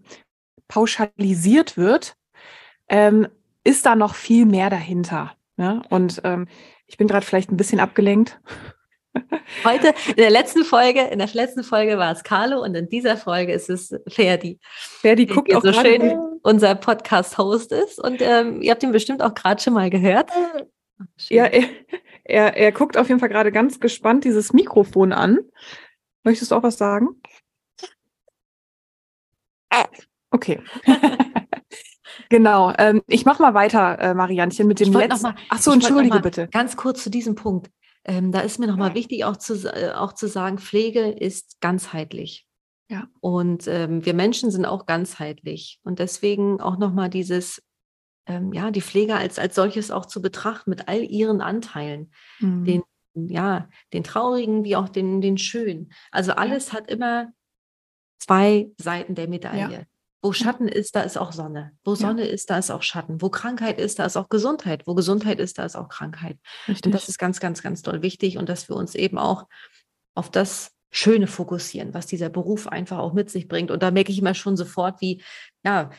pauschalisiert 0.69 1.75
wird, 1.75 2.15
ähm, 2.87 3.27
ist 3.65 3.85
da 3.85 3.95
noch 3.95 4.15
viel 4.15 4.45
mehr 4.45 4.69
dahinter. 4.69 5.33
Ne? 5.57 5.81
Und 5.89 6.21
ähm, 6.23 6.47
ich 6.87 6.97
bin 6.97 7.07
gerade 7.07 7.25
vielleicht 7.25 7.51
ein 7.51 7.57
bisschen 7.57 7.81
abgelenkt. 7.81 8.39
Heute, 9.65 9.93
in 10.07 10.15
der 10.15 10.29
letzten 10.29 10.63
Folge, 10.63 11.01
in 11.01 11.19
der 11.19 11.27
letzten 11.33 11.63
Folge 11.63 11.97
war 11.97 12.13
es 12.13 12.23
Carlo 12.23 12.61
und 12.61 12.75
in 12.75 12.87
dieser 12.87 13.17
Folge 13.17 13.51
ist 13.51 13.69
es 13.69 13.93
Ferdi. 14.07 14.59
Ferdi 14.77 15.25
guckt 15.25 15.53
auch 15.53 15.63
so 15.63 15.73
schön 15.73 16.17
unser 16.43 16.75
Podcast-Host 16.75 17.71
ist 17.71 17.99
und 17.99 18.21
ähm, 18.21 18.61
ihr 18.61 18.71
habt 18.71 18.83
ihn 18.83 18.91
bestimmt 18.91 19.21
auch 19.21 19.33
gerade 19.33 19.61
schon 19.61 19.73
mal 19.73 19.89
gehört. 19.89 20.29
ja, 21.29 21.45
er, 21.45 21.63
er, 22.23 22.55
er 22.55 22.71
guckt 22.71 22.97
auf 22.97 23.09
jeden 23.09 23.19
Fall 23.19 23.29
gerade 23.29 23.51
ganz 23.51 23.79
gespannt 23.79 24.23
dieses 24.23 24.53
Mikrofon 24.53 25.11
an. 25.11 25.39
Möchtest 26.23 26.51
du 26.51 26.55
auch 26.55 26.63
was 26.63 26.77
sagen? 26.77 27.09
Okay. 30.31 30.61
genau. 32.29 32.73
Ähm, 32.77 33.01
ich 33.07 33.25
mache 33.25 33.41
mal 33.41 33.53
weiter, 33.53 33.99
äh, 33.99 34.13
Marianchen, 34.13 34.67
mit 34.67 34.79
dem 34.79 34.93
letzten. 34.93 35.33
Ach 35.49 35.59
so, 35.59 35.71
entschuldige 35.71 36.19
bitte. 36.19 36.47
Ganz 36.47 36.77
kurz 36.77 37.03
zu 37.03 37.09
diesem 37.09 37.35
Punkt. 37.35 37.69
Ähm, 38.05 38.31
da 38.31 38.39
ist 38.39 38.59
mir 38.59 38.67
nochmal 38.67 38.95
wichtig 38.95 39.25
auch 39.25 39.37
zu, 39.37 39.53
äh, 39.73 39.91
auch 39.91 40.13
zu 40.13 40.27
sagen, 40.27 40.57
Pflege 40.57 41.09
ist 41.09 41.59
ganzheitlich. 41.61 42.47
Ja. 42.89 43.07
Und 43.19 43.67
ähm, 43.67 44.03
wir 44.05 44.13
Menschen 44.13 44.51
sind 44.51 44.65
auch 44.65 44.85
ganzheitlich. 44.85 45.79
Und 45.83 45.99
deswegen 45.99 46.59
auch 46.59 46.77
nochmal 46.77 47.09
dieses, 47.09 47.61
ähm, 48.25 48.51
ja, 48.51 48.71
die 48.71 48.81
Pflege 48.81 49.15
als, 49.15 49.37
als 49.37 49.55
solches 49.55 49.91
auch 49.91 50.05
zu 50.05 50.21
betrachten 50.21 50.69
mit 50.69 50.87
all 50.87 51.03
ihren 51.03 51.41
Anteilen. 51.41 52.11
Mhm. 52.39 52.65
Den, 52.65 52.83
ja, 53.13 53.69
den 53.93 54.03
traurigen 54.03 54.63
wie 54.63 54.75
auch 54.75 54.89
den, 54.89 55.21
den 55.21 55.37
schönen. 55.37 55.91
Also 56.11 56.31
alles 56.31 56.71
ja. 56.71 56.79
hat 56.79 56.89
immer 56.89 57.31
zwei 58.19 58.71
Seiten 58.77 59.13
der 59.13 59.27
Medaille. 59.27 59.71
Ja. 59.71 59.83
Wo 60.21 60.33
Schatten 60.33 60.67
ist, 60.67 60.95
da 60.95 61.01
ist 61.01 61.17
auch 61.17 61.31
Sonne. 61.31 61.71
Wo 61.85 61.95
Sonne 61.95 62.25
ja. 62.25 62.33
ist, 62.33 62.49
da 62.49 62.57
ist 62.57 62.71
auch 62.71 62.83
Schatten. 62.83 63.21
Wo 63.21 63.29
Krankheit 63.29 63.79
ist, 63.79 63.99
da 63.99 64.05
ist 64.05 64.17
auch 64.17 64.27
Gesundheit. 64.27 64.85
Wo 64.85 64.93
Gesundheit 64.93 65.39
ist, 65.39 65.57
da 65.57 65.65
ist 65.65 65.77
auch 65.77 65.87
Krankheit. 65.87 66.37
Richtig. 66.67 66.87
Und 66.87 66.91
das 66.93 67.07
ist 67.07 67.17
ganz, 67.17 67.39
ganz, 67.39 67.61
ganz 67.61 67.81
doll 67.81 68.01
wichtig 68.01 68.37
und 68.37 68.49
dass 68.49 68.67
wir 68.67 68.75
uns 68.75 68.95
eben 68.95 69.17
auch 69.17 69.47
auf 70.15 70.29
das 70.29 70.71
Schöne 70.91 71.27
fokussieren, 71.27 71.93
was 71.93 72.07
dieser 72.07 72.29
Beruf 72.29 72.67
einfach 72.67 72.97
auch 72.97 73.13
mit 73.13 73.29
sich 73.29 73.47
bringt. 73.47 73.71
Und 73.71 73.81
da 73.81 73.91
merke 73.91 74.11
ich 74.11 74.19
immer 74.19 74.33
schon 74.33 74.57
sofort, 74.57 74.99
wie, 75.01 75.21
ja, 75.63 75.91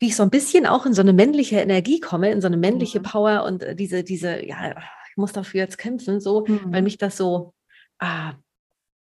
wie 0.00 0.08
ich 0.08 0.16
so 0.16 0.24
ein 0.24 0.30
bisschen 0.30 0.66
auch 0.66 0.84
in 0.84 0.94
so 0.94 1.02
eine 1.02 1.12
männliche 1.12 1.60
Energie 1.60 2.00
komme, 2.00 2.32
in 2.32 2.40
so 2.40 2.48
eine 2.48 2.56
männliche 2.56 2.98
mhm. 2.98 3.04
Power 3.04 3.44
und 3.44 3.62
äh, 3.62 3.76
diese, 3.76 4.02
diese, 4.02 4.44
ja, 4.44 4.74
ich 5.10 5.16
muss 5.16 5.32
dafür 5.32 5.60
jetzt 5.60 5.78
kämpfen, 5.78 6.20
so, 6.20 6.44
mhm. 6.46 6.72
weil 6.72 6.82
mich 6.82 6.98
das 6.98 7.16
so, 7.16 7.54
ah, 8.00 8.32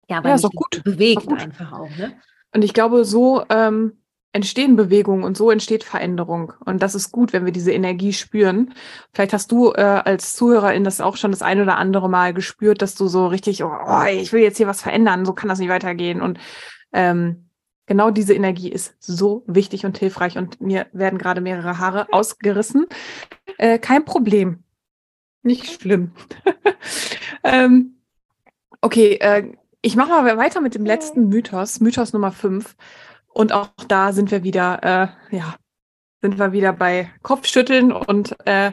ja, 0.10 0.24
weil 0.24 0.32
ja, 0.32 0.36
mich 0.36 0.56
gut. 0.56 0.84
bewegt 0.84 1.28
gut. 1.28 1.40
einfach 1.40 1.74
auch. 1.74 1.96
Ne? 1.98 2.20
Und 2.56 2.64
ich 2.64 2.74
glaube, 2.74 3.06
so 3.06 3.46
ähm, 3.50 4.02
entstehen 4.32 4.76
Bewegungen 4.76 5.24
und 5.24 5.36
so 5.36 5.50
entsteht 5.50 5.84
Veränderung. 5.84 6.54
Und 6.64 6.84
das 6.84 6.94
ist 6.94 7.12
gut, 7.12 7.34
wenn 7.34 7.46
wir 7.46 7.52
diese 7.52 7.72
Energie 7.72 8.14
spüren. 8.14 8.74
Vielleicht 9.12 9.34
hast 9.34 9.52
du 9.52 9.72
äh, 9.72 9.82
als 9.82 10.36
Zuhörerin 10.36 10.84
das 10.84 11.02
auch 11.02 11.18
schon 11.18 11.32
das 11.32 11.42
ein 11.42 11.62
oder 11.62 11.78
andere 11.78 12.10
Mal 12.10 12.34
gespürt, 12.34 12.82
dass 12.82 12.96
du 12.96 13.08
so 13.08 13.28
richtig, 13.28 13.64
oh, 13.64 13.72
oh, 13.72 14.04
ich 14.06 14.32
will 14.32 14.42
jetzt 14.42 14.58
hier 14.58 14.68
was 14.68 14.82
verändern, 14.82 15.26
so 15.26 15.34
kann 15.34 15.50
das 15.50 15.60
nicht 15.60 15.70
weitergehen. 15.70 16.22
Und 16.22 16.40
ähm, 16.94 17.50
genau 17.88 18.12
diese 18.12 18.36
Energie 18.36 18.70
ist 18.70 18.96
so 19.00 19.44
wichtig 19.48 19.86
und 19.86 19.98
hilfreich. 19.98 20.38
Und 20.38 20.62
mir 20.62 20.86
werden 20.94 21.18
gerade 21.18 21.42
mehrere 21.42 21.80
Haare 21.80 22.14
ausgerissen. 22.14 22.86
Äh, 23.58 23.80
kein 23.80 24.06
Problem. 24.06 24.64
Nicht 25.42 25.82
schlimm. 25.82 26.12
ähm, 27.44 27.96
okay, 28.82 29.16
äh, 29.22 29.54
ich 29.82 29.96
mache 29.96 30.10
mal 30.10 30.38
weiter 30.38 30.62
mit 30.62 30.76
dem 30.76 30.86
letzten 30.86 31.30
Mythos, 31.30 31.80
Mythos 31.80 32.14
Nummer 32.14 32.32
5. 32.32 32.76
Und 33.34 33.54
auch 33.54 33.70
da 33.88 34.12
sind 34.14 34.32
wir 34.32 34.44
wieder, 34.44 34.84
äh, 35.32 35.36
ja, 35.36 35.56
sind 36.22 36.38
wir 36.38 36.52
wieder 36.52 36.74
bei 36.74 37.12
Kopfschütteln 37.22 37.92
und 37.92 38.36
äh, 38.46 38.72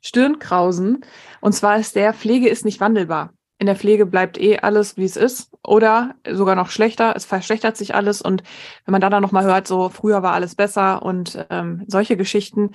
Stirnkrausen. 0.00 1.04
Und 1.40 1.52
zwar 1.52 1.78
ist 1.78 1.96
der 1.96 2.14
Pflege 2.14 2.48
ist 2.48 2.64
nicht 2.64 2.80
wandelbar. 2.80 3.32
in 3.60 3.66
der 3.66 3.76
Pflege 3.76 4.06
bleibt 4.06 4.40
eh 4.40 4.58
alles, 4.58 4.96
wie 4.96 5.04
es 5.04 5.18
ist 5.18 5.52
oder 5.62 6.14
sogar 6.28 6.56
noch 6.56 6.70
schlechter. 6.70 7.14
Es 7.14 7.26
verschlechtert 7.26 7.76
sich 7.76 7.94
alles 7.94 8.22
und 8.22 8.42
wenn 8.86 8.92
man 8.92 9.02
dann 9.02 9.20
noch 9.20 9.32
mal 9.32 9.44
hört, 9.44 9.66
so 9.68 9.90
früher 9.90 10.22
war 10.22 10.32
alles 10.32 10.54
besser 10.54 11.02
und 11.02 11.46
ähm, 11.50 11.84
solche 11.86 12.16
Geschichten, 12.16 12.70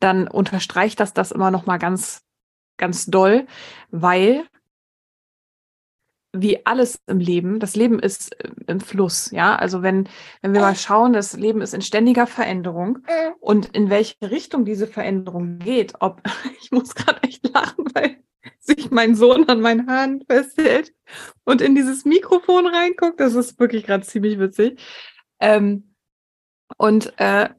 dann 0.00 0.28
unterstreicht 0.28 0.98
das 0.98 1.12
das 1.12 1.30
immer 1.30 1.50
noch 1.50 1.66
mal 1.66 1.76
ganz, 1.76 2.22
ganz 2.78 3.04
doll, 3.04 3.46
weil 3.90 4.44
wie 6.32 6.64
alles 6.64 7.00
im 7.06 7.18
Leben, 7.18 7.58
das 7.58 7.74
Leben 7.74 7.98
ist 7.98 8.38
äh, 8.40 8.50
im 8.66 8.80
Fluss, 8.80 9.30
ja. 9.30 9.56
Also 9.56 9.82
wenn, 9.82 10.08
wenn 10.42 10.54
wir 10.54 10.60
mal 10.60 10.76
schauen, 10.76 11.12
das 11.12 11.34
Leben 11.34 11.60
ist 11.60 11.74
in 11.74 11.82
ständiger 11.82 12.26
Veränderung 12.26 12.98
und 13.40 13.66
in 13.74 13.90
welche 13.90 14.14
Richtung 14.22 14.64
diese 14.64 14.86
Veränderung 14.86 15.58
geht, 15.58 15.94
ob, 16.00 16.22
ich 16.62 16.70
muss 16.70 16.94
gerade 16.94 17.22
echt 17.22 17.52
lachen, 17.52 17.84
weil 17.94 18.18
sich 18.58 18.90
mein 18.90 19.14
Sohn 19.14 19.48
an 19.48 19.60
meinen 19.60 19.86
Haaren 19.88 20.24
festhält 20.28 20.92
und 21.44 21.60
in 21.60 21.74
dieses 21.74 22.04
Mikrofon 22.04 22.66
reinguckt, 22.66 23.20
das 23.20 23.34
ist 23.34 23.58
wirklich 23.58 23.84
gerade 23.84 24.04
ziemlich 24.04 24.38
witzig. 24.38 24.80
Ähm, 25.40 25.94
und 26.76 27.12
äh, 27.18 27.50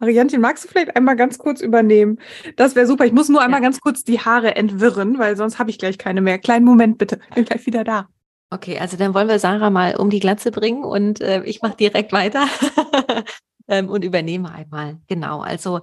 Mariantin, 0.00 0.40
magst 0.40 0.64
du 0.64 0.68
vielleicht 0.68 0.96
einmal 0.96 1.14
ganz 1.14 1.38
kurz 1.38 1.60
übernehmen? 1.60 2.18
Das 2.56 2.74
wäre 2.74 2.86
super. 2.86 3.04
Ich 3.04 3.12
muss 3.12 3.28
nur 3.28 3.42
einmal 3.42 3.60
ja. 3.60 3.64
ganz 3.64 3.80
kurz 3.80 4.02
die 4.02 4.18
Haare 4.18 4.56
entwirren, 4.56 5.18
weil 5.18 5.36
sonst 5.36 5.58
habe 5.58 5.68
ich 5.68 5.78
gleich 5.78 5.98
keine 5.98 6.22
mehr. 6.22 6.38
Kleinen 6.38 6.64
Moment 6.64 6.96
bitte. 6.96 7.20
Bin 7.34 7.44
gleich 7.44 7.66
wieder 7.66 7.84
da. 7.84 8.08
Okay, 8.48 8.78
also 8.78 8.96
dann 8.96 9.14
wollen 9.14 9.28
wir 9.28 9.38
Sarah 9.38 9.70
mal 9.70 9.94
um 9.96 10.10
die 10.10 10.18
Glatze 10.18 10.50
bringen 10.50 10.84
und 10.84 11.20
äh, 11.20 11.44
ich 11.44 11.62
mache 11.62 11.76
direkt 11.76 12.12
weiter 12.12 12.48
ähm, 13.68 13.88
und 13.90 14.02
übernehme 14.02 14.50
einmal. 14.50 14.98
Genau, 15.06 15.40
also 15.40 15.80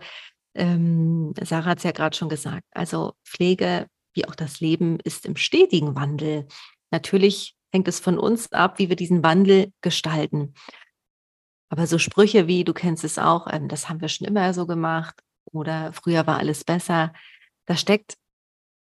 ähm, 0.56 1.34
Sarah 1.42 1.66
hat 1.66 1.78
es 1.78 1.84
ja 1.84 1.92
gerade 1.92 2.18
schon 2.18 2.28
gesagt. 2.28 2.66
Also 2.72 3.14
Pflege, 3.24 3.86
wie 4.14 4.28
auch 4.28 4.36
das 4.36 4.60
Leben, 4.60 5.00
ist 5.04 5.28
im 5.28 5.36
stetigen 5.36 5.96
Wandel. 5.96 6.48
Natürlich 6.90 7.56
hängt 7.72 7.88
es 7.88 8.00
von 8.00 8.18
uns 8.18 8.52
ab, 8.52 8.80
wie 8.80 8.90
wir 8.90 8.96
diesen 8.96 9.24
Wandel 9.24 9.72
gestalten. 9.82 10.56
Aber 11.70 11.88
so 11.88 11.98
Sprüche 11.98 12.48
wie, 12.48 12.64
du 12.64 12.74
kennst 12.74 13.04
es 13.04 13.20
auch, 13.20 13.48
ähm, 13.52 13.68
das 13.68 13.90
haben 13.90 14.02
wir 14.02 14.08
schon 14.08 14.28
immer 14.28 14.54
so 14.54 14.66
gemacht 14.66 15.22
oder 15.52 15.92
früher 15.94 16.28
war 16.28 16.38
alles 16.38 16.64
besser, 16.64 17.14
da 17.66 17.76
steckt 17.76 18.18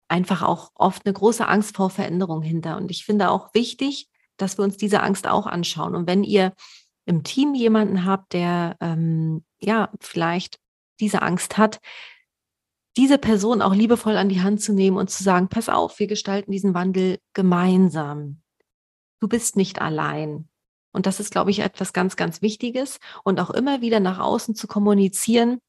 einfach 0.07 0.41
auch 0.41 0.71
oft 0.75 1.05
eine 1.05 1.13
große 1.13 1.47
Angst 1.47 1.75
vor 1.75 1.89
Veränderung 1.89 2.41
hinter. 2.41 2.77
Und 2.77 2.91
ich 2.91 3.05
finde 3.05 3.29
auch 3.29 3.53
wichtig, 3.53 4.09
dass 4.37 4.57
wir 4.57 4.63
uns 4.63 4.77
diese 4.77 5.01
Angst 5.01 5.27
auch 5.27 5.45
anschauen. 5.45 5.95
Und 5.95 6.07
wenn 6.07 6.23
ihr 6.23 6.53
im 7.05 7.23
Team 7.23 7.53
jemanden 7.53 8.05
habt, 8.05 8.33
der 8.33 8.75
ähm, 8.81 9.43
ja 9.59 9.91
vielleicht 9.99 10.59
diese 10.99 11.21
Angst 11.21 11.57
hat, 11.57 11.79
diese 12.97 13.17
Person 13.17 13.61
auch 13.61 13.73
liebevoll 13.73 14.17
an 14.17 14.29
die 14.29 14.41
Hand 14.41 14.61
zu 14.61 14.73
nehmen 14.73 14.97
und 14.97 15.09
zu 15.09 15.23
sagen, 15.23 15.47
pass 15.47 15.69
auf, 15.69 15.99
wir 15.99 16.07
gestalten 16.07 16.51
diesen 16.51 16.73
Wandel 16.73 17.19
gemeinsam. 17.33 18.41
Du 19.19 19.27
bist 19.27 19.55
nicht 19.55 19.81
allein. 19.81 20.49
Und 20.91 21.05
das 21.05 21.19
ist, 21.19 21.31
glaube 21.31 21.51
ich, 21.51 21.59
etwas 21.59 21.93
ganz, 21.93 22.15
ganz 22.15 22.41
Wichtiges. 22.41 22.99
Und 23.23 23.39
auch 23.39 23.49
immer 23.49 23.81
wieder 23.81 23.99
nach 23.99 24.19
außen 24.19 24.55
zu 24.55 24.67
kommunizieren, 24.67 25.59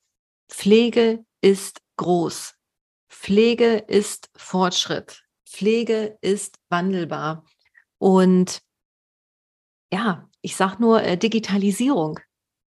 Pflege 0.48 1.24
ist 1.40 1.80
groß. 1.96 2.54
Pflege 3.08 3.76
ist 3.76 4.30
Fortschritt. 4.36 5.24
Pflege 5.46 6.18
ist 6.20 6.58
wandelbar. 6.68 7.44
Und 7.98 8.62
ja, 9.92 10.28
ich 10.40 10.56
sage 10.56 10.76
nur 10.80 11.02
äh, 11.02 11.18
Digitalisierung. 11.18 12.20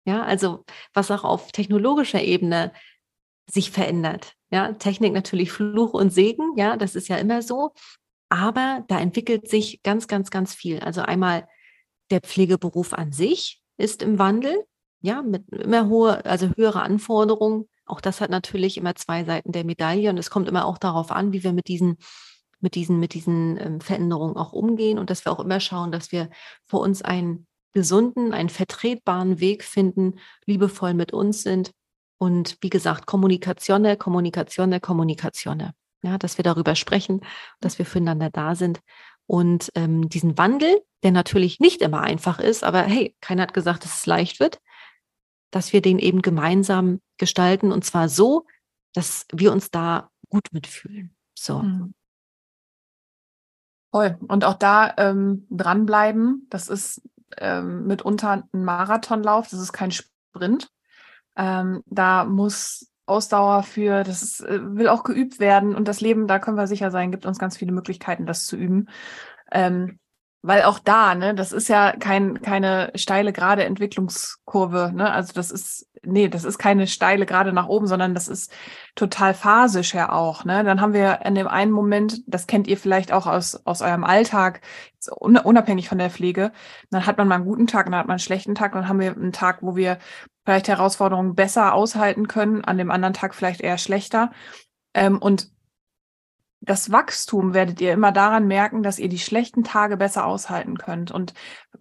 Ja, 0.06 0.24
also 0.24 0.66
was 0.94 1.12
auch 1.12 1.24
auf 1.24 1.52
technologischer 1.52 2.24
Ebene 2.24 2.74
sich 3.50 3.72
verändert. 3.72 4.34
Ja, 4.50 4.74
Technik 4.74 5.14
natürlich 5.14 5.52
Fluch 5.52 5.94
und 5.94 6.12
Segen. 6.12 6.58
Ja, 6.58 6.78
das 6.78 6.96
ist 6.96 7.08
ja 7.08 7.18
immer 7.18 7.42
so. 7.42 7.74
Aber 8.30 8.86
da 8.88 9.00
entwickelt 9.00 9.50
sich 9.50 9.84
ganz, 9.84 10.08
ganz, 10.08 10.32
ganz 10.32 10.56
viel. 10.56 10.80
Also 10.80 11.02
einmal 11.02 11.48
der 12.12 12.22
Pflegeberuf 12.22 12.94
an 12.94 13.12
sich 13.12 13.62
ist 13.78 14.02
im 14.02 14.20
Wandel, 14.20 14.66
ja, 15.02 15.22
mit 15.22 15.50
immer 15.50 15.88
hohe, 15.88 16.24
also 16.26 16.50
höhere 16.56 16.82
Anforderungen. 16.82 17.68
Auch 17.86 18.02
das 18.02 18.22
hat 18.22 18.30
natürlich 18.30 18.78
immer 18.78 18.96
zwei 18.96 19.24
Seiten 19.24 19.52
der 19.52 19.66
Medaille 19.66 20.10
und 20.10 20.18
es 20.18 20.30
kommt 20.30 20.48
immer 20.48 20.66
auch 20.66 20.78
darauf 20.78 21.12
an, 21.12 21.34
wie 21.34 21.44
wir 21.44 21.54
mit 21.54 21.68
diesen 21.68 21.98
mit 22.62 22.76
diesen, 22.76 23.00
mit 23.00 23.14
diesen 23.14 23.58
ähm, 23.60 23.82
Veränderungen 23.82 24.38
auch 24.38 24.54
umgehen 24.54 25.00
und 25.00 25.10
dass 25.10 25.26
wir 25.26 25.32
auch 25.32 25.40
immer 25.40 25.60
schauen, 25.60 25.92
dass 25.92 26.12
wir 26.12 26.30
vor 26.68 26.82
uns 26.82 27.02
einen 27.02 27.48
gesunden, 27.74 28.34
einen 28.34 28.50
vertretbaren 28.50 29.40
Weg 29.40 29.64
finden, 29.64 30.20
liebevoll 30.46 30.94
mit 30.94 31.12
uns 31.14 31.42
sind 31.42 31.72
und 32.18 32.58
wie 32.62 32.70
gesagt, 32.70 33.08
Kommunikation, 33.08 33.98
Kommunikation, 33.98 34.80
Kommunikation. 34.80 35.72
Ja, 36.04 36.18
dass 36.18 36.38
wir 36.38 36.44
darüber 36.44 36.76
sprechen, 36.76 37.22
dass 37.60 37.78
wir 37.78 37.86
füreinander 37.86 38.30
da 38.32 38.56
sind 38.56 38.80
und 39.32 39.72
ähm, 39.76 40.10
diesen 40.10 40.38
Wandel, 40.38 40.82
der 41.04 41.12
natürlich 41.12 41.62
nicht 41.62 41.82
immer 41.82 42.02
einfach 42.02 42.38
ist, 42.38 42.66
aber 42.66 42.82
hey, 42.82 43.16
keiner 43.22 43.44
hat 43.44 43.54
gesagt, 43.54 43.86
dass 43.86 44.00
es 44.00 44.06
leicht 44.06 44.42
wird, 44.42 44.60
dass 45.52 45.72
wir 45.72 45.82
den 45.82 46.00
eben 46.00 46.22
gemeinsam 46.22 47.00
gestalten 47.18 47.72
und 47.72 47.86
zwar 47.86 48.10
so, 48.10 48.46
dass 48.94 49.26
wir 49.32 49.54
uns 49.54 49.72
da 49.72 50.10
gut 50.28 50.50
mitfühlen. 50.52 51.16
So. 51.34 51.60
Mhm. 51.60 51.94
Voll. 53.90 54.18
Und 54.28 54.44
auch 54.44 54.56
da 54.56 54.94
ähm, 54.98 55.48
dranbleiben. 55.50 56.48
Das 56.50 56.68
ist 56.68 57.02
ähm, 57.38 57.88
mitunter 57.88 58.50
ein 58.52 58.66
Marathonlauf, 58.66 59.48
das 59.48 59.62
ist 59.62 59.72
kein 59.72 59.92
Sprint. 59.94 60.70
Ähm, 61.38 61.84
da 61.86 62.26
muss 62.26 62.91
Ausdauer 63.06 63.64
für, 63.64 64.04
das 64.04 64.22
ist, 64.22 64.42
äh, 64.42 64.60
will 64.76 64.88
auch 64.88 65.04
geübt 65.04 65.40
werden 65.40 65.76
und 65.76 65.88
das 65.88 66.02
Leben, 66.02 66.28
da 66.28 66.40
können 66.40 66.58
wir 66.58 66.68
sicher 66.68 66.92
sein, 66.92 67.12
gibt 67.12 67.26
uns 67.26 67.40
ganz 67.40 67.58
viele 67.58 67.72
Möglichkeiten, 67.72 68.26
das 68.26 68.46
zu 68.46 68.56
üben. 68.56 68.90
Ähm, 69.52 70.00
weil 70.44 70.64
auch 70.64 70.80
da, 70.80 71.14
ne, 71.14 71.36
das 71.36 71.52
ist 71.52 71.70
ja 71.70 71.92
kein, 71.96 72.42
keine 72.42 72.92
steile, 72.96 73.32
gerade 73.32 73.64
Entwicklungskurve, 73.64 74.92
ne? 74.94 75.12
Also 75.12 75.34
das 75.34 75.52
ist, 75.52 75.88
nee, 76.04 76.30
das 76.30 76.46
ist 76.46 76.58
keine 76.58 76.88
steile, 76.88 77.28
gerade 77.28 77.54
nach 77.54 77.68
oben, 77.68 77.86
sondern 77.86 78.16
das 78.16 78.28
ist 78.28 78.52
total 78.96 79.36
phasisch 79.36 79.94
ja 79.94 80.12
auch, 80.12 80.44
ne? 80.44 80.64
Dann 80.64 80.82
haben 80.82 80.94
wir 80.94 81.20
in 81.26 81.36
dem 81.36 81.48
einen 81.48 81.72
Moment, 81.72 82.24
das 82.26 82.48
kennt 82.48 82.68
ihr 82.68 82.78
vielleicht 82.78 83.12
auch 83.12 83.28
aus, 83.28 83.68
aus 83.68 83.84
eurem 83.84 84.04
Alltag, 84.04 84.62
unabhängig 85.20 85.88
von 85.88 86.00
der 86.00 86.10
Pflege, 86.10 86.52
dann 86.90 87.06
hat 87.06 87.20
man 87.20 87.28
mal 87.28 87.36
einen 87.36 87.46
guten 87.46 87.68
Tag, 87.68 87.86
dann 87.86 87.96
hat 87.96 88.08
man 88.08 88.16
einen 88.16 88.20
schlechten 88.20 88.56
Tag, 88.56 88.74
dann 88.74 88.88
haben 88.88 89.00
wir 89.00 89.12
einen 89.12 89.34
Tag, 89.34 89.60
wo 89.62 89.76
wir 89.76 90.00
vielleicht 90.46 90.68
Herausforderungen 90.68 91.36
besser 91.36 91.74
aushalten 91.74 92.28
können, 92.28 92.64
an 92.64 92.78
dem 92.78 92.92
anderen 92.92 93.14
Tag 93.14 93.36
vielleicht 93.36 93.62
eher 93.62 93.78
schlechter. 93.78 94.32
Ähm, 94.94 95.18
und 95.20 95.52
das 96.62 96.92
Wachstum 96.92 97.54
werdet 97.54 97.82
ihr 97.82 97.92
immer 97.92 98.12
daran 98.12 98.48
merken, 98.48 98.84
dass 98.84 99.00
ihr 99.00 99.10
die 99.10 99.20
schlechten 99.20 99.64
Tage 99.64 99.98
besser 99.98 100.26
aushalten 100.26 100.78
könnt 100.78 101.12
und 101.12 101.34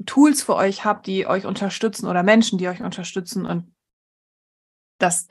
Tools 0.06 0.42
für 0.42 0.56
euch 0.56 0.84
habt, 0.84 1.06
die 1.06 1.26
euch 1.26 1.44
unterstützen 1.44 2.06
oder 2.06 2.22
Menschen, 2.22 2.58
die 2.58 2.68
euch 2.68 2.82
unterstützen 2.82 3.44
und 3.44 3.74
das 4.98 5.26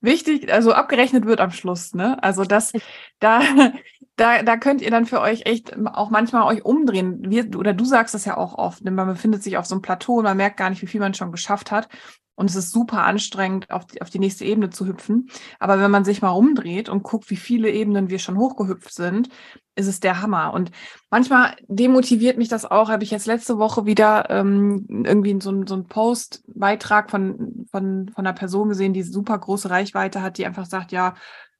wichtig, 0.00 0.52
also 0.52 0.72
abgerechnet 0.72 1.26
wird 1.26 1.40
am 1.40 1.50
Schluss, 1.50 1.94
ne? 1.94 2.22
Also 2.22 2.44
das, 2.44 2.72
da, 3.18 3.40
da, 4.16 4.42
da 4.42 4.56
könnt 4.56 4.80
ihr 4.80 4.90
dann 4.90 5.06
für 5.06 5.20
euch 5.20 5.46
echt 5.46 5.76
auch 5.86 6.10
manchmal 6.10 6.44
euch 6.44 6.64
umdrehen. 6.64 7.30
Wir, 7.30 7.56
oder 7.58 7.72
du 7.74 7.84
sagst 7.84 8.14
das 8.14 8.24
ja 8.24 8.36
auch 8.36 8.54
oft, 8.54 8.84
ne? 8.84 8.90
man 8.90 9.08
befindet 9.08 9.42
sich 9.42 9.56
auf 9.56 9.66
so 9.66 9.74
einem 9.74 9.82
Plateau 9.82 10.16
und 10.16 10.24
man 10.24 10.36
merkt 10.36 10.56
gar 10.56 10.70
nicht, 10.70 10.82
wie 10.82 10.86
viel 10.86 11.00
man 11.00 11.14
schon 11.14 11.32
geschafft 11.32 11.70
hat. 11.70 11.88
Und 12.36 12.50
es 12.50 12.56
ist 12.56 12.72
super 12.72 13.04
anstrengend, 13.04 13.70
auf 13.70 13.86
die, 13.86 14.02
auf 14.02 14.10
die 14.10 14.18
nächste 14.18 14.44
Ebene 14.44 14.70
zu 14.70 14.86
hüpfen. 14.86 15.28
Aber 15.58 15.78
wenn 15.78 15.90
man 15.90 16.04
sich 16.04 16.20
mal 16.20 16.30
umdreht 16.30 16.88
und 16.88 17.02
guckt, 17.02 17.30
wie 17.30 17.36
viele 17.36 17.70
Ebenen 17.70 18.10
wir 18.10 18.18
schon 18.18 18.38
hochgehüpft 18.38 18.92
sind, 18.92 19.28
ist 19.76 19.86
es 19.86 20.00
der 20.00 20.20
Hammer. 20.20 20.52
Und 20.52 20.70
manchmal 21.10 21.54
demotiviert 21.68 22.38
mich 22.38 22.48
das 22.48 22.64
auch. 22.64 22.88
Habe 22.88 23.04
ich 23.04 23.10
jetzt 23.10 23.26
letzte 23.26 23.58
Woche 23.58 23.86
wieder 23.86 24.30
ähm, 24.30 24.86
irgendwie 24.88 25.38
so, 25.40 25.64
so 25.66 25.74
einen 25.74 25.86
Post-Beitrag 25.86 27.10
von, 27.10 27.66
von, 27.70 28.10
von 28.14 28.26
einer 28.26 28.34
Person 28.34 28.68
gesehen, 28.68 28.94
die 28.94 29.02
super 29.02 29.38
große 29.38 29.70
Reichweite 29.70 30.22
hat, 30.22 30.38
die 30.38 30.46
einfach 30.46 30.66
sagt, 30.66 30.92
ja, 30.92 31.14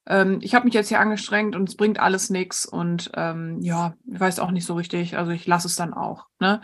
ähm, 0.07 0.39
ich 0.43 0.55
habe 0.55 0.64
mich 0.64 0.75
jetzt 0.75 0.89
hier 0.89 1.01
angestrengt 1.01 1.57
und 1.57 1.68
es 1.68 1.77
bringt 1.77 1.99
alles 1.99 2.31
nichts. 2.31 2.66
Und 2.66 3.11
ähm, 3.14 3.59
ja, 3.61 3.95
ich 4.12 4.20
weiß 4.20 4.39
auch 4.41 4.51
nicht 4.51 4.66
so 4.66 4.75
richtig. 4.75 5.16
Also 5.16 5.33
ich 5.33 5.47
lasse 5.47 5.68
es 5.68 5.77
dann 5.77 5.95
auch. 5.95 6.27
Ne? 6.41 6.61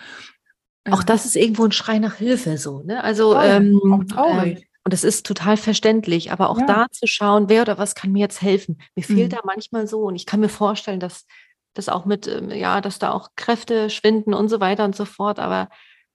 Auch 0.88 1.02
das 1.02 1.26
ist 1.26 1.36
irgendwo 1.36 1.64
ein 1.64 1.72
Schrei 1.72 1.98
nach 1.98 2.14
Hilfe 2.14 2.56
so. 2.56 2.82
Ne? 2.82 3.02
Also 3.04 3.36
oh, 3.36 3.40
ähm, 3.40 4.06
traurig. 4.08 4.58
Ähm, 4.58 4.64
und 4.84 4.94
es 4.94 5.04
ist 5.04 5.26
total 5.26 5.56
verständlich, 5.56 6.32
aber 6.32 6.48
auch 6.48 6.58
ja. 6.58 6.66
da 6.66 6.86
zu 6.90 7.06
schauen, 7.06 7.48
wer 7.48 7.62
oder 7.62 7.76
was 7.76 7.94
kann 7.94 8.12
mir 8.12 8.20
jetzt 8.20 8.40
helfen. 8.40 8.80
Mir 8.96 9.02
fehlt 9.02 9.32
mhm. 9.32 9.36
da 9.36 9.40
manchmal 9.44 9.86
so 9.86 10.00
und 10.00 10.16
ich 10.16 10.24
kann 10.24 10.40
mir 10.40 10.48
vorstellen, 10.48 11.00
dass 11.00 11.26
das 11.74 11.88
auch 11.88 12.06
mit, 12.06 12.26
ähm, 12.26 12.50
ja, 12.50 12.80
dass 12.80 12.98
da 12.98 13.12
auch 13.12 13.28
Kräfte 13.36 13.90
schwinden 13.90 14.32
und 14.32 14.48
so 14.48 14.58
weiter 14.60 14.84
und 14.84 14.96
so 14.96 15.04
fort, 15.04 15.38
aber 15.38 15.68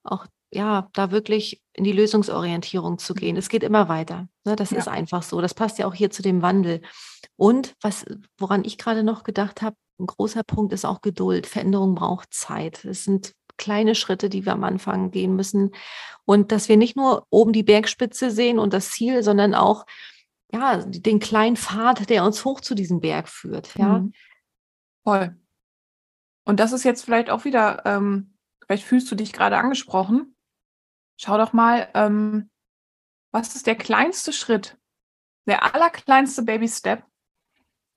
auch 0.03 0.26
ja, 0.51 0.89
da 0.93 1.11
wirklich 1.11 1.61
in 1.74 1.84
die 1.84 1.91
Lösungsorientierung 1.91 2.97
zu 2.97 3.13
gehen. 3.13 3.36
Es 3.36 3.49
geht 3.49 3.63
immer 3.63 3.89
weiter. 3.89 4.28
Ne? 4.45 4.55
Das 4.55 4.72
ja. 4.72 4.78
ist 4.78 4.88
einfach 4.88 5.22
so. 5.22 5.41
Das 5.41 5.53
passt 5.53 5.78
ja 5.80 5.86
auch 5.86 5.93
hier 5.93 6.11
zu 6.11 6.22
dem 6.22 6.41
Wandel. 6.41 6.82
Und 7.36 7.76
was, 7.82 8.05
woran 8.38 8.63
ich 8.63 8.78
gerade 8.78 9.03
noch 9.03 9.24
gedacht 9.24 9.61
habe, 9.61 9.76
ein 9.99 10.07
großer 10.07 10.43
Punkt 10.43 10.74
ist 10.74 10.86
auch 10.86 11.01
Geduld. 11.01 11.45
Veränderung 11.47 11.95
braucht 11.95 12.34
Zeit. 12.34 12.86
Es 12.86 13.03
sind 13.03 13.34
kleine 13.57 13.95
Schritte, 13.95 14.29
die 14.29 14.45
wir 14.45 14.53
am 14.53 14.63
Anfang 14.63 15.11
gehen 15.11 15.35
müssen. 15.35 15.71
Und 16.25 16.51
dass 16.51 16.69
wir 16.69 16.77
nicht 16.77 16.95
nur 16.95 17.25
oben 17.29 17.53
die 17.53 17.63
Bergspitze 17.63 18.31
sehen 18.31 18.59
und 18.59 18.73
das 18.73 18.91
Ziel, 18.91 19.23
sondern 19.23 19.53
auch 19.53 19.85
ja, 20.51 20.77
den 20.77 21.19
kleinen 21.19 21.57
Pfad, 21.57 22.09
der 22.09 22.23
uns 22.23 22.45
hoch 22.45 22.61
zu 22.61 22.75
diesem 22.75 22.99
Berg 22.99 23.29
führt. 23.29 23.75
Ja. 23.75 23.99
Mhm. 23.99 24.13
Voll. 25.03 25.37
Und 26.45 26.59
das 26.59 26.71
ist 26.71 26.83
jetzt 26.83 27.03
vielleicht 27.03 27.29
auch 27.29 27.45
wieder, 27.45 27.83
ähm, 27.85 28.35
vielleicht 28.63 28.85
fühlst 28.85 29.11
du 29.11 29.15
dich 29.15 29.33
gerade 29.33 29.57
angesprochen. 29.57 30.35
Schau 31.17 31.37
doch 31.37 31.53
mal, 31.53 31.89
ähm, 31.93 32.49
was 33.31 33.55
ist 33.55 33.67
der 33.67 33.75
kleinste 33.75 34.31
Schritt, 34.31 34.77
der 35.45 35.75
allerkleinste 35.75 36.43
Baby-Step, 36.43 37.03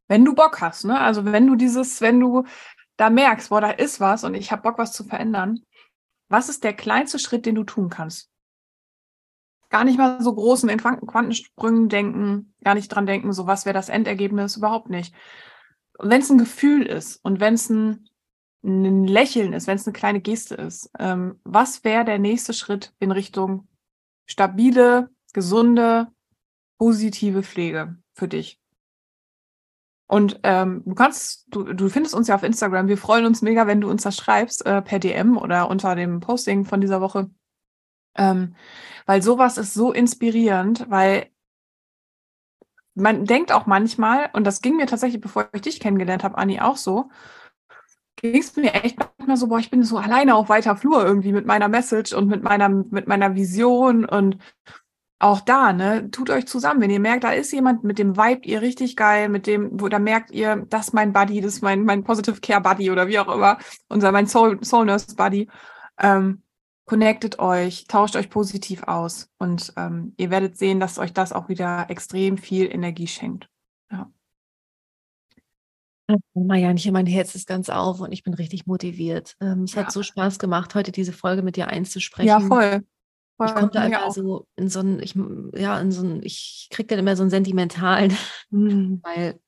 wenn 0.09 0.25
du 0.25 0.35
Bock 0.35 0.61
hast, 0.61 0.85
ne? 0.85 0.99
Also 0.99 1.25
wenn 1.25 1.47
du 1.47 1.55
dieses, 1.55 2.01
wenn 2.01 2.19
du 2.19 2.45
da 2.99 3.11
merkst, 3.11 3.49
boah, 3.49 3.61
da 3.61 3.71
ist 3.71 4.01
was 4.01 4.25
und 4.25 4.35
ich 4.35 4.53
habe 4.53 4.63
Bock, 4.63 4.77
was 4.77 4.93
zu 4.93 5.05
verändern, 5.05 5.63
was 6.29 6.51
ist 6.51 6.65
der 6.65 6.75
kleinste 6.75 7.19
Schritt, 7.19 7.47
den 7.47 7.55
du 7.55 7.65
tun 7.65 7.89
kannst? 7.89 8.31
Gar 9.71 9.85
nicht 9.85 9.99
mal 9.99 10.21
so 10.21 10.35
großen 10.35 10.69
in 10.69 10.79
Quantensprüngen 10.79 11.89
denken, 11.89 12.55
gar 12.63 12.75
nicht 12.75 12.89
dran 12.89 13.07
denken, 13.07 13.33
so 13.33 13.47
was 13.47 13.65
wäre 13.65 13.75
das 13.75 13.89
Endergebnis, 13.89 14.57
überhaupt 14.57 14.91
nicht. 14.91 15.15
Wenn 15.99 16.21
es 16.21 16.31
ein 16.31 16.39
Gefühl 16.39 16.85
ist 16.87 17.17
und 17.25 17.41
wenn 17.41 17.55
es 17.55 17.71
ein, 17.71 18.09
ein, 18.65 19.07
Lächeln 19.07 19.53
ist, 19.53 19.67
wenn 19.67 19.77
es 19.77 19.87
eine 19.87 19.93
kleine 19.93 20.21
Geste 20.21 20.57
ist, 20.57 20.91
ähm, 20.99 21.41
was 21.45 21.85
wäre 21.85 22.05
der 22.05 22.19
nächste 22.19 22.53
Schritt 22.53 22.95
in 22.99 23.11
Richtung 23.11 23.69
stabile, 24.27 25.11
gesunde, 25.33 26.09
positive 26.79 27.43
Pflege 27.43 27.97
für 28.15 28.27
dich? 28.27 28.58
Und 30.09 30.41
ähm, 30.43 30.83
du 30.87 30.95
kannst, 30.95 31.47
du, 31.51 31.65
du 31.65 31.89
findest 31.91 32.15
uns 32.15 32.29
ja 32.29 32.35
auf 32.35 32.43
Instagram. 32.43 32.89
Wir 32.89 32.97
freuen 32.97 33.27
uns 33.27 33.43
mega, 33.43 33.67
wenn 33.67 33.83
du 33.83 33.91
uns 33.91 34.03
das 34.03 34.17
schreibst, 34.17 34.65
äh, 34.65 34.81
per 34.81 34.99
DM 34.99 35.37
oder 35.37 35.69
unter 35.69 35.95
dem 35.95 36.21
Posting 36.21 36.65
von 36.65 36.81
dieser 36.81 37.03
Woche. 37.03 37.31
Ähm, 38.17 38.57
weil 39.05 39.23
sowas 39.23 39.59
ist 39.59 39.75
so 39.75 39.93
inspirierend, 39.93 40.87
weil 40.89 41.27
man 42.95 43.27
denkt 43.27 43.53
auch 43.53 43.67
manchmal, 43.67 44.31
und 44.33 44.45
das 44.45 44.63
ging 44.63 44.77
mir 44.77 44.87
tatsächlich, 44.87 45.21
bevor 45.21 45.49
ich 45.53 45.61
dich 45.61 45.79
kennengelernt 45.79 46.25
habe, 46.25 46.39
Anni, 46.39 46.59
auch 46.59 46.79
so, 46.79 47.11
ging 48.17 48.41
es 48.41 48.57
mir 48.57 48.73
echt 48.75 48.99
manchmal 48.99 49.37
so, 49.37 49.49
boah, 49.49 49.59
ich 49.59 49.71
bin 49.71 49.83
so 49.83 49.99
alleine 49.99 50.35
auf 50.35 50.49
weiter 50.49 50.75
Flur 50.75 51.05
irgendwie 51.05 51.33
mit 51.33 51.47
meiner 51.47 51.69
Message 51.69 52.15
und 52.15 52.29
mit 52.29 52.43
meiner, 52.43 52.71
mit 52.71 53.07
meiner 53.07 53.35
Vision 53.35 54.07
und 54.07 54.39
auch 55.21 55.41
da, 55.41 55.73
ne, 55.73 56.11
tut 56.11 56.31
euch 56.31 56.47
zusammen. 56.47 56.81
Wenn 56.81 56.91
ihr 56.91 57.01
merkt, 57.01 57.25
da 57.25 57.33
ist 57.33 57.53
jemand, 57.53 57.83
mit 57.83 57.99
dem 57.99 58.17
Vibe 58.17 58.47
ihr 58.47 58.63
richtig 58.63 58.97
geil, 58.97 59.29
mit 59.29 59.47
dem, 59.47 59.81
wo 59.81 59.89
da 59.89 59.99
merkt 59.99 60.31
ihr, 60.31 60.65
das 60.69 60.89
ist 60.89 60.95
mein 60.95 61.13
Buddy, 61.13 61.41
das 61.41 61.55
ist 61.55 61.63
mein, 61.63 61.85
mein 61.85 62.05
Positive 62.05 62.41
Care 62.41 62.61
Buddy 62.61 62.91
oder 62.91 63.09
wie 63.09 63.19
auch 63.19 63.35
immer, 63.35 63.59
unser, 63.89 64.13
mein 64.13 64.29
Soul, 64.29 64.63
Soul 64.63 64.87
Nurse 64.87 65.17
Buddy. 65.17 65.49
Ähm, 65.99 66.43
connectet 66.85 67.39
euch, 67.39 67.87
tauscht 67.87 68.17
euch 68.17 68.31
positiv 68.31 68.85
aus 68.85 69.29
und 69.39 69.73
ähm, 69.77 70.15
ihr 70.17 70.31
werdet 70.31 70.57
sehen, 70.57 70.81
dass 70.81 70.99
euch 70.99 71.13
das 71.13 71.33
auch 71.33 71.49
wieder 71.49 71.87
extrem 71.91 72.39
viel 72.39 72.73
Energie 72.73 73.09
schenkt. 73.09 73.51
Ja. 73.91 74.11
Marianne, 76.33 76.81
mein 76.93 77.07
Herz 77.07 77.35
ist 77.35 77.47
ganz 77.47 77.69
auf 77.69 78.01
und 78.01 78.13
ich 78.13 78.23
bin 78.23 78.35
richtig 78.35 78.67
motiviert. 78.67 79.37
Ähm, 79.41 79.65
es 79.65 79.75
ja. 79.75 79.83
hat 79.83 79.93
so 79.93 80.03
Spaß 80.03 80.39
gemacht, 80.39 80.75
heute 80.75 80.93
diese 80.93 81.13
Folge 81.13 81.43
mit 81.43 81.57
dir 81.57 81.69
einzusprechen. 81.69 82.29
Ja, 82.29 82.41
voll. 82.41 82.85
Ich 83.47 83.55
komme 83.55 83.71
da 83.71 83.85
immer 83.85 84.11
so 84.11 84.47
in 84.57 84.69
so 84.69 84.81
ein, 84.81 85.01
ich, 85.01 85.15
ja, 85.55 85.79
in 85.79 85.93
so 85.93 86.03
ein, 86.03 86.23
ich 86.23 86.69
kriege 86.71 86.89
dann 86.89 86.99
immer 86.99 87.17
so 87.17 87.23
einen 87.23 87.31
sentimentalen, 87.31 88.17
mhm. 88.51 89.01
weil 89.03 89.39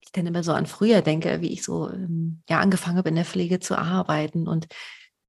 ich 0.00 0.12
dann 0.12 0.26
immer 0.26 0.42
so 0.42 0.52
an 0.52 0.66
früher 0.66 1.00
denke, 1.00 1.40
wie 1.40 1.52
ich 1.52 1.62
so 1.62 1.90
ähm, 1.90 2.42
ja 2.48 2.60
angefangen 2.60 2.98
habe 2.98 3.08
in 3.08 3.14
der 3.14 3.24
Pflege 3.24 3.60
zu 3.60 3.78
arbeiten 3.78 4.46
und 4.46 4.68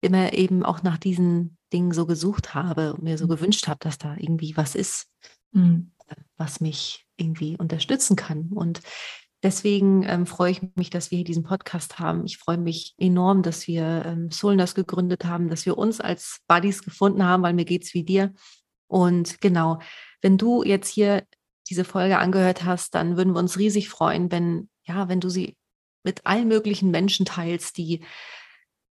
immer 0.02 0.34
eben 0.34 0.64
auch 0.64 0.84
nach 0.84 0.98
diesen 0.98 1.58
Dingen 1.72 1.92
so 1.92 2.06
gesucht 2.06 2.54
habe 2.54 2.94
und 2.94 3.04
mir 3.04 3.18
so 3.18 3.26
mhm. 3.26 3.30
gewünscht 3.30 3.68
habe, 3.68 3.80
dass 3.80 3.98
da 3.98 4.16
irgendwie 4.18 4.56
was 4.58 4.76
ist, 4.76 5.08
mhm. 5.52 5.92
was 6.38 6.60
mich 6.60 7.06
irgendwie 7.18 7.58
unterstützen 7.58 8.16
kann. 8.16 8.50
Und 8.54 8.82
Deswegen 9.46 10.02
ähm, 10.08 10.26
freue 10.26 10.50
ich 10.50 10.62
mich, 10.74 10.90
dass 10.90 11.12
wir 11.12 11.18
hier 11.18 11.26
diesen 11.26 11.44
Podcast 11.44 12.00
haben. 12.00 12.26
Ich 12.26 12.40
freue 12.40 12.58
mich 12.58 12.96
enorm, 12.98 13.44
dass 13.44 13.68
wir 13.68 14.04
ähm, 14.04 14.32
Solnas 14.32 14.74
gegründet 14.74 15.24
haben, 15.24 15.50
dass 15.50 15.68
wir 15.68 15.78
uns 15.78 16.02
als 16.02 16.40
Buddies 16.48 16.82
gefunden 16.82 17.24
haben, 17.24 17.44
weil 17.44 17.54
mir 17.54 17.66
geht 17.66 17.84
es 17.84 17.94
wie 17.94 18.04
dir. 18.04 18.34
Und 18.88 19.40
genau, 19.42 19.78
wenn 20.24 20.40
du 20.40 20.64
jetzt 20.64 20.90
hier 20.90 21.28
diese 21.70 21.84
Folge 21.84 22.18
angehört 22.18 22.64
hast, 22.64 22.96
dann 22.96 23.18
würden 23.18 23.36
wir 23.36 23.40
uns 23.40 23.60
riesig 23.60 23.88
freuen, 23.88 24.32
wenn, 24.32 24.68
ja, 24.84 25.10
wenn 25.10 25.20
du 25.20 25.30
sie 25.30 25.56
mit 26.04 26.26
allen 26.26 26.48
möglichen 26.48 26.90
Menschen 26.90 27.28
teilst, 27.28 27.78
die 27.78 28.04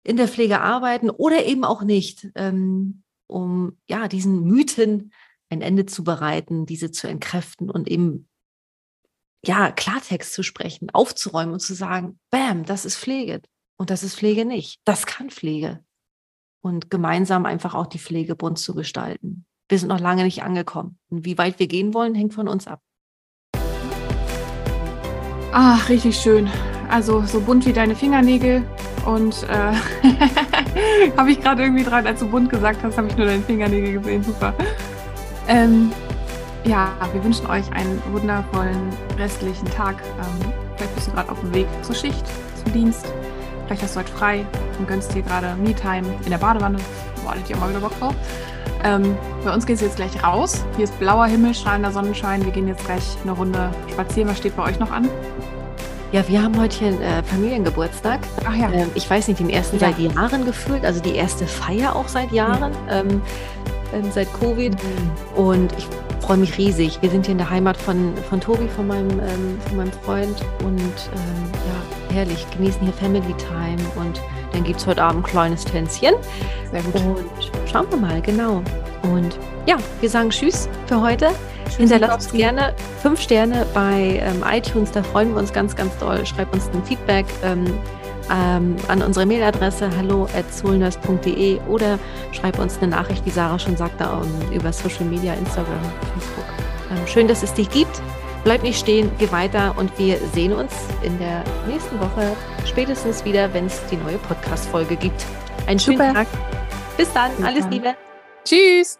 in 0.04 0.18
der 0.18 0.28
Pflege 0.28 0.62
arbeiten 0.62 1.12
oder 1.12 1.45
eben 1.45 1.64
auch 1.64 1.84
nicht, 1.84 2.28
ähm, 2.34 3.04
um 3.28 3.78
ja 3.88 4.08
diesen 4.08 4.45
Mythen 4.45 5.14
ein 5.52 5.62
Ende 5.62 5.86
zu 5.86 6.04
bereiten, 6.04 6.66
diese 6.66 6.89
zu 6.89 7.08
entkräften 7.08 7.70
und 7.70 7.88
eben 7.88 8.29
ja, 9.46 9.72
Klartext 9.72 10.34
zu 10.34 10.44
sprechen, 10.44 10.90
aufzuräumen 10.92 11.54
und 11.54 11.60
zu 11.60 11.74
sagen, 11.74 12.20
bam, 12.30 12.66
das 12.66 12.86
ist 12.86 12.98
Pflege 12.98 13.42
und 13.78 13.90
das 13.90 14.04
ist 14.04 14.16
Pflege 14.16 14.46
nicht. 14.46 14.80
Das 14.86 15.06
kann 15.06 15.30
Pflege. 15.30 15.84
Und 16.62 16.90
gemeinsam 16.90 17.46
einfach 17.46 17.74
auch 17.74 17.88
die 17.88 18.00
Pflege 18.00 18.36
bunt 18.36 18.60
zu 18.60 18.76
gestalten. 18.76 19.46
Wir 19.70 19.80
sind 19.80 19.88
noch 19.88 20.02
lange 20.02 20.24
nicht 20.24 20.44
angekommen. 20.44 21.00
Und 21.10 21.24
wie 21.24 21.38
weit 21.38 21.60
wir 21.60 21.68
gehen 21.68 21.94
wollen, 21.94 22.16
hängt 22.16 22.34
von 22.34 22.50
uns 22.50 22.68
ab. 22.68 22.82
Ach, 25.52 25.88
richtig 25.88 26.18
schön. 26.18 26.50
Also 26.90 27.24
so 27.26 27.40
bunt 27.40 27.66
wie 27.66 27.74
deine 27.74 27.96
Fingernägel. 27.96 28.68
Und 29.06 29.44
äh, 29.44 29.74
habe 31.18 31.32
ich 31.32 31.40
gerade 31.40 31.64
irgendwie 31.64 31.86
dran, 31.86 32.06
als 32.06 32.20
du 32.20 32.30
bunt 32.30 32.50
gesagt 32.50 32.84
hast, 32.84 32.98
habe 32.98 33.08
ich 33.08 33.16
nur 33.16 33.26
deine 33.26 33.44
Fingernägel 33.44 34.00
gesehen. 34.00 34.24
Super. 34.24 34.54
Ähm, 35.48 35.92
ja, 36.64 36.91
wir 37.14 37.24
wünschen 37.24 37.47
euch 37.47 37.72
einen 37.72 38.01
wundervollen 38.12 38.89
restlichen 39.18 39.70
Tag. 39.72 39.95
Ähm, 40.20 40.51
vielleicht 40.76 40.95
bist 40.95 41.07
du 41.07 41.12
gerade 41.12 41.32
auf 41.32 41.39
dem 41.39 41.53
Weg 41.53 41.68
zur 41.84 41.95
Schicht, 41.95 42.26
zum 42.64 42.74
Dienst. 42.74 43.05
Vielleicht 43.66 43.84
hast 43.84 43.95
du 43.95 43.99
heute 43.99 44.12
frei 44.12 44.45
und 44.78 44.88
gönnst 44.88 45.14
dir 45.14 45.22
gerade 45.22 45.55
Me-Time 45.55 46.07
in 46.24 46.30
der 46.32 46.38
Badewanne. 46.38 46.80
Boah, 47.24 47.36
ich 47.43 47.55
auch 47.55 47.60
mal 47.60 47.70
wieder 47.70 47.80
Bock 47.80 47.97
drauf. 47.99 48.16
Ähm, 48.84 49.16
bei 49.43 49.53
uns 49.53 49.66
geht 49.66 49.76
es 49.76 49.82
jetzt 49.82 49.97
gleich 49.97 50.24
raus. 50.24 50.64
Hier 50.76 50.86
ist 50.86 50.97
blauer 50.99 51.26
Himmel, 51.26 51.53
strahlender 51.53 51.91
Sonnenschein. 51.91 52.43
Wir 52.45 52.51
gehen 52.51 52.68
jetzt 52.68 52.86
gleich 52.86 53.03
eine 53.24 53.34
Runde 53.34 53.72
spazieren. 53.91 54.30
Was 54.30 54.38
steht 54.38 54.55
bei 54.55 54.64
euch 54.64 54.80
noch 54.80 54.91
an? 54.91 55.10
Ja, 56.12 56.28
wir 56.28 56.41
haben 56.41 56.60
heute 56.60 56.76
hier 56.76 56.88
einen 56.88 57.01
äh, 57.01 57.24
Familiengeburtstag. 57.24 58.22
Ach 58.45 58.55
ja. 58.55 58.72
Ähm, 58.72 58.89
ich 58.95 59.07
weiß 59.07 59.28
nicht, 59.28 59.39
den 59.39 59.49
ersten 59.49 59.78
ja. 59.78 59.88
seit 59.88 59.99
Jahren 59.99 60.45
gefühlt, 60.45 60.84
also 60.84 61.01
die 61.01 61.14
erste 61.16 61.45
Feier 61.45 61.95
auch 61.95 62.07
seit 62.07 62.32
Jahren, 62.32 62.72
ja. 62.88 63.01
ähm, 63.01 63.22
ähm, 63.93 64.12
seit 64.12 64.34
Covid. 64.34 64.74
Mhm. 64.74 65.43
Und 65.43 65.74
ich 65.78 65.88
freue 66.30 66.38
mich 66.38 66.60
riesig. 66.60 67.02
Wir 67.02 67.10
sind 67.10 67.26
hier 67.26 67.32
in 67.32 67.40
der 67.40 67.50
Heimat 67.50 67.76
von, 67.76 68.14
von 68.30 68.40
Tobi, 68.40 68.68
von 68.68 68.86
meinem, 68.86 69.10
ähm, 69.20 69.58
von 69.68 69.78
meinem 69.78 69.92
Freund. 69.92 70.40
Und 70.64 70.78
ähm, 70.78 71.52
ja, 71.56 72.14
herrlich, 72.16 72.46
genießen 72.52 72.84
hier 72.84 72.94
Family 72.94 73.34
Time. 73.40 73.80
Und 73.96 74.22
dann 74.52 74.64
gibt 74.64 74.80
es 74.80 74.86
heute 74.86 75.02
Abend 75.02 75.26
ein 75.26 75.28
kleines 75.32 75.66
Tänzchen. 75.66 76.14
Sehr 76.72 76.84
gut. 76.84 76.94
Und 77.02 77.52
schauen 77.66 77.88
wir 77.90 77.98
mal, 77.98 78.22
genau. 78.22 78.62
Und 79.02 79.40
ja, 79.66 79.78
wir 80.02 80.08
sagen 80.08 80.30
Tschüss 80.30 80.70
für 80.86 81.02
heute. 81.02 81.32
Hinterlasst 81.76 82.28
uns 82.28 82.32
gerne 82.32 82.76
fünf 83.02 83.20
Sterne 83.20 83.66
bei 83.74 84.22
ähm, 84.24 84.44
iTunes, 84.48 84.92
da 84.92 85.02
freuen 85.02 85.34
wir 85.34 85.40
uns 85.40 85.52
ganz, 85.52 85.76
ganz 85.76 85.98
doll. 85.98 86.24
Schreibt 86.28 86.54
uns 86.54 86.70
ein 86.76 86.84
Feedback. 86.84 87.26
Ähm, 87.44 87.66
ähm, 88.32 88.76
an 88.88 89.02
unsere 89.02 89.26
Mailadresse 89.26 89.90
hallo@soulnurse.de 89.96 91.60
oder 91.68 92.00
schreib 92.32 92.60
uns 92.60 92.78
eine 92.78 92.88
Nachricht, 92.88 93.26
wie 93.26 93.32
Sarah 93.32 93.60
schon 93.60 93.78
sagte, 93.78 94.10
um, 94.10 94.52
über 94.52 94.72
Social 94.72 95.06
Media, 95.06 95.34
Instagram, 95.34 95.82
Facebook. 96.14 96.46
Ähm, 96.92 97.08
schön, 97.08 97.28
dass 97.28 97.44
es 97.44 97.54
dich 97.54 97.70
gibt. 97.70 98.02
Bleib 98.44 98.64
nicht 98.64 98.80
stehen, 98.80 99.12
geh 99.20 99.32
weiter 99.32 99.76
und 99.78 99.98
wir 100.00 100.18
sehen 100.34 100.54
uns 100.54 100.72
in 101.04 101.18
der 101.20 101.44
nächsten 101.68 102.00
Woche 102.00 102.36
spätestens 102.66 103.26
wieder, 103.26 103.54
wenn 103.54 103.66
es 103.66 103.82
die 103.92 103.98
neue 103.98 104.18
Podcast-Folge 104.18 104.96
gibt. 104.96 105.26
Einen 105.68 105.80
schönen 105.80 105.98
Super. 105.98 106.14
Tag. 106.14 106.28
Bis 106.98 107.12
dann. 107.14 107.32
Bis 107.36 107.46
Alles 107.46 107.62
dann. 107.64 107.72
Liebe. 107.72 107.96
Tschüss. 108.46 109.00